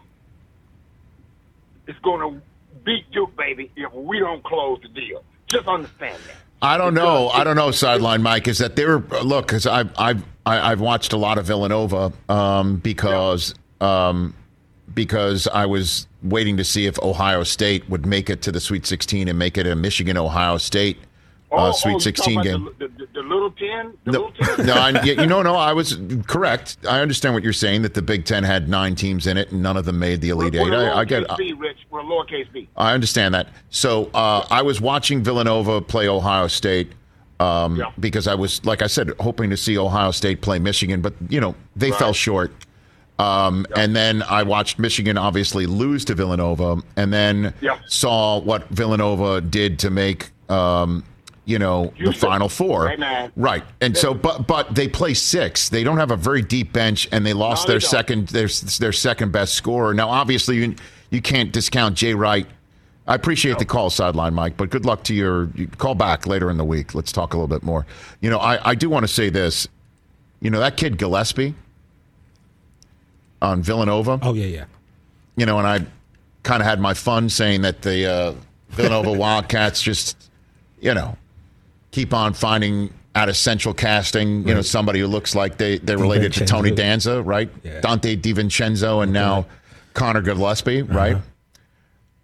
is 1.87 1.95
going 2.03 2.21
to 2.21 2.41
beat 2.83 3.05
Duke, 3.11 3.37
baby, 3.37 3.71
if 3.75 3.93
we 3.93 4.17
don't 4.17 4.43
close 4.43 4.79
the 4.81 4.87
deal. 4.87 5.23
Just 5.47 5.67
understand 5.67 6.19
that. 6.25 6.37
I 6.61 6.77
don't 6.77 6.93
know. 6.93 7.29
I 7.29 7.43
don't 7.43 7.55
know. 7.55 7.71
Sideline 7.71 8.21
Mike 8.21 8.47
is 8.47 8.59
that 8.59 8.75
they're 8.75 8.99
look 8.99 9.47
because 9.47 9.65
I've 9.65 9.91
I've 9.97 10.23
I've 10.45 10.81
watched 10.81 11.13
a 11.13 11.17
lot 11.17 11.37
of 11.37 11.45
Villanova 11.45 12.13
um, 12.29 12.77
because 12.77 13.55
um, 13.79 14.35
because 14.93 15.47
I 15.47 15.65
was 15.65 16.07
waiting 16.23 16.57
to 16.57 16.63
see 16.63 16.85
if 16.85 16.99
Ohio 16.99 17.43
State 17.43 17.89
would 17.89 18.05
make 18.05 18.29
it 18.29 18.41
to 18.43 18.51
the 18.51 18.59
Sweet 18.59 18.85
16 18.85 19.27
and 19.27 19.39
make 19.39 19.57
it 19.57 19.65
a 19.65 19.75
Michigan 19.75 20.17
Ohio 20.17 20.57
State 20.57 20.97
Oh, 21.53 21.71
Sweet 21.73 21.95
oh, 21.95 21.99
16 21.99 22.41
game. 22.43 22.69
The, 22.79 22.87
the, 22.87 23.07
the 23.13 23.21
little 23.21 23.51
10? 23.51 23.97
The 24.05 24.11
No, 24.11 24.31
little 24.39 24.55
10? 24.55 24.65
no, 24.65 24.73
I, 24.73 25.01
you 25.03 25.25
know, 25.27 25.41
no, 25.41 25.55
I 25.55 25.73
was 25.73 25.97
correct. 26.27 26.77
I 26.87 27.01
understand 27.01 27.33
what 27.33 27.43
you're 27.43 27.51
saying 27.51 27.81
that 27.81 27.93
the 27.93 28.01
Big 28.01 28.23
Ten 28.25 28.43
had 28.43 28.69
nine 28.69 28.95
teams 28.95 29.27
in 29.27 29.35
it 29.37 29.51
and 29.51 29.61
none 29.61 29.75
of 29.75 29.83
them 29.85 29.99
made 29.99 30.21
the 30.21 30.29
Elite 30.29 30.53
We're- 30.53 30.65
Eight. 30.65 30.71
we're 30.71 30.91
I, 30.91 30.99
I 30.99 31.05
get. 31.05 31.25
B, 31.37 31.51
Rich. 31.53 31.79
We're 31.89 32.01
lowercase 32.03 32.51
b. 32.53 32.69
I 32.77 32.93
understand 32.93 33.33
that. 33.35 33.49
So 33.69 34.09
uh, 34.13 34.45
I 34.49 34.61
was 34.61 34.79
watching 34.79 35.23
Villanova 35.23 35.81
play 35.81 36.07
Ohio 36.07 36.47
State 36.47 36.93
um, 37.41 37.75
Yeah. 37.75 37.91
because 37.99 38.27
I 38.27 38.35
was, 38.35 38.63
like 38.65 38.81
I 38.81 38.87
said, 38.87 39.11
hoping 39.19 39.49
to 39.49 39.57
see 39.57 39.77
Ohio 39.77 40.11
State 40.11 40.41
play 40.41 40.57
Michigan, 40.59 41.01
but 41.01 41.13
you 41.29 41.41
know 41.41 41.55
they 41.75 41.91
fell 41.91 42.13
short. 42.13 42.53
Um, 43.19 43.67
And 43.75 43.95
then 43.95 44.23
I 44.23 44.43
watched 44.43 44.79
Michigan 44.79 45.17
obviously 45.17 45.65
lose 45.67 46.05
to 46.05 46.15
Villanova, 46.15 46.81
and 46.95 47.11
then 47.13 47.53
saw 47.87 48.39
what 48.39 48.67
Villanova 48.69 49.41
did 49.41 49.77
to 49.79 49.89
make. 49.91 50.31
Um, 50.49 51.03
you 51.51 51.59
know 51.59 51.93
the 52.03 52.13
final 52.13 52.47
four 52.49 52.85
Right 52.85 52.99
now. 52.99 53.29
right 53.35 53.63
and 53.81 53.95
so 53.97 54.13
but 54.13 54.47
but 54.47 54.73
they 54.73 54.87
play 54.87 55.13
six 55.13 55.69
they 55.69 55.83
don't 55.83 55.97
have 55.97 56.11
a 56.11 56.15
very 56.15 56.41
deep 56.41 56.71
bench 56.73 57.07
and 57.11 57.25
they 57.25 57.33
lost 57.33 57.67
No, 57.67 57.73
their 57.73 57.79
don't. 57.79 57.89
second 57.89 58.27
their 58.29 58.47
their 58.79 58.91
second 58.93 59.31
best 59.31 59.53
scorer 59.55 59.93
now 59.93 60.07
obviously 60.09 60.57
you, 60.57 60.75
you 61.09 61.21
can't 61.21 61.51
discount 61.51 61.95
jay 61.95 62.13
wright 62.13 62.47
I 63.07 63.15
appreciate 63.15 63.57
the 63.57 63.65
call, 63.65 63.89
sideline 63.89 64.35
Mike, 64.35 64.55
but 64.57 64.69
good 64.69 64.85
luck 64.85 65.03
to 65.05 65.13
your 65.13 65.49
you 65.55 65.67
call 65.67 65.95
back 65.95 66.27
later 66.27 66.49
in 66.51 66.57
the 66.57 66.63
week. 66.63 66.93
Let's 66.93 67.11
talk 67.11 67.33
a 67.33 67.37
little 67.37 67.47
bit 67.47 67.63
more. 67.63 67.85
You 68.21 68.29
know, 68.29 68.37
I, 68.37 68.69
I 68.69 68.75
do 68.75 68.89
want 68.91 69.03
to 69.03 69.07
say 69.07 69.29
this. 69.29 69.67
You 70.39 70.49
know, 70.51 70.59
that 70.59 70.77
kid 70.77 70.97
Gillespie 70.99 71.55
on 73.41 73.63
Villanova, 73.63 74.19
Oh 74.21 74.33
yeah, 74.33 74.45
yeah. 74.45 74.65
you 75.35 75.45
know, 75.45 75.57
and 75.57 75.67
I 75.67 75.79
kind 76.43 76.61
of 76.61 76.67
had 76.67 76.79
my 76.79 76.93
fun 76.93 77.27
saying 77.27 77.63
that 77.63 77.81
the 77.81 78.05
uh, 78.09 78.33
Villanova 78.69 79.11
Wildcats 79.17 79.81
just, 79.81 80.29
you 80.79 80.93
know, 80.93 81.17
keep 81.91 82.13
on 82.13 82.33
finding 82.33 82.93
out 83.13 83.27
of 83.29 83.35
Central 83.35 83.73
Casting, 83.73 84.47
you 84.47 84.53
know, 84.53 84.61
somebody 84.61 84.99
who 84.99 85.07
looks 85.07 85.35
like 85.35 85.57
they 85.57 85.77
they're 85.79 85.97
related 85.97 86.33
to 86.33 86.45
Tony 86.45 86.71
Danza, 86.71 87.21
right? 87.21 87.49
Yeah. 87.63 87.81
Donte 87.81 88.21
DiVincenzo, 88.21 89.03
and 89.03 89.11
now 89.11 89.45
Connor 89.93 90.21
Gillespie, 90.21 90.81
Uh-huh. 90.83 90.93
right? 90.97 91.17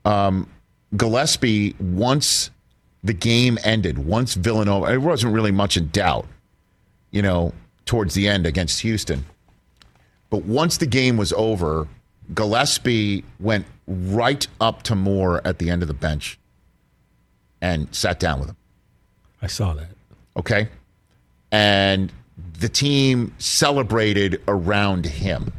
Um, 0.06 0.50
Gillespie 0.96 1.76
once 1.80 2.50
the 3.04 3.14
game 3.14 3.58
ended, 3.64 3.98
once 4.00 4.34
Villanova, 4.36 4.94
it 4.94 4.98
wasn't 5.00 5.34
really 5.34 5.52
much 5.52 5.76
in 5.78 5.90
doubt, 5.90 6.26
you 7.12 7.22
know, 7.22 7.54
towards 7.86 8.14
the 8.14 8.28
end 8.28 8.46
against 8.46 8.82
Houston. 8.82 9.26
But 10.30 10.44
once 10.46 10.78
the 10.78 10.86
game 10.88 11.18
was 11.18 11.34
over, 11.34 11.88
Gillespie 12.34 13.24
went 13.40 13.66
right 13.88 14.46
up 14.60 14.84
to 14.84 14.96
Moore 14.96 15.42
at 15.46 15.60
the 15.60 15.70
end 15.70 15.82
of 15.82 15.88
the 15.88 15.94
bench 15.94 16.38
and 17.62 17.94
sat 17.94 18.20
down 18.20 18.40
with 18.40 18.50
him. 18.50 18.58
I 19.42 19.48
saw 19.48 19.74
that. 19.74 19.90
Okay. 20.36 20.70
And 21.52 22.12
the 22.60 22.70
team 22.70 23.34
celebrated 23.38 24.42
around 24.48 25.06
him. 25.06 25.54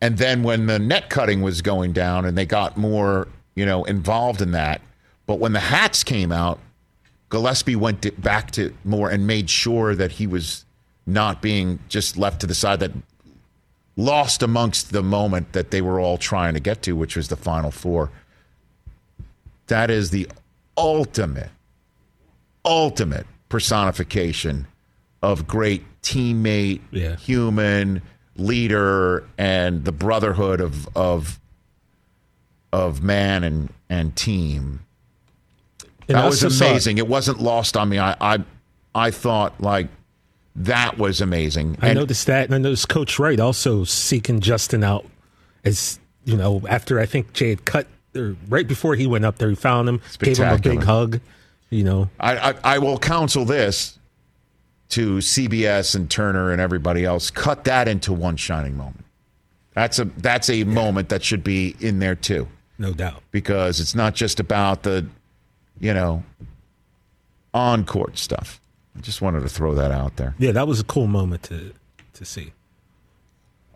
And 0.00 0.16
then 0.16 0.42
when 0.42 0.66
the 0.66 0.78
net 0.78 1.10
cutting 1.10 1.42
was 1.42 1.62
going 1.62 1.92
down 1.92 2.24
and 2.24 2.36
they 2.36 2.46
got 2.46 2.76
more, 2.76 3.28
you 3.54 3.66
know, 3.66 3.84
involved 3.84 4.40
in 4.40 4.52
that, 4.52 4.80
but 5.26 5.38
when 5.38 5.52
the 5.52 5.60
hats 5.60 6.02
came 6.02 6.32
out, 6.32 6.58
Gillespie 7.28 7.76
went 7.76 8.20
back 8.20 8.50
to 8.52 8.74
Moore 8.84 9.10
and 9.10 9.26
made 9.26 9.48
sure 9.48 9.94
that 9.94 10.12
he 10.12 10.26
was 10.26 10.64
not 11.06 11.40
being 11.42 11.78
just 11.88 12.16
left 12.16 12.40
to 12.40 12.46
the 12.46 12.54
side, 12.54 12.80
that 12.80 12.92
lost 13.96 14.42
amongst 14.42 14.92
the 14.92 15.02
moment 15.02 15.52
that 15.52 15.70
they 15.70 15.80
were 15.80 16.00
all 16.00 16.18
trying 16.18 16.54
to 16.54 16.60
get 16.60 16.82
to, 16.82 16.92
which 16.96 17.16
was 17.16 17.28
the 17.28 17.36
Final 17.36 17.70
Four. 17.70 18.10
That 19.66 19.90
is 19.90 20.10
the 20.10 20.28
ultimate, 20.76 21.50
ultimate 22.64 23.26
personification 23.48 24.66
of 25.22 25.46
great 25.46 25.82
teammate, 26.02 26.80
Yeah. 26.90 27.16
human 27.16 28.02
leader, 28.36 29.24
and 29.36 29.84
the 29.84 29.92
brotherhood 29.92 30.60
of 30.60 30.88
of 30.96 31.38
of 32.72 33.02
man 33.02 33.44
and 33.44 33.70
and 33.88 34.14
team. 34.16 34.80
And 36.08 36.16
that 36.16 36.26
was 36.26 36.42
amazing. 36.42 36.98
It 36.98 37.08
wasn't 37.08 37.40
lost 37.40 37.76
on 37.76 37.88
me. 37.88 37.98
I 37.98 38.16
I, 38.20 38.38
I 38.94 39.10
thought 39.10 39.60
like 39.60 39.88
that 40.56 40.98
was 40.98 41.20
amazing. 41.20 41.76
I 41.80 41.88
And- 41.88 41.98
noticed 41.98 42.26
that, 42.26 42.46
and 42.46 42.54
I 42.54 42.58
noticed 42.58 42.88
Coach 42.88 43.18
Wright 43.18 43.38
also 43.38 43.84
seeking 43.84 44.40
Justin 44.40 44.82
out 44.84 45.06
as 45.64 45.98
you 46.24 46.36
know 46.36 46.62
after 46.68 46.98
I 47.00 47.06
think 47.06 47.32
Jay 47.32 47.50
had 47.50 47.64
cut 47.64 47.86
or 48.16 48.36
right 48.48 48.66
before 48.66 48.94
he 48.96 49.06
went 49.06 49.24
up 49.24 49.38
there, 49.38 49.48
he 49.50 49.54
found 49.54 49.88
him, 49.88 50.00
gave 50.18 50.38
him 50.38 50.48
a 50.52 50.58
big 50.58 50.82
hug. 50.82 51.20
You 51.70 51.84
know, 51.84 52.10
I, 52.18 52.50
I, 52.50 52.54
I 52.64 52.78
will 52.78 52.98
counsel 52.98 53.44
this 53.44 53.98
to 54.90 55.18
CBS 55.18 55.94
and 55.94 56.10
Turner 56.10 56.50
and 56.50 56.60
everybody 56.60 57.04
else. 57.04 57.30
Cut 57.30 57.64
that 57.64 57.86
into 57.86 58.12
one 58.12 58.36
shining 58.36 58.76
moment. 58.76 59.04
That's 59.74 60.00
a 60.00 60.04
that's 60.04 60.50
a 60.50 60.64
moment 60.64 61.10
that 61.10 61.22
should 61.22 61.44
be 61.44 61.76
in 61.78 62.00
there 62.00 62.16
too, 62.16 62.48
no 62.76 62.92
doubt. 62.92 63.22
because 63.30 63.78
it's 63.78 63.94
not 63.94 64.16
just 64.16 64.40
about 64.40 64.82
the, 64.82 65.06
you 65.78 65.94
know, 65.94 66.24
on 67.54 67.86
court 67.86 68.18
stuff. 68.18 68.60
I 68.96 69.00
just 69.00 69.22
wanted 69.22 69.40
to 69.40 69.48
throw 69.48 69.74
that 69.76 69.92
out 69.92 70.16
there. 70.16 70.34
Yeah, 70.38 70.50
that 70.52 70.66
was 70.66 70.80
a 70.80 70.84
cool 70.84 71.06
moment 71.06 71.44
to 71.44 71.72
to 72.14 72.24
see. 72.24 72.52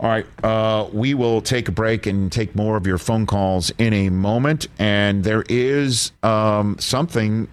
All 0.01 0.09
right, 0.09 0.27
uh, 0.43 0.89
we 0.93 1.15
will 1.15 1.41
take 1.41 1.69
a 1.69 1.73
break 1.73 2.07
and 2.07 2.31
take 2.33 2.57
more 2.57 2.77
of 2.77 2.85
your 2.89 2.99
phone 2.99 3.27
calls 3.27 3.71
in 3.79 3.93
a 3.93 4.11
moment. 4.11 4.67
And 4.81 5.23
there 5.23 5.45
is 5.49 6.11
um, 6.25 6.77
something 6.81 7.47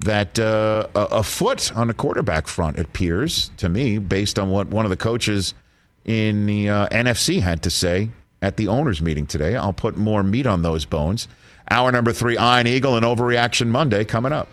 that 0.00 0.38
uh, 0.38 0.86
a- 0.94 1.22
foot 1.22 1.74
on 1.76 1.88
the 1.88 1.94
quarterback 1.94 2.46
front, 2.46 2.78
appears 2.78 3.50
to 3.56 3.68
me, 3.68 3.98
based 3.98 4.38
on 4.38 4.50
what 4.50 4.68
one 4.68 4.84
of 4.84 4.90
the 4.90 4.96
coaches 4.96 5.54
in 6.04 6.46
the 6.46 6.68
uh, 6.68 6.88
NFC 6.88 7.40
had 7.40 7.62
to 7.62 7.70
say 7.70 8.10
at 8.42 8.56
the 8.56 8.68
owners' 8.68 9.00
meeting 9.02 9.26
today. 9.26 9.56
I'll 9.56 9.72
put 9.72 9.96
more 9.96 10.22
meat 10.22 10.46
on 10.46 10.62
those 10.62 10.84
bones. 10.84 11.28
Hour 11.70 11.90
number 11.90 12.12
three, 12.12 12.36
Iron 12.36 12.66
Eagle 12.66 12.96
and 12.96 13.04
Overreaction 13.04 13.68
Monday 13.68 14.04
coming 14.04 14.32
up. 14.32 14.48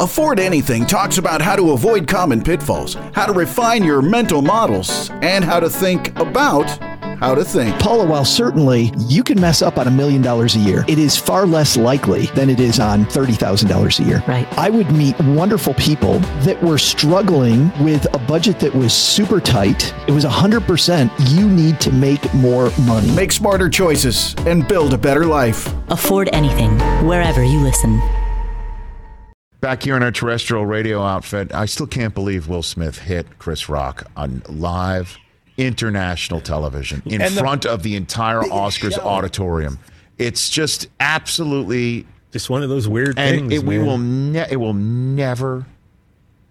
Afford 0.00 0.40
Anything 0.40 0.86
talks 0.86 1.18
about 1.18 1.42
how 1.42 1.56
to 1.56 1.72
avoid 1.72 2.06
common 2.08 2.42
pitfalls, 2.42 2.94
how 3.14 3.26
to 3.26 3.32
refine 3.32 3.84
your 3.84 4.00
mental 4.00 4.42
models, 4.42 5.10
and 5.22 5.44
how 5.44 5.60
to 5.60 5.68
think 5.68 6.16
about 6.18 6.66
how 7.20 7.34
to 7.34 7.44
think. 7.44 7.78
Paula, 7.78 8.06
while 8.06 8.24
certainly 8.24 8.92
you 8.98 9.22
can 9.22 9.40
mess 9.40 9.62
up 9.62 9.78
on 9.78 9.86
a 9.86 9.90
million 9.90 10.22
dollars 10.22 10.56
a 10.56 10.58
year, 10.58 10.84
it 10.88 10.98
is 10.98 11.16
far 11.16 11.46
less 11.46 11.76
likely 11.76 12.26
than 12.26 12.50
it 12.50 12.60
is 12.60 12.80
on 12.80 13.04
$30,000 13.06 14.00
a 14.00 14.02
year. 14.02 14.22
Right. 14.26 14.46
I 14.58 14.70
would 14.70 14.90
meet 14.92 15.18
wonderful 15.20 15.74
people 15.74 16.18
that 16.44 16.62
were 16.62 16.78
struggling 16.78 17.70
with 17.82 18.06
a 18.14 18.18
budget 18.18 18.60
that 18.60 18.74
was 18.74 18.92
super 18.92 19.40
tight. 19.40 19.94
It 20.06 20.12
was 20.12 20.24
100% 20.24 21.10
you 21.30 21.48
need 21.48 21.80
to 21.80 21.92
make 21.92 22.32
more 22.34 22.70
money. 22.82 23.10
Make 23.12 23.32
smarter 23.32 23.68
choices 23.68 24.34
and 24.46 24.66
build 24.66 24.94
a 24.94 24.98
better 24.98 25.26
life. 25.26 25.72
Afford 25.88 26.28
anything, 26.32 26.78
wherever 27.06 27.42
you 27.42 27.60
listen. 27.60 28.00
Back 29.60 29.82
here 29.82 29.96
in 29.96 30.04
our 30.04 30.12
terrestrial 30.12 30.66
radio 30.66 31.02
outfit, 31.02 31.52
I 31.52 31.66
still 31.66 31.88
can't 31.88 32.14
believe 32.14 32.46
Will 32.46 32.62
Smith 32.62 32.98
hit 32.98 33.40
Chris 33.40 33.68
Rock 33.68 34.08
on 34.16 34.42
live 34.48 35.18
international 35.58 36.40
television 36.40 37.02
in 37.04 37.20
the 37.20 37.28
front 37.30 37.66
of 37.66 37.82
the 37.82 37.96
entire 37.96 38.40
Oscars 38.40 38.94
show. 38.94 39.02
auditorium. 39.02 39.78
It's 40.16 40.48
just 40.48 40.88
absolutely 41.00 42.06
Just 42.32 42.48
one 42.48 42.62
of 42.62 42.68
those 42.70 42.88
weird 42.88 43.18
and 43.18 43.40
things. 43.50 43.52
it, 43.52 43.62
we 43.66 43.76
man. 43.78 43.86
will 43.86 43.98
ne- 43.98 44.46
it 44.50 44.56
will 44.56 44.72
never 44.74 45.66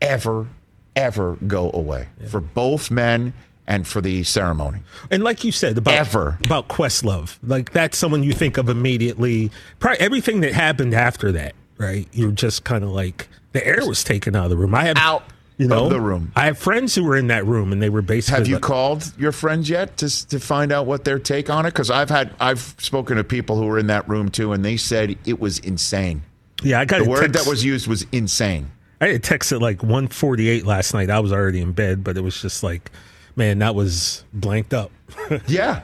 ever 0.02 0.48
ever 0.96 1.38
go 1.48 1.72
away 1.74 2.08
for 2.30 2.40
both 2.40 2.90
men 2.92 3.34
and 3.68 3.86
for 3.88 4.00
the 4.02 4.24
ceremony. 4.24 4.80
And 5.12 5.24
like 5.24 5.44
you 5.44 5.52
said 5.52 5.78
about 5.78 5.94
Ever. 5.94 6.38
about 6.46 6.70
Questlove, 6.70 7.38
like 7.44 7.72
that's 7.72 7.98
someone 7.98 8.24
you 8.24 8.32
think 8.34 8.58
of 8.58 8.70
immediately. 8.70 9.52
Probably 9.80 10.00
everything 10.00 10.40
that 10.42 10.54
happened 10.54 10.94
after 10.94 11.32
that, 11.34 11.54
right? 11.78 12.08
You're 12.14 12.32
just 12.32 12.64
kind 12.64 12.84
of 12.84 12.90
like 12.92 13.28
the 13.52 13.66
air 13.66 13.86
was 13.86 14.04
taken 14.04 14.36
out 14.36 14.46
of 14.46 14.50
the 14.52 14.58
room. 14.58 14.74
I 14.74 14.86
have 14.86 14.98
Out 14.98 15.24
you 15.58 15.68
know 15.68 15.86
of 15.86 15.90
the 15.90 16.00
room. 16.02 16.32
I 16.36 16.46
have 16.46 16.58
friends 16.58 16.94
who 16.96 17.04
were 17.04 17.18
in 17.18 17.28
that 17.28 17.46
room, 17.46 17.72
and 17.72 17.82
they 17.82 17.90
were 17.90 18.02
basically. 18.02 18.38
Have 18.40 18.48
you 18.48 18.56
like- 18.56 18.62
called 18.64 19.12
your 19.18 19.32
friends 19.32 19.70
yet 19.70 19.98
to 19.98 20.28
to 20.28 20.40
find 20.40 20.72
out 20.72 20.86
what 20.86 21.04
their 21.04 21.20
take 21.20 21.50
on 21.50 21.66
it? 21.66 21.72
Because 21.72 21.90
I've 21.90 22.10
had 22.10 22.34
I've 22.40 22.76
spoken 22.78 23.18
to 23.18 23.24
people 23.24 23.58
who 23.58 23.66
were 23.66 23.80
in 23.80 23.88
that 23.88 24.08
room 24.08 24.30
too, 24.30 24.54
and 24.54 24.64
they 24.64 24.78
said 24.78 25.18
it 25.26 25.40
was 25.40 25.60
insane. 25.60 26.22
Yeah, 26.64 26.80
I 26.80 26.86
got 26.86 27.04
The 27.04 27.10
word 27.10 27.34
text- 27.34 27.46
that 27.46 27.50
was 27.50 27.64
used 27.66 27.88
was 27.88 28.06
insane. 28.12 28.72
I 29.00 29.08
had 29.08 29.16
a 29.16 29.20
text 29.20 29.52
at 29.52 29.62
like 29.62 29.80
1:48 29.80 30.66
last 30.66 30.94
night. 30.94 31.10
I 31.10 31.20
was 31.20 31.32
already 31.32 31.62
in 31.62 31.72
bed, 31.72 32.04
but 32.04 32.18
it 32.18 32.22
was 32.22 32.42
just 32.42 32.64
like, 32.64 32.90
man, 33.36 33.60
that 33.60 33.76
was 33.76 34.24
blanked 34.34 34.74
up. 34.74 34.92
Yeah, 35.48 35.82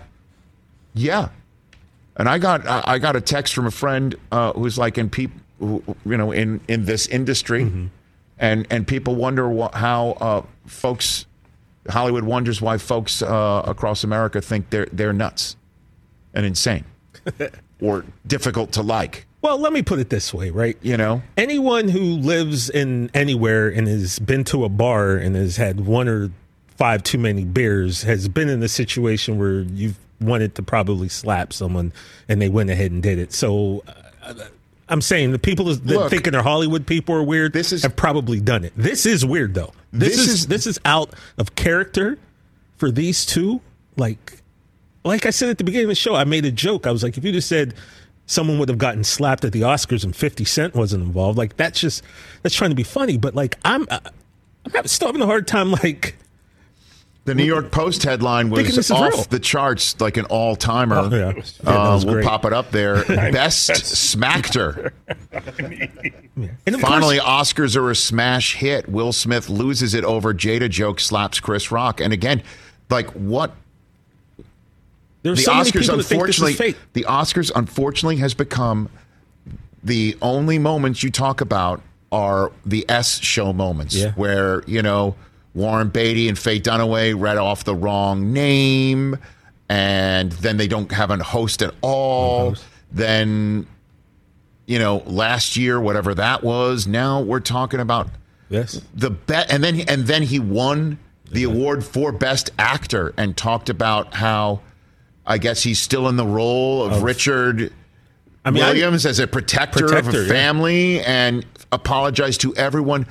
yeah. 0.93 1.30
And 2.17 2.30
I 2.30 2.38
got 2.38 2.67
I 2.67 2.99
got 2.99 3.15
a 3.15 3.21
text 3.21 3.53
from 3.55 3.65
a 3.65 3.71
friend 3.71 4.15
uh, 4.32 4.53
who's 4.53 4.78
like 4.78 4.97
in 4.99 5.09
peop, 5.09 5.32
who, 5.59 5.82
you 6.05 6.17
know, 6.17 6.32
in 6.32 6.59
in 6.67 6.86
this 6.86 7.07
industry, 7.07 7.63
Mm-hmm. 7.65 7.86
And 8.39 8.67
and 8.69 8.88
people 8.88 9.15
wonder 9.15 9.49
wh- 9.49 9.73
how 9.73 10.11
uh, 10.19 10.41
folks 10.65 11.25
Hollywood 11.89 12.23
wonders 12.23 12.61
why 12.61 12.77
folks 12.77 13.21
uh, 13.21 13.63
across 13.65 14.03
America 14.03 14.41
think 14.41 14.69
they're 14.69 14.88
they're 14.91 15.13
nuts 15.13 15.55
and 16.34 16.45
insane 16.45 16.86
or 17.81 18.05
difficult 18.25 18.71
to 18.73 18.81
like. 18.81 19.25
Well, 19.41 19.59
let 19.59 19.73
me 19.73 19.81
put 19.81 19.99
it 19.99 20.09
this 20.09 20.34
way, 20.34 20.51
right? 20.51 20.77
You 20.81 20.95
know, 20.95 21.21
anyone 21.36 21.89
who 21.89 21.99
lives 21.99 22.69
in 22.69 23.11
anywhere 23.13 23.67
and 23.67 23.88
has 23.88 24.17
been 24.19 24.45
to 24.45 24.63
a 24.63 24.69
bar 24.69 25.17
and 25.17 25.36
has 25.36 25.57
had 25.57 25.81
one 25.86 26.07
or 26.07 26.31
five 26.77 27.03
too 27.03 27.17
many 27.17 27.43
beers 27.43 28.03
has 28.03 28.27
been 28.29 28.49
in 28.49 28.63
a 28.63 28.69
situation 28.69 29.38
where 29.38 29.61
you've 29.61 29.99
wanted 30.21 30.55
to 30.55 30.63
probably 30.63 31.09
slap 31.09 31.51
someone 31.51 31.91
and 32.29 32.41
they 32.41 32.49
went 32.49 32.69
ahead 32.69 32.91
and 32.91 33.03
did 33.03 33.19
it. 33.19 33.34
So 33.34 33.84
uh, 34.23 34.34
I'm 34.93 35.01
saying 35.01 35.31
the 35.31 35.39
people 35.39 35.65
that 35.65 35.85
Look, 35.85 36.09
thinking 36.09 36.31
they're 36.33 36.41
Hollywood 36.43 36.85
people 36.87 37.15
are 37.15 37.23
weird 37.23 37.51
this 37.51 37.71
is- 37.73 37.83
have 37.83 37.95
probably 37.95 38.39
done 38.39 38.63
it. 38.63 38.73
This 38.77 39.05
is 39.05 39.25
weird 39.25 39.53
though. 39.55 39.73
This, 39.91 40.15
This 40.15 40.19
is, 40.19 40.27
is- 40.33 40.47
this 40.47 40.67
is 40.67 40.79
out 40.85 41.13
of 41.37 41.55
character 41.55 42.17
for 42.77 42.91
these 42.91 43.25
two. 43.25 43.59
Like 43.97 44.39
like 45.03 45.25
I 45.25 45.31
said 45.31 45.49
at 45.49 45.57
the 45.57 45.63
beginning 45.65 45.85
of 45.85 45.89
the 45.89 45.95
show, 45.95 46.15
I 46.15 46.23
made 46.23 46.45
a 46.45 46.51
joke. 46.51 46.87
I 46.87 46.91
was 46.91 47.03
like, 47.03 47.17
if 47.17 47.25
you 47.25 47.31
just 47.31 47.49
said 47.49 47.73
someone 48.25 48.57
would 48.57 48.69
have 48.69 48.77
gotten 48.77 49.03
slapped 49.03 49.43
at 49.43 49.51
the 49.51 49.61
Oscars 49.61 50.05
and 50.05 50.15
50 50.15 50.45
Cent 50.45 50.75
wasn't 50.75 51.03
involved, 51.03 51.37
like 51.37 51.57
that's 51.57 51.79
just 51.79 52.03
that's 52.41 52.55
trying 52.55 52.69
to 52.69 52.75
be 52.75 52.83
funny. 52.83 53.17
But 53.17 53.35
like 53.35 53.57
I'm, 53.65 53.85
uh, 53.89 53.99
I'm 54.73 54.87
still 54.87 55.09
having 55.09 55.21
a 55.21 55.25
hard 55.25 55.47
time. 55.47 55.71
Like 55.71 56.15
the 57.26 57.34
New 57.36 57.45
York 57.45 57.71
Post 57.71 58.03
headline 58.03 58.47
Thinking 58.49 58.65
was 58.65 58.76
this 58.76 58.91
off 58.91 59.13
real. 59.13 59.24
the 59.24 59.39
charts, 59.39 59.99
like 60.01 60.17
an 60.17 60.26
all 60.26 60.55
timer. 60.55 60.97
Oh, 60.97 61.09
yeah. 61.09 61.32
Yeah, 61.63 61.69
uh, 61.69 62.01
we'll 62.03 62.24
pop 62.24 62.43
it 62.45 62.51
up 62.53 62.71
there. 62.71 63.03
Best 63.07 63.76
smacked 63.86 64.55
her. 64.55 64.93
Finally, 66.82 67.19
course, 67.19 67.53
Oscars 67.53 67.76
are 67.78 67.89
a 67.91 67.95
smash 67.95 68.55
hit. 68.55 68.89
Will 68.89 69.13
Smith 69.13 69.49
loses 69.49 69.93
it 69.93 70.03
over 70.03 70.34
Jada 70.34 70.69
joke 70.69 70.99
slaps 70.99 71.39
Chris 71.39 71.71
Rock. 71.71 72.01
And 72.01 72.11
again, 72.11 72.43
like 72.89 73.07
what 73.11 73.55
there's 75.21 75.38
the 75.39 75.43
so 75.43 75.53
many 75.53 75.69
Oscars 75.69 75.82
people 75.82 75.97
that 75.97 76.03
think 76.03 76.26
this 76.26 76.38
unfortunately 76.39 76.51
is 76.51 76.57
fake. 76.57 76.78
the 76.93 77.05
Oscars 77.07 77.51
unfortunately 77.55 78.17
has 78.17 78.34
become 78.34 78.89
the 79.84 80.17
only 80.21 80.59
moments 80.59 81.03
you 81.03 81.09
talk 81.11 81.39
about 81.41 81.82
are 82.11 82.51
the 82.65 82.86
S 82.89 83.19
show 83.21 83.53
moments 83.53 83.95
Yeah. 83.95 84.11
where, 84.13 84.63
you 84.67 84.82
know, 84.82 85.15
Warren 85.53 85.89
Beatty 85.89 86.27
and 86.29 86.37
Faye 86.37 86.59
Dunaway 86.59 87.13
read 87.19 87.37
off 87.37 87.63
the 87.63 87.75
wrong 87.75 88.33
name 88.33 89.17
and 89.69 90.31
then 90.33 90.57
they 90.57 90.67
don't 90.67 90.91
have 90.91 91.11
a 91.11 91.21
host 91.23 91.61
at 91.61 91.73
all. 91.81 92.55
Then, 92.91 93.67
you 94.65 94.79
know, 94.79 94.97
last 95.05 95.55
year, 95.57 95.79
whatever 95.79 96.13
that 96.15 96.43
was, 96.43 96.87
now 96.87 97.21
we're 97.21 97.39
talking 97.39 97.79
about 97.79 98.09
Yes. 98.49 98.79
the 98.93 99.09
bet 99.09 99.51
and 99.51 99.63
then 99.63 99.79
and 99.87 100.05
then 100.05 100.21
he 100.23 100.37
won 100.39 100.99
the 101.31 101.43
award 101.43 101.83
for 101.83 102.11
best 102.11 102.51
actor 102.59 103.13
and 103.17 103.35
talked 103.35 103.69
about 103.69 104.13
how 104.13 104.61
I 105.25 105.37
guess 105.39 105.63
he's 105.63 105.79
still 105.79 106.07
in 106.09 106.17
the 106.17 106.25
role 106.27 106.83
of, 106.83 106.91
Of- 106.93 107.03
Richard 107.03 107.71
I 108.45 108.51
mean, 108.51 108.61
I- 108.61 108.71
Williams 108.73 109.05
as 109.05 109.19
a 109.19 109.25
protector, 109.27 109.85
of 109.85 109.91
Protector, 109.91 110.19
a 110.21 110.25
yeah. 110.25 110.29
family 110.31 110.99
and 111.01 111.45
apologized 111.71 112.41
to 112.41 112.53
everyone 112.55 113.07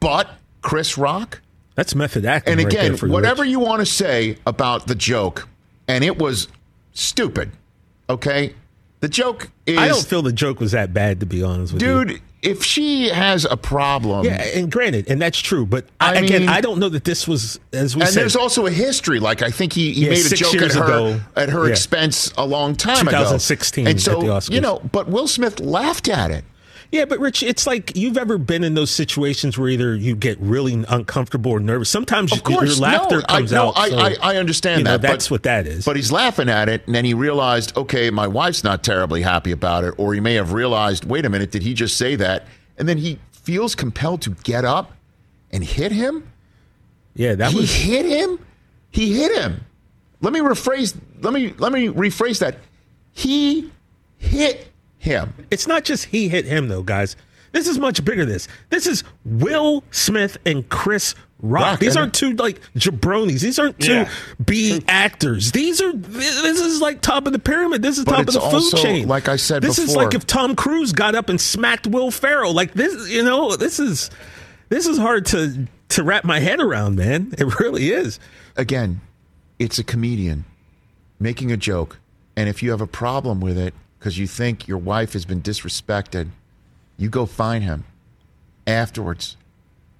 but 0.00 0.28
Chris 0.62 0.96
Rock. 0.98 1.40
That's 1.74 1.94
method 1.94 2.24
acting. 2.24 2.52
And 2.52 2.62
right 2.64 2.72
again, 2.72 2.96
for 2.96 3.08
whatever 3.08 3.44
you 3.44 3.58
want 3.60 3.80
to 3.80 3.86
say 3.86 4.36
about 4.46 4.86
the 4.86 4.94
joke, 4.94 5.48
and 5.88 6.04
it 6.04 6.18
was 6.18 6.48
stupid. 6.92 7.50
Okay, 8.10 8.54
the 9.00 9.08
joke 9.08 9.50
is 9.66 9.78
I 9.78 9.88
don't 9.88 10.04
feel 10.04 10.22
the 10.22 10.32
joke 10.32 10.60
was 10.60 10.72
that 10.72 10.92
bad, 10.92 11.20
to 11.20 11.26
be 11.26 11.42
honest 11.42 11.72
with 11.72 11.82
you. 11.82 12.04
dude. 12.04 12.22
If 12.42 12.64
she 12.64 13.08
has 13.08 13.44
a 13.44 13.56
problem, 13.56 14.26
Yeah, 14.26 14.42
and 14.42 14.70
granted, 14.70 15.08
and 15.08 15.22
that's 15.22 15.38
true, 15.38 15.64
but 15.64 15.86
I, 16.00 16.14
I 16.14 16.18
again, 16.22 16.48
I 16.48 16.60
don't 16.60 16.80
know 16.80 16.88
that 16.88 17.04
this 17.04 17.28
was 17.28 17.60
as 17.72 17.94
we 17.94 18.02
and 18.02 18.10
said. 18.10 18.20
there's 18.20 18.34
also 18.34 18.66
a 18.66 18.70
history. 18.72 19.20
Like 19.20 19.42
I 19.42 19.50
think 19.52 19.72
he, 19.72 19.92
he 19.92 20.06
Yeah, 20.06 20.10
made 20.10 20.26
a 20.26 20.34
joke 20.34 20.56
at 20.56 20.72
her 20.72 20.82
ago. 20.84 21.20
at 21.36 21.50
her 21.50 21.66
Yeah. 21.66 21.70
expense 21.70 22.32
a 22.36 22.44
long 22.44 22.74
time 22.74 23.06
ago, 23.06 23.18
2016 23.18 23.86
And 23.86 23.94
at 23.96 24.02
so 24.02 24.20
the 24.20 24.26
Oscars. 24.26 24.50
you 24.50 24.60
know, 24.60 24.80
but 24.90 25.06
Will 25.06 25.28
Smith 25.28 25.60
laughed 25.60 26.08
at 26.08 26.32
it. 26.32 26.44
Yeah, 26.92 27.06
but 27.06 27.18
Rich, 27.20 27.42
it's 27.42 27.66
like 27.66 27.96
you've 27.96 28.18
ever 28.18 28.36
been 28.36 28.62
in 28.62 28.74
those 28.74 28.90
situations 28.90 29.56
where 29.56 29.70
either 29.70 29.96
you 29.96 30.14
get 30.14 30.38
really 30.40 30.84
uncomfortable 30.90 31.50
or 31.50 31.58
nervous. 31.58 31.88
Sometimes 31.88 32.30
Of 32.32 32.44
course, 32.44 32.78
your 32.78 32.86
laughter 32.86 33.16
no, 33.20 33.24
I, 33.30 33.38
comes 33.38 33.52
no, 33.52 33.68
out. 33.68 33.78
I, 33.78 33.88
so, 33.88 33.96
I, 33.98 34.16
I 34.20 34.36
understand 34.36 34.80
you 34.80 34.84
know, 34.84 34.90
that. 34.92 35.00
but- 35.02 35.08
That's 35.08 35.30
what 35.30 35.42
that 35.44 35.66
is. 35.66 35.86
But 35.86 35.96
he's 35.96 36.12
laughing 36.12 36.50
at 36.50 36.68
it, 36.68 36.84
and 36.86 36.94
then 36.94 37.06
he 37.06 37.14
realized, 37.14 37.74
okay, 37.78 38.10
my 38.10 38.26
wife's 38.26 38.62
not 38.62 38.84
terribly 38.84 39.22
happy 39.22 39.52
about 39.52 39.84
it, 39.84 39.94
or 39.96 40.12
he 40.12 40.20
may 40.20 40.34
have 40.34 40.52
realized, 40.52 41.06
wait 41.06 41.24
a 41.24 41.30
minute, 41.30 41.50
did 41.50 41.62
he 41.62 41.72
just 41.72 41.96
say 41.96 42.14
that? 42.16 42.46
And 42.76 42.86
then 42.86 42.98
he 42.98 43.18
feels 43.30 43.74
compelled 43.74 44.20
to 44.22 44.30
get 44.44 44.66
up 44.66 44.92
and 45.50 45.64
hit 45.64 45.92
him. 45.92 46.30
yeah, 47.14 47.34
that 47.34 47.52
he 47.52 47.56
was 47.60 47.72
hit 47.74 48.04
him. 48.04 48.38
He 48.90 49.14
hit 49.18 49.34
him. 49.34 49.64
Let 50.20 50.34
me 50.34 50.40
rephrase. 50.40 50.94
Let 51.22 51.32
me 51.32 51.54
let 51.58 51.72
me 51.72 51.88
rephrase 51.88 52.38
that. 52.40 52.58
He 53.12 53.70
hit 54.18 54.68
him. 55.02 55.34
It's 55.50 55.66
not 55.66 55.84
just 55.84 56.06
he 56.06 56.28
hit 56.28 56.44
him 56.44 56.68
though, 56.68 56.82
guys. 56.82 57.16
This 57.50 57.68
is 57.68 57.78
much 57.78 58.04
bigger. 58.04 58.24
This 58.24 58.48
this 58.70 58.86
is 58.86 59.04
Will 59.24 59.84
Smith 59.90 60.38
and 60.46 60.66
Chris 60.68 61.14
Rock. 61.40 61.62
Rock, 61.64 61.80
These 61.80 61.96
aren't 61.96 62.14
two 62.14 62.34
like 62.34 62.60
jabronis. 62.76 63.40
These 63.40 63.58
aren't 63.58 63.78
two 63.80 63.92
Yeah. 63.92 64.10
B 64.44 64.80
actors. 64.86 65.50
These 65.52 65.82
are 65.82 65.92
this 65.92 66.60
is 66.60 66.80
like 66.80 67.00
top 67.00 67.26
of 67.26 67.32
the 67.32 67.40
pyramid. 67.40 67.82
This 67.82 67.98
is 67.98 68.04
But 68.04 68.12
top 68.12 68.20
of 68.28 68.34
the 68.34 68.40
food 68.40 68.46
also, 68.54 68.76
chain. 68.76 69.08
like 69.08 69.28
I 69.28 69.36
said 69.36 69.60
this 69.62 69.78
is 69.78 69.96
like 69.96 70.14
if 70.14 70.24
Tom 70.26 70.54
Cruise 70.54 70.92
got 70.92 71.14
up 71.16 71.28
and 71.28 71.40
smacked 71.40 71.86
Will 71.88 72.10
Ferrell. 72.12 72.54
Like 72.54 72.74
this, 72.74 73.10
you 73.10 73.24
know, 73.24 73.56
this 73.56 73.80
is 73.80 74.08
this 74.68 74.86
is 74.86 74.96
hard 74.98 75.26
to 75.26 75.66
to 75.90 76.04
wrap 76.04 76.24
my 76.24 76.38
head 76.38 76.60
around, 76.60 76.94
man. 76.96 77.34
It 77.36 77.58
really 77.58 77.90
is. 77.90 78.18
Again, 78.56 79.00
it's 79.58 79.78
a 79.78 79.84
comedian 79.84 80.44
making 81.18 81.50
a 81.52 81.56
joke, 81.56 81.98
and 82.36 82.48
if 82.48 82.62
you 82.62 82.70
have 82.70 82.80
a 82.80 82.86
problem 82.86 83.40
with 83.40 83.58
it 83.58 83.74
because 84.02 84.18
you 84.18 84.26
think 84.26 84.66
your 84.66 84.78
wife 84.78 85.12
has 85.12 85.24
been 85.24 85.40
disrespected, 85.40 86.28
you 86.96 87.08
go 87.08 87.24
find 87.24 87.62
him 87.62 87.84
afterwards, 88.66 89.36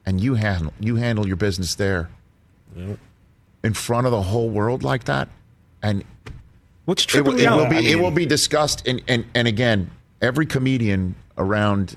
and 0.05 0.21
you 0.21 0.35
handle 0.35 0.73
you 0.81 0.97
handle 0.97 1.25
your 1.25 1.37
business 1.37 1.77
there 1.77 2.11
in 3.63 3.75
front 3.75 4.07
of 4.07 4.11
the 4.11 4.23
whole 4.23 4.51
world 4.51 4.83
like 4.83 5.05
that, 5.05 5.29
and 5.85 6.03
What's 6.85 7.05
it, 7.05 7.09
tripping 7.11 7.35
will- 7.35 7.41
it 7.41 7.49
will 7.49 7.61
out? 7.61 7.71
be 7.71 7.77
I 7.77 7.79
it 7.79 7.85
mean- 7.95 8.03
will 8.03 8.11
be 8.11 8.27
discussed 8.27 8.89
and, 8.89 9.01
and 9.07 9.25
and 9.37 9.47
again 9.47 9.89
every 10.21 10.47
comedian 10.47 11.15
around 11.39 11.97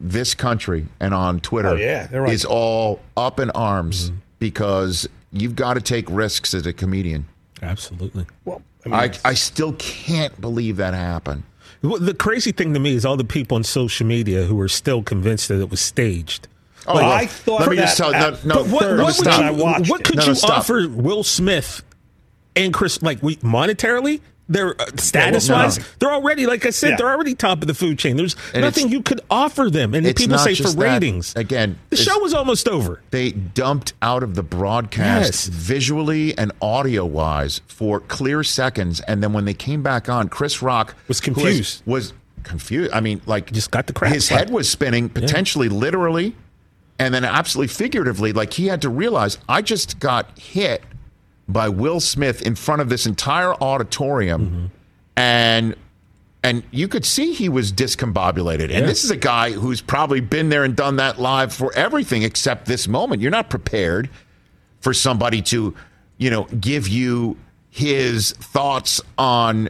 this 0.00 0.34
country 0.34 0.86
and 0.98 1.12
on 1.12 1.40
Twitter 1.40 1.68
Oh, 1.68 1.74
yeah, 1.76 2.08
right. 2.16 2.32
is 2.32 2.46
all 2.46 3.00
up 3.18 3.38
in 3.38 3.50
arms 3.50 4.08
Mm-hmm. 4.08 4.16
because 4.38 5.06
you've 5.30 5.56
got 5.56 5.74
to 5.74 5.80
take 5.82 6.06
risks 6.08 6.54
as 6.54 6.66
a 6.66 6.72
comedian. 6.72 7.26
Absolutely. 7.62 8.26
Well, 8.46 8.62
I 8.84 8.88
mean, 8.88 8.98
I, 8.98 9.10
I 9.24 9.34
still 9.34 9.74
can't 9.74 10.38
believe 10.40 10.76
that 10.78 10.94
happened. 10.94 11.44
Well, 11.82 11.98
The 11.98 12.14
crazy 12.14 12.52
thing 12.52 12.74
to 12.74 12.80
me 12.80 12.94
is 12.94 13.04
all 13.04 13.16
the 13.16 13.24
people 13.24 13.56
on 13.56 13.64
social 13.64 14.06
media 14.06 14.44
who 14.44 14.60
are 14.60 14.68
still 14.68 15.02
convinced 15.02 15.48
that 15.48 15.60
it 15.60 15.70
was 15.70 15.80
staged. 15.80 16.48
Oh, 16.86 16.94
well, 16.96 17.12
I 17.12 17.26
thought 17.26 17.60
let 17.60 17.70
me 17.70 17.76
just 17.76 17.96
tell 17.96 18.10
no, 18.10 18.36
no, 18.44 18.54
but 18.54 18.66
what, 18.68 18.82
third 18.82 19.00
what, 19.00 19.16
when 19.24 19.56
would 19.56 19.86
you, 19.86 19.92
what 19.92 20.04
could 20.04 20.16
No, 20.16 20.26
no, 20.26 20.32
you 20.32 20.38
offer 20.42 20.88
Will 20.88 21.22
Smith 21.22 21.82
and 22.56 22.74
Chris, 22.74 23.00
like 23.02 23.22
we, 23.22 23.36
monetarily? 23.36 24.20
They're 24.48 24.78
uh, 24.80 24.86
status 24.96 25.48
no, 25.48 25.56
no. 25.56 25.62
wise, 25.64 25.78
they're 25.98 26.12
already, 26.12 26.46
like 26.46 26.66
I 26.66 26.70
said, 26.70 26.90
Yeah. 26.90 26.96
they're 26.96 27.10
already 27.14 27.34
top 27.34 27.62
of 27.62 27.68
the 27.68 27.74
food 27.74 27.98
chain. 27.98 28.16
There's 28.16 28.36
And 28.52 28.62
nothing 28.62 28.90
you 28.90 29.00
could 29.00 29.20
offer 29.30 29.70
them. 29.70 29.94
And 29.94 30.04
people 30.16 30.36
say 30.38 30.54
for 30.54 30.62
just 30.64 30.76
that. 30.76 30.82
ratings. 30.82 31.34
Again, 31.36 31.78
the 31.90 31.96
show 31.96 32.18
was 32.18 32.34
almost 32.34 32.68
over. 32.68 33.00
they 33.12 33.30
dumped 33.30 33.94
out 34.02 34.22
of 34.22 34.34
the 34.34 34.42
broadcast 34.42 35.26
Yes. 35.32 35.46
visually 35.46 36.36
and 36.36 36.52
audio 36.60 37.04
wise 37.06 37.60
for 37.66 38.00
clear 38.00 38.42
seconds 38.42 39.00
and 39.02 39.22
then 39.22 39.32
when 39.32 39.44
they 39.44 39.54
came 39.54 39.82
back 39.82 40.08
on 40.08 40.28
chris 40.28 40.60
rock 40.60 40.94
Was 41.08 41.20
confused. 41.20 41.82
was 41.86 42.12
confused 42.42 42.90
i 42.92 43.00
mean 43.00 43.20
like 43.26 43.52
Just 43.52 43.70
got 43.70 43.86
the 43.86 43.92
crap 43.92 44.12
his 44.12 44.28
head 44.28 44.50
was 44.50 44.68
spinning 44.68 45.08
potentially 45.08 45.68
literally 45.68 46.34
and 46.98 47.14
then 47.14 47.24
absolutely 47.24 47.68
figuratively 47.72 48.32
like 48.32 48.52
he 48.54 48.66
had 48.66 48.82
to 48.82 48.88
realize 48.88 49.38
i 49.48 49.62
just 49.62 49.98
got 50.00 50.36
hit 50.38 50.82
by 51.48 51.68
will 51.68 52.00
smith 52.00 52.42
in 52.42 52.54
front 52.54 52.80
of 52.82 52.88
this 52.88 53.06
entire 53.06 53.54
auditorium 53.54 54.46
Mm-hmm. 54.46 54.66
and 55.16 55.76
and 56.44 56.64
you 56.72 56.88
could 56.88 57.04
see 57.04 57.32
he 57.32 57.48
was 57.48 57.72
discombobulated. 57.72 58.72
And 58.72 58.88
this 58.88 59.04
is 59.04 59.12
a 59.12 59.16
guy 59.16 59.52
who's 59.52 59.80
probably 59.80 60.18
been 60.18 60.48
there 60.48 60.64
and 60.64 60.74
done 60.74 60.96
that 60.96 61.20
live 61.20 61.52
for 61.54 61.72
everything 61.74 62.24
except 62.24 62.66
this 62.66 62.88
moment. 62.88 63.22
You're 63.22 63.30
not 63.30 63.48
prepared 63.48 64.10
for 64.80 64.92
somebody 64.92 65.40
to, 65.42 65.72
you 66.18 66.30
know, 66.30 66.44
give 66.58 66.88
you 66.88 67.36
his 67.70 68.32
thoughts 68.32 69.00
on 69.16 69.68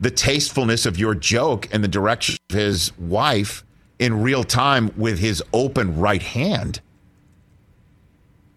the 0.00 0.10
tastefulness 0.10 0.86
of 0.86 0.98
your 0.98 1.14
joke 1.14 1.68
and 1.70 1.84
the 1.84 1.88
direction 1.88 2.38
of 2.48 2.56
his 2.56 2.96
wife 2.96 3.62
in 3.98 4.22
real 4.22 4.42
time 4.42 4.90
with 4.96 5.18
his 5.18 5.42
open 5.52 5.98
right 6.00 6.22
hand. 6.22 6.80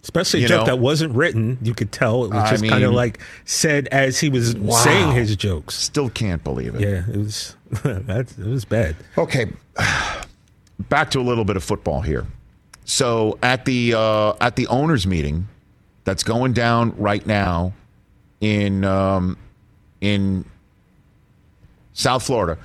Especially 0.08 0.46
a 0.46 0.48
joke 0.48 0.60
know? 0.62 0.66
that 0.68 0.80
wasn't 0.80 1.14
written. 1.14 1.58
You 1.62 1.74
could 1.74 1.92
tell 1.92 2.24
it 2.24 2.30
was 2.30 2.44
I 2.44 2.52
just 2.52 2.66
kind 2.66 2.82
of 2.86 2.94
like 2.94 3.20
said 3.44 3.88
as 3.88 4.18
he 4.18 4.30
was 4.30 4.56
saying 4.82 5.12
his 5.12 5.36
jokes. 5.36 5.76
Still 5.76 6.10
can't 6.10 6.42
believe 6.46 6.76
it. 6.76 6.82
Yeah, 6.82 7.04
it 7.14 7.18
was 7.18 7.58
that 7.84 8.34
it 8.40 8.46
was 8.46 8.64
bad. 8.64 8.96
Okay, 9.18 9.52
back 10.88 11.12
to 11.12 11.20
a 11.20 11.22
little 11.22 11.44
bit 11.44 11.58
of 11.58 11.64
football 11.66 12.00
here. 12.00 12.26
So 12.86 13.38
at 13.44 13.66
the 13.66 13.96
uh, 13.96 14.34
at 14.40 14.56
the 14.56 14.68
owners 14.68 15.06
meeting 15.06 15.50
that's 16.06 16.24
going 16.24 16.54
down 16.54 16.96
right 16.96 17.26
now 17.28 17.74
in 18.40 18.86
um, 18.86 19.38
in 20.00 20.46
South 21.92 22.24
Florida, 22.24 22.58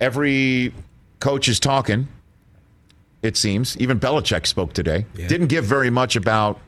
every 0.00 0.72
coach 1.20 1.46
is 1.46 1.60
talking. 1.60 2.08
It 3.24 3.38
seems 3.38 3.74
even 3.78 3.98
Belichick 3.98 4.46
spoke 4.46 4.74
today. 4.74 5.06
Didn't 5.14 5.46
give 5.46 5.64
very 5.64 5.88
much 5.88 6.14
about 6.14 6.60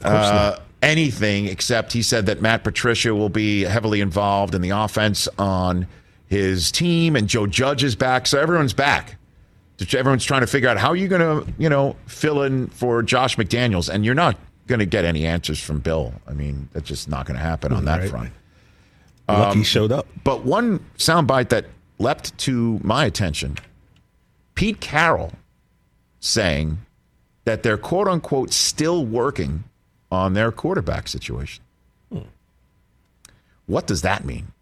uh, 0.00 0.58
anything 0.80 1.46
except 1.46 1.92
he 1.92 2.02
said 2.02 2.26
that 2.26 2.40
Matt 2.40 2.62
Patricia 2.62 3.12
will 3.12 3.28
be 3.28 3.62
heavily 3.64 4.00
involved 4.00 4.54
in 4.54 4.62
the 4.62 4.70
offense 4.70 5.28
on 5.38 5.88
his 6.28 6.70
team, 6.70 7.16
and 7.16 7.26
Joe 7.28 7.48
Judge 7.48 7.82
is 7.82 7.96
back, 7.96 8.28
so 8.28 8.38
everyone's 8.40 8.72
back. 8.74 9.16
Everyone's 9.92 10.24
trying 10.24 10.42
to 10.42 10.46
figure 10.46 10.68
out 10.68 10.78
how 10.78 10.92
you're 10.92 11.08
going 11.08 11.20
to, 11.44 11.52
you 11.58 11.68
know, 11.68 11.96
fill 12.06 12.42
in 12.42 12.68
for 12.68 13.02
Josh 13.02 13.36
McDaniels, 13.36 13.88
and 13.92 14.04
you're 14.04 14.14
not 14.14 14.38
going 14.68 14.78
to 14.78 14.86
get 14.86 15.04
any 15.04 15.26
answers 15.26 15.60
from 15.60 15.80
Bill. 15.80 16.14
I 16.28 16.32
mean, 16.32 16.68
that's 16.72 16.86
just 16.88 17.08
not 17.08 17.26
going 17.26 17.36
to 17.38 17.42
happen 17.44 17.72
on 17.72 17.84
that 17.86 18.00
Right. 18.00 18.10
front. 18.10 18.30
Lucky 19.28 19.64
showed 19.64 19.90
up. 19.90 20.06
But 20.22 20.44
one 20.44 20.78
soundbite 20.96 21.48
that 21.48 21.66
leapt 21.98 22.38
to 22.38 22.78
my 22.84 23.04
attention 23.04 23.56
Pete 24.54 24.80
Carroll 24.80 25.32
saying 26.20 26.78
that 27.44 27.62
they're 27.62 27.78
quote 27.78 28.08
unquote 28.08 28.52
still 28.52 29.04
working 29.04 29.64
on 30.10 30.34
their 30.34 30.52
quarterback 30.52 31.08
situation. 31.08 31.62
What 33.66 33.86
does 33.86 34.02
that 34.02 34.24
mean? 34.24 34.52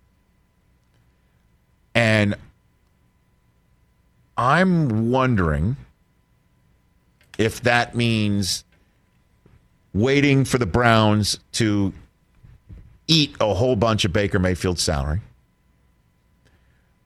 And 1.95 2.35
I'm 4.37 5.11
wondering 5.11 5.77
if 7.39 7.61
that 7.63 7.95
means 7.95 8.65
waiting 9.93 10.45
for 10.45 10.59
the 10.59 10.67
Browns 10.67 11.39
to 11.53 11.93
eat 13.07 13.37
a 13.41 13.55
whole 13.55 13.77
bunch 13.77 14.05
of 14.05 14.13
Baker 14.13 14.39
Mayfield's 14.39 14.83
salary. 14.83 15.21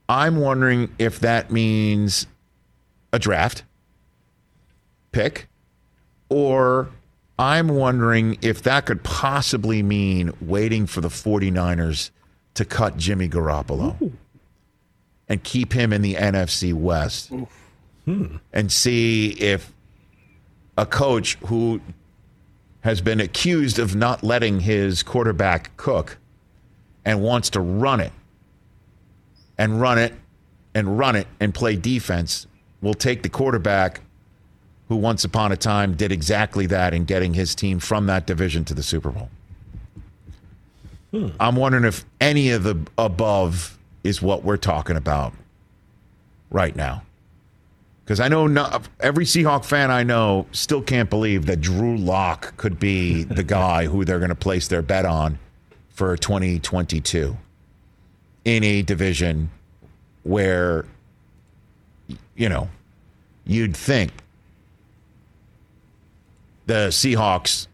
I'm 0.08 0.36
wondering 0.36 0.94
if 0.98 1.20
that 1.20 1.50
means 1.50 2.26
a 3.12 3.18
draft 3.18 3.64
pick, 5.12 5.48
or 6.28 6.88
I'm 7.38 7.68
wondering 7.68 8.38
if 8.42 8.62
that 8.62 8.86
could 8.86 9.02
possibly 9.04 9.82
mean 9.82 10.32
waiting 10.40 10.86
for 10.86 11.00
the 11.00 11.08
49ers 11.08 12.10
to 12.54 12.64
cut 12.64 12.96
Jimmy 12.96 13.28
Garoppolo 13.28 14.12
and 15.28 15.42
keep 15.44 15.72
him 15.72 15.92
in 15.92 16.02
the 16.02 16.14
NFC 16.14 16.74
West 16.74 17.32
hmm. 18.04 18.36
and 18.52 18.72
see 18.72 19.30
if 19.30 19.72
a 20.76 20.84
coach 20.86 21.36
who 21.46 21.80
has 22.80 23.00
been 23.00 23.20
accused 23.20 23.78
of 23.78 23.94
not 23.94 24.22
letting 24.22 24.60
his 24.60 25.02
quarterback 25.02 25.76
cook 25.76 26.18
and 27.04 27.22
wants 27.22 27.50
to 27.50 27.60
run 27.60 28.00
it 28.00 28.12
and 29.56 29.80
run 29.80 29.98
it 29.98 30.14
and 30.74 30.98
run 30.98 31.16
it 31.16 31.26
and 31.40 31.54
play 31.54 31.76
defense 31.76 32.46
will 32.80 32.94
take 32.94 33.22
the 33.22 33.28
quarterback 33.28 34.00
who 34.88 34.96
once 34.96 35.24
upon 35.24 35.52
a 35.52 35.56
time 35.56 35.94
did 35.94 36.10
exactly 36.10 36.66
that 36.66 36.94
in 36.94 37.04
getting 37.04 37.34
his 37.34 37.54
team 37.54 37.78
from 37.78 38.06
that 38.06 38.26
division 38.26 38.64
to 38.64 38.74
the 38.74 38.82
Super 38.82 39.10
Bowl. 39.10 39.28
Hmm. 41.10 41.28
I'm 41.38 41.56
wondering 41.56 41.84
if 41.84 42.04
any 42.20 42.50
of 42.50 42.62
the 42.64 42.78
above 42.96 43.78
is 44.02 44.22
what 44.22 44.44
we're 44.44 44.56
talking 44.56 44.96
about 44.96 45.32
right 46.50 46.74
now. 46.74 47.02
Because 48.04 48.20
I 48.20 48.28
know 48.28 48.46
no, 48.46 48.80
every 49.00 49.26
Seahawk 49.26 49.66
fan 49.66 49.90
I 49.90 50.02
know 50.02 50.46
still 50.52 50.80
can't 50.80 51.10
believe 51.10 51.44
that 51.46 51.60
Drew 51.60 51.98
Lock 51.98 52.56
could 52.56 52.78
be 52.78 53.24
the 53.24 53.42
guy 53.42 53.86
who 53.86 54.04
they're 54.04 54.18
going 54.18 54.30
to 54.30 54.34
place 54.34 54.68
their 54.68 54.82
bet 54.82 55.04
on 55.04 55.38
for 55.90 56.16
2022 56.16 57.36
in 58.46 58.64
a 58.64 58.80
division 58.80 59.50
where, 60.22 60.86
you 62.34 62.48
know, 62.48 62.70
you'd 63.44 63.76
think 63.76 64.12
the 66.68 66.88
Seahawks 66.88 67.66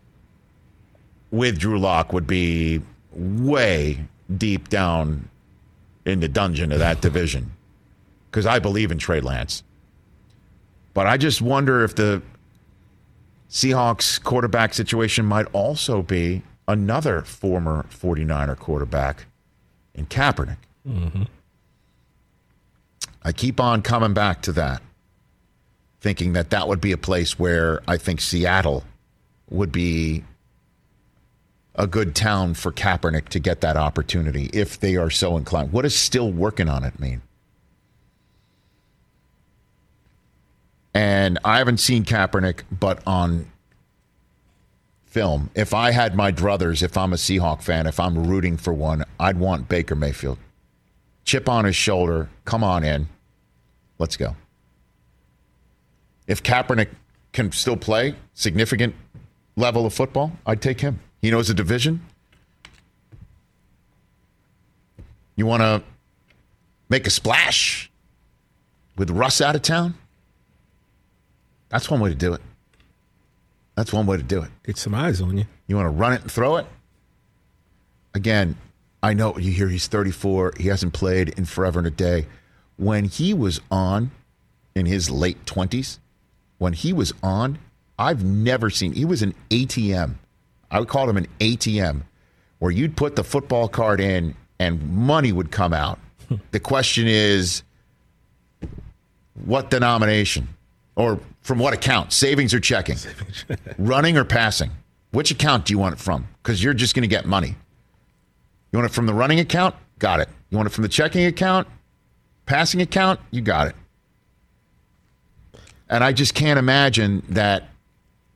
with 1.33 1.59
Drew 1.59 1.79
Lock 1.79 2.13
would 2.13 2.29
be 2.29 2.81
way 3.13 3.99
deep 4.35 4.69
down 4.69 5.29
in 6.07 6.21
the 6.21 6.29
dungeon 6.29 6.71
of 6.71 6.79
that 6.79 7.01
division 7.01 7.51
because 8.31 8.47
I 8.47 8.61
believe 8.61 8.93
in 8.93 8.99
Trey 8.99 9.21
Lance. 9.21 9.65
But 10.95 11.09
I 11.09 11.17
just 11.17 11.43
wonder 11.43 11.83
if 11.83 11.97
the 11.97 12.23
Seahawks 13.51 14.23
quarterback 14.23 14.75
situation 14.75 15.25
might 15.27 15.47
also 15.53 16.01
be 16.01 16.43
another 16.69 17.23
former 17.23 17.87
49er 17.91 18.57
quarterback 18.57 19.27
in 19.93 20.07
Kaepernick. 20.07 20.59
Mm-hmm. 20.89 21.25
I 23.25 23.33
keep 23.33 23.59
on 23.59 23.83
coming 23.83 24.15
back 24.15 24.41
to 24.43 24.53
that, 24.53 24.83
thinking 26.05 26.35
that 26.35 26.51
that 26.51 26.69
would 26.69 26.83
be 26.83 26.93
a 26.93 26.99
place 26.99 27.39
where 27.39 27.81
I 27.89 27.97
think 27.97 28.21
Seattle 28.21 28.85
would 29.49 29.73
be 29.73 30.23
a 31.75 31.87
good 31.87 32.15
town 32.15 32.53
for 32.53 32.71
Kaepernick 32.71 33.31
to 33.31 33.41
get 33.41 33.63
that 33.63 33.79
opportunity 33.79 34.51
if 34.53 34.79
they 34.79 34.97
are 34.97 35.09
so 35.09 35.39
inclined. 35.39 35.73
What 35.73 35.81
does 35.81 35.97
still 35.97 36.31
working 36.31 36.69
on 36.69 36.85
it 36.85 37.01
mean? 37.01 37.23
And 40.93 41.39
I 41.43 41.57
haven't 41.57 41.79
seen 41.79 42.05
Kaepernick, 42.05 42.65
but 42.71 43.01
on 43.07 43.51
film, 45.07 45.49
if 45.55 45.73
I 45.73 45.91
had 45.91 46.15
my 46.15 46.31
druthers, 46.31 46.83
if 46.83 46.99
I'm 46.99 47.15
a 47.15 47.17
Seahawk 47.17 47.63
fan, 47.63 47.87
if 47.87 47.99
I'm 47.99 48.27
rooting 48.27 48.59
for 48.59 48.75
one, 48.75 49.07
I'd 49.19 49.39
want 49.39 49.71
Baker 49.71 49.95
Mayfield. 49.95 50.37
Chip 51.25 51.49
on 51.49 51.65
his 51.65 51.77
shoulder, 51.77 52.29
come 52.45 52.63
on 52.63 52.85
in. 52.85 53.09
Let's 53.99 54.19
go. 54.19 54.37
If 56.27 56.43
Kaepernick 56.43 56.89
can 57.33 57.53
still 57.53 57.77
play 57.77 58.15
significant 58.33 58.95
level 59.57 59.87
of 59.87 59.93
football, 59.93 60.33
I'd 60.47 60.63
take 60.63 60.81
him. 60.81 61.01
He 61.21 61.31
knows 61.31 61.49
the 61.49 61.55
division. 61.55 62.05
You 65.37 65.47
want 65.47 65.63
to 65.63 65.83
make 66.89 67.07
a 67.07 67.11
splash 67.11 67.91
with 68.97 69.11
Russ 69.11 69.41
out 69.41 69.57
of 69.57 69.63
town? 69.63 69.95
That's 71.69 71.91
one 71.91 72.01
way 72.01 72.11
to 72.11 72.15
do 72.15 72.33
it. 72.35 72.41
That's 73.75 73.93
one 73.93 74.07
way 74.07 74.17
to 74.17 74.23
do 74.23 74.43
it. 74.43 74.51
Get 74.63 74.79
some 74.79 74.95
eyes 74.95 75.21
on 75.21 75.37
you. 75.37 75.47
You 75.67 75.77
want 75.77 75.87
to 75.87 75.91
run 75.91 76.13
it 76.13 76.23
and 76.23 76.31
throw 76.31 76.57
it? 76.57 76.67
Again, 78.15 78.57
I 79.03 79.13
know 79.13 79.37
you 79.37 79.51
hear 79.51 79.69
he's 79.69 79.89
34. 79.89 80.55
He 80.59 80.69
hasn't 80.69 80.93
played 80.93 81.31
in 81.31 81.45
forever 81.47 81.81
and 81.81 81.89
a 81.89 81.91
day. 81.91 82.27
When 82.77 83.05
he 83.07 83.35
was 83.35 83.61
on 83.71 84.13
in 84.75 84.87
his 84.87 85.11
late 85.11 85.45
20s, 85.47 85.99
when 86.59 86.73
he 86.73 86.93
was 86.93 87.13
on, 87.23 87.59
I've 87.99 88.25
never 88.25 88.71
seen, 88.71 88.93
he 88.93 89.05
was 89.05 89.23
an 89.23 89.35
ATM. 89.51 90.15
I 90.71 90.79
would 90.79 90.89
call 90.89 91.09
him 91.09 91.17
an 91.17 91.27
ATM, 91.41 92.03
where 92.59 92.71
you'd 92.71 92.97
put 92.97 93.17
the 93.17 93.25
football 93.25 93.69
card 93.69 94.01
in 94.01 94.35
and 94.59 94.83
money 94.93 95.33
would 95.33 95.51
come 95.51 95.73
out. 95.73 95.99
the 96.51 96.61
question 96.61 97.07
is, 97.07 97.63
what 99.45 99.71
denomination? 99.71 100.49
Or 100.97 101.21
from 101.43 101.59
what 101.59 101.75
account? 101.75 102.13
Savings 102.13 102.55
or 102.55 102.61
checking? 102.61 102.97
Running 103.79 104.17
or 104.17 104.25
passing? 104.25 104.71
Which 105.11 105.31
account 105.31 105.67
do 105.67 105.73
you 105.73 105.79
want 105.79 105.95
it 105.95 105.99
from? 105.99 106.27
Because 106.43 106.63
you're 106.63 106.75
just 106.75 106.95
going 106.95 107.03
to 107.03 107.09
get 107.09 107.27
money. 107.27 107.55
You 108.73 108.79
want 108.79 108.91
it 108.91 108.95
from 108.95 109.07
the 109.07 109.15
running 109.15 109.39
account? 109.39 109.77
Got 110.01 110.19
it. 110.19 110.29
You 110.51 110.57
want 110.57 110.67
it 110.67 110.73
from 110.73 110.83
the 110.83 110.89
checking 110.89 111.25
account? 111.27 111.69
Passing 112.47 112.83
account? 112.83 113.21
You 113.31 113.41
got 113.41 113.69
it. 113.69 113.77
And 115.89 116.03
I 116.03 116.13
just 116.13 116.35
can't 116.35 116.59
imagine 116.59 117.23
that 117.29 117.69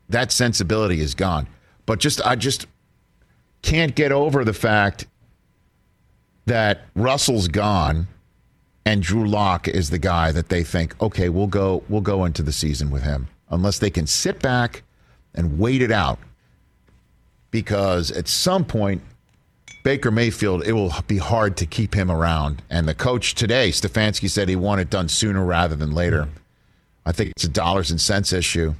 that 0.09 0.33
sensibility 0.33 1.01
is 1.01 1.15
gone. 1.15 1.49
But 1.87 2.01
just 2.01 2.25
I 2.25 2.37
just 2.37 2.67
can't 3.63 3.95
get 3.95 4.13
over 4.13 4.45
the 4.45 4.53
fact 4.53 5.07
that 6.47 6.83
Russell's 6.95 7.49
gone 7.49 8.07
and 8.85 9.03
Drew 9.03 9.27
Lock 9.27 9.69
is 9.69 9.91
the 9.91 9.99
guy 9.99 10.33
that 10.33 10.49
they 10.49 10.63
think, 10.63 11.01
okay, 11.03 11.29
we'll 11.29 11.47
go 11.47 11.83
we'll 11.89 12.01
go 12.01 12.25
into 12.25 12.43
the 12.43 12.53
season 12.53 12.91
with 12.91 13.03
him. 13.03 13.29
Unless 13.51 13.79
they 13.79 13.91
can 13.91 14.07
sit 14.07 14.41
back 14.41 14.83
and 15.35 15.59
wait 15.59 15.83
it 15.83 15.91
out. 15.91 16.19
Because 17.51 18.11
at 18.11 18.29
some 18.29 18.65
point 18.65 19.03
Baker 19.85 20.11
Mayfield, 20.11 20.67
it 20.67 20.73
will 20.73 20.93
be 21.07 21.19
hard 21.19 21.57
to 21.59 21.67
keep 21.67 21.95
him 21.95 22.11
around. 22.11 22.63
And 22.69 22.87
the 22.87 22.95
coach 22.95 23.35
today, 23.35 23.71
Stefanski, 23.71 24.29
said 24.29 24.49
he 24.49 24.57
wanted 24.57 24.91
done 24.91 25.09
sooner 25.09 25.45
rather 25.45 25.77
than 25.77 25.93
later. 25.93 26.29
I 27.09 27.13
think 27.13 27.31
it's 27.31 27.45
a 27.45 27.49
dollars 27.49 27.91
and 27.91 27.99
cents 27.99 28.35
issue. 28.35 28.75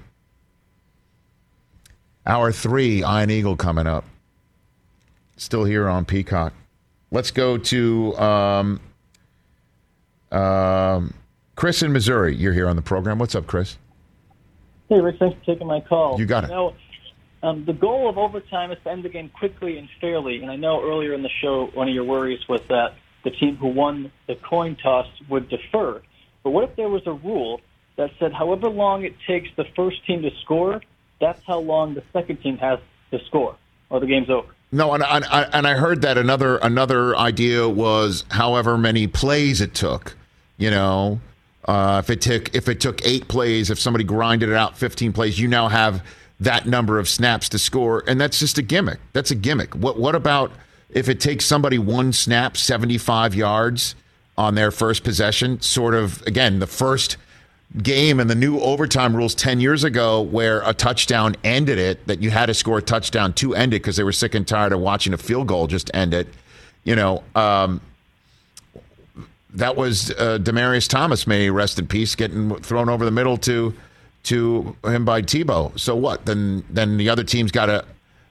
Hour 2.27 2.53
three, 2.53 3.03
Iron 3.03 3.31
Eagle 3.31 3.57
coming 3.57 3.87
up. 3.87 4.05
Still 5.39 5.65
here 5.65 5.89
on 5.89 6.05
Peacock. 6.05 6.53
Let's 7.11 7.31
go 7.31 7.57
to 7.57 8.19
um, 8.19 8.81
um, 10.31 11.15
Chris 11.57 11.83
in 11.83 11.91
Missouri. 11.91 12.37
You're 12.37 12.53
here 12.53 12.69
on 12.69 12.77
the 12.77 12.83
program. 12.83 13.19
What's 13.19 13.35
up, 13.35 13.47
Chris? 13.47 13.79
Hey, 14.91 15.01
Rick, 15.01 15.17
thanks 15.19 15.39
for 15.39 15.45
taking 15.47 15.67
my 15.67 15.81
call. 15.81 16.19
You 16.19 16.27
got 16.27 16.45
it. 16.45 16.49
know, 16.49 16.75
um, 17.43 17.65
the 17.65 17.73
goal 17.73 18.11
of 18.11 18.19
overtime 18.19 18.71
is 18.73 18.79
to 18.85 18.91
end 18.91 19.07
the 19.07 19.09
game 19.09 19.31
quickly 19.31 19.79
and 19.79 19.89
fairly. 20.03 20.43
And 20.43 20.51
I 20.51 20.57
know 20.57 20.83
earlier 20.85 21.15
in 21.15 21.23
the 21.23 21.31
show, 21.41 21.71
one 21.73 21.89
of 21.89 21.95
your 21.95 22.05
worries 22.05 22.47
was 22.47 22.61
that 22.69 22.93
the 23.25 23.31
team 23.31 23.57
who 23.57 23.69
won 23.69 24.13
the 24.27 24.35
coin 24.35 24.77
toss 24.77 25.07
would 25.31 25.49
defer. 25.49 26.03
But 26.43 26.51
what 26.51 26.65
if 26.65 26.77
there 26.77 26.91
was 26.91 27.07
a 27.07 27.13
rule 27.15 27.63
that 27.99 28.13
said 28.19 28.33
however 28.33 28.71
long 28.71 29.05
it 29.05 29.15
takes 29.27 29.51
the 29.57 29.65
first 29.77 30.07
team 30.07 30.23
to 30.23 30.31
score, 30.41 30.81
that's 31.21 31.43
how 31.45 31.59
long 31.59 31.95
the 31.95 32.03
second 32.13 32.41
team 32.41 32.57
has 32.59 32.79
to 33.11 33.23
score, 33.27 33.57
or 33.91 34.01
the 34.01 34.07
game's 34.07 34.31
over? 34.31 34.49
No, 34.71 34.95
and 34.95 35.03
I, 35.03 35.43
and 35.53 35.67
I 35.67 35.75
heard 35.75 36.03
that 36.03 36.17
another 36.17 36.57
another 36.59 37.17
idea 37.17 37.69
was 37.69 38.25
however 38.31 38.79
many 38.79 39.07
plays 39.07 39.61
it 39.61 39.75
took. 39.75 40.17
You 40.59 40.71
know, 40.71 41.21
uh, 41.65 42.03
if 42.05 42.11
it 42.11 42.21
took 42.21 42.55
if 42.55 42.69
it 42.69 42.81
took 42.81 43.05
eight 43.05 43.29
plays, 43.29 43.71
if 43.71 43.79
somebody 43.79 44.05
grinded 44.05 44.49
it 44.49 44.55
out 44.55 44.79
fifteen 44.79 45.13
plays, 45.13 45.39
you 45.39 45.49
now 45.49 45.69
have 45.69 46.05
that 46.41 46.67
number 46.67 46.99
of 46.99 47.09
snaps 47.09 47.49
to 47.49 47.59
score, 47.59 48.05
and 48.07 48.21
that's 48.21 48.39
just 48.39 48.59
a 48.59 48.63
gimmick. 48.63 49.01
That's 49.13 49.31
a 49.31 49.35
gimmick. 49.35 49.75
What 49.75 49.99
what 49.99 50.15
about 50.15 50.53
if 50.91 51.09
it 51.09 51.19
takes 51.19 51.47
somebody 51.47 51.79
one 51.79 52.13
snap, 52.13 52.57
seventy 52.57 52.99
five 52.99 53.35
yards 53.35 53.97
on 54.37 54.55
their 54.55 54.71
first 54.71 55.03
possession? 55.03 55.61
Sort 55.63 55.95
of 55.95 56.23
again 56.27 56.59
the 56.59 56.67
first 56.67 57.17
game 57.83 58.19
and 58.19 58.31
the 58.31 58.35
new 58.35 58.59
overtime 58.61 59.15
rules 59.15 59.35
10 59.35 59.61
years 59.61 59.85
ago 59.85 60.23
where 60.23 60.63
a 60.63 60.73
touchdown 60.73 61.37
ended 61.45 61.79
it 61.79 62.07
that 62.07 62.21
you 62.23 62.31
had 62.31 62.47
to 62.47 62.55
score 62.55 62.79
a 62.79 62.83
touchdown 62.83 63.33
to 63.35 63.55
end 63.55 63.75
it 63.75 63.83
because 63.83 63.97
they 63.97 64.03
were 64.05 64.13
sick 64.13 64.35
and 64.35 64.49
tired 64.49 64.73
of 64.73 64.81
watching 64.81 65.13
a 65.13 65.19
field 65.19 65.47
goal 65.47 65.67
just 65.67 65.91
end 65.93 66.15
it 66.15 66.27
you 66.85 66.97
know 66.97 67.23
um, 67.35 67.81
that 69.55 69.77
was 69.77 70.11
uh, 70.13 70.39
demaryius 70.41 70.89
thomas 70.89 71.27
may 71.27 71.43
he 71.43 71.51
rest 71.51 71.79
in 71.79 71.87
peace 71.87 72.15
getting 72.15 72.55
thrown 72.61 72.89
over 72.89 73.05
the 73.05 73.11
middle 73.11 73.37
to 73.37 73.75
to 74.25 74.77
him 74.85 75.05
by 75.07 75.23
tebow. 75.23 75.79
So 75.79 75.95
what? 75.97 76.27
Then 76.27 76.63
then 76.69 76.99
the 76.99 77.09
other 77.09 77.23
team's 77.25 77.51
got 77.53 77.67
to 77.67 77.85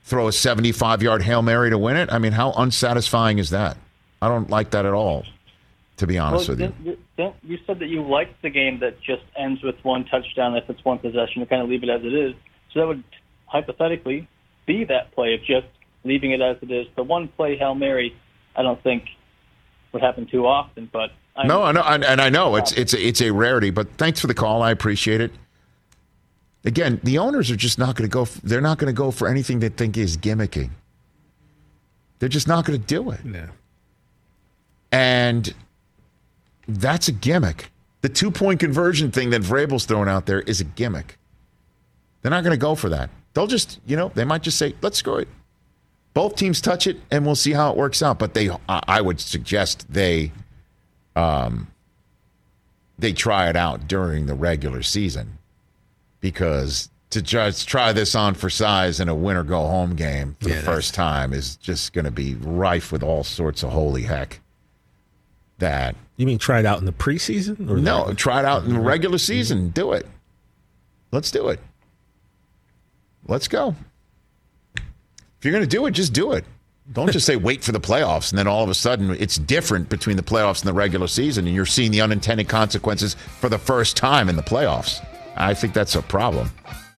throw 0.04 0.28
a 0.28 0.32
75 0.32 1.02
yard 1.02 1.24
hail 1.24 1.42
mary 1.42 1.70
to 1.70 1.78
win 1.78 1.96
it? 1.96 2.12
I 2.12 2.20
mean 2.20 2.34
how 2.34 2.52
unsatisfying 2.52 3.40
is 3.40 3.50
that? 3.52 3.78
I 4.22 4.28
don't 4.28 4.50
like 4.50 4.72
that 4.72 4.86
at 4.86 4.94
all 4.94 5.26
To 5.98 6.06
be 6.06 6.18
honest 6.20 6.50
well, 6.50 6.58
with 6.58 6.60
you. 6.62 6.68
didn't- 6.68 6.86
you, 6.86 6.98
didn't- 7.18 7.36
you 7.44 7.58
said 7.68 7.80
that 7.80 7.88
you 7.88 8.04
liked 8.04 8.42
the 8.42 8.50
game 8.50 8.80
that 8.80 9.02
just 9.02 9.24
ends 9.36 9.62
with 9.64 9.76
one 9.84 10.06
touchdown 10.06 10.56
if 10.56 10.70
it's 10.70 10.84
one 10.86 11.00
possession. 11.00 11.42
to 11.42 11.46
kind 11.48 11.62
of 11.62 11.70
leave 11.70 11.84
it 11.84 11.90
as 11.90 12.02
it 12.04 12.14
is. 12.14 12.34
So 12.74 12.80
that 12.82 12.88
would 12.88 13.04
hypothetically 13.48 14.28
be 14.66 14.84
that 14.86 15.12
play 15.14 15.34
of 15.34 15.44
just 15.44 15.68
leaving 16.04 16.32
it 16.32 16.42
as 16.42 16.58
it 16.62 16.70
is. 16.72 16.88
The 16.96 17.04
one 17.04 17.28
play 17.30 17.58
hail 17.58 17.76
mary, 17.76 18.16
I 18.56 18.62
don't 18.62 18.82
think 18.84 19.10
would 19.92 20.02
happen 20.02 20.26
too 20.28 20.46
often. 20.46 20.90
But 20.92 21.12
I 21.36 21.48
No, 21.48 21.64
I 21.64 21.72
know, 21.72 21.84
and, 21.84 22.04
and 22.04 22.22
I 22.22 22.30
know 22.30 22.56
it's 22.56 22.72
it's 22.74 22.94
a, 22.94 23.08
it's 23.08 23.22
a 23.22 23.32
rarity. 23.32 23.70
But 23.72 23.92
thanks 23.98 24.20
for 24.20 24.28
the 24.28 24.34
call. 24.34 24.62
I 24.62 24.72
appreciate 24.72 25.22
it. 25.22 25.32
Again, 26.66 27.00
the 27.04 27.18
owners 27.20 27.50
are 27.50 27.56
just 27.56 27.80
not 27.80 27.96
going 27.96 28.10
to 28.10 28.14
go. 28.14 28.24
f- 28.24 28.42
They're 28.44 28.60
not 28.62 28.78
going 28.78 28.94
to 28.94 28.98
go 28.98 29.12
for 29.12 29.28
anything 29.28 29.60
they 29.60 29.70
think 29.70 29.96
is 29.98 30.18
gimmicky. 30.18 30.70
They're 32.20 32.28
just 32.30 32.48
not 32.48 32.66
going 32.66 32.80
to 32.80 32.86
do 32.86 33.12
it. 33.12 33.20
Yeah. 33.24 33.48
And 34.92 35.54
that's 36.68 37.08
a 37.08 37.12
gimmick. 37.12 37.72
The 38.02 38.10
two 38.10 38.32
point 38.32 38.60
conversion 38.60 39.12
thing 39.12 39.32
that 39.32 39.42
Vrabel's 39.42 39.86
throwing 39.86 40.10
out 40.10 40.26
there 40.26 40.42
is 40.42 40.62
a 40.62 40.64
gimmick. 40.64 41.18
They're 42.22 42.32
not 42.32 42.44
going 42.44 42.52
to 42.56 42.62
go 42.62 42.76
for 42.76 42.90
that. 42.90 43.10
They'll 43.34 43.48
just, 43.48 43.80
you 43.86 43.96
know, 43.96 44.12
they 44.16 44.26
might 44.26 44.44
just 44.44 44.58
say, 44.58 44.76
let's 44.82 44.98
screw 44.98 45.18
it. 45.18 45.28
Both 46.14 46.36
teams 46.36 46.62
touch 46.62 46.88
it 46.88 46.98
and 47.12 47.26
we'll 47.26 47.36
see 47.36 47.54
how 47.54 47.72
it 47.72 47.78
works 47.78 48.02
out. 48.02 48.18
But 48.20 48.34
they, 48.34 48.50
I 48.50 48.82
I 48.88 49.02
would 49.02 49.20
suggest 49.20 49.92
they, 49.92 50.32
um, 51.16 51.68
they 52.98 53.14
try 53.14 53.50
it 53.50 53.56
out 53.56 53.88
during 53.88 54.26
the 54.26 54.34
regular 54.34 54.82
season 54.82 55.38
because 56.20 56.90
to 57.12 57.22
just 57.22 57.68
try 57.68 57.94
this 57.94 58.16
on 58.16 58.34
for 58.34 58.50
size 58.50 59.00
in 59.00 59.08
a 59.08 59.16
win 59.16 59.38
or 59.38 59.44
go 59.44 59.62
home 59.68 59.96
game 59.96 60.36
for 60.40 60.50
Yeah, 60.50 60.56
the 60.56 60.62
first 60.64 60.94
time 60.94 61.32
is 61.34 61.56
just 61.56 61.94
going 61.94 62.06
to 62.06 62.12
be 62.12 62.36
rife 62.36 62.92
with 62.92 63.04
all 63.04 63.24
sorts 63.24 63.64
of 63.64 63.70
holy 63.72 64.04
heck. 64.04 64.42
That 65.60 65.96
You 66.18 66.26
mean 66.26 66.40
try 66.40 66.60
it 66.60 66.66
out 66.66 66.80
in 66.80 66.86
the 66.86 66.92
preseason? 66.92 67.70
Or 67.70 67.78
no, 67.78 68.12
try 68.14 68.40
it 68.40 68.46
out 68.46 68.64
in 68.64 68.70
the 68.70 68.76
mm-hmm. 68.76 68.88
regular 68.88 69.18
mm-hmm. 69.18 69.34
season. 69.34 69.70
Do 69.70 69.94
it. 69.94 70.06
Let's 71.12 71.32
do 71.32 71.48
it. 71.50 71.60
Let's 73.28 73.48
go. 73.48 73.76
If 74.76 75.46
you're 75.46 75.52
going 75.52 75.64
to 75.64 75.70
do 75.70 75.86
it, 75.86 75.92
just 75.92 76.14
do 76.14 76.34
it. 76.34 76.44
Don't 76.92 77.12
just 77.12 77.26
say 77.26 77.36
wait 77.38 77.64
for 77.64 77.72
the 77.72 77.80
playoffs 77.80 78.32
and 78.32 78.40
then 78.40 78.48
all 78.48 78.64
of 78.64 78.70
a 78.70 78.74
sudden 78.74 79.12
it's 79.12 79.38
different 79.38 79.90
between 79.90 80.18
the 80.18 80.24
playoffs 80.24 80.62
and 80.62 80.70
the 80.70 80.74
regular 80.74 81.08
season 81.08 81.46
and 81.46 81.56
you're 81.56 81.66
seeing 81.66 81.92
the 81.92 82.02
unintended 82.02 82.48
consequences 82.48 83.16
for 83.40 83.50
the 83.50 83.58
first 83.58 83.96
time 83.96 84.30
in 84.30 84.36
the 84.36 84.44
playoffs. 84.44 85.06
I 85.36 85.54
think 85.54 85.74
that's 85.74 85.96
a 85.96 86.02
problem. 86.02 86.50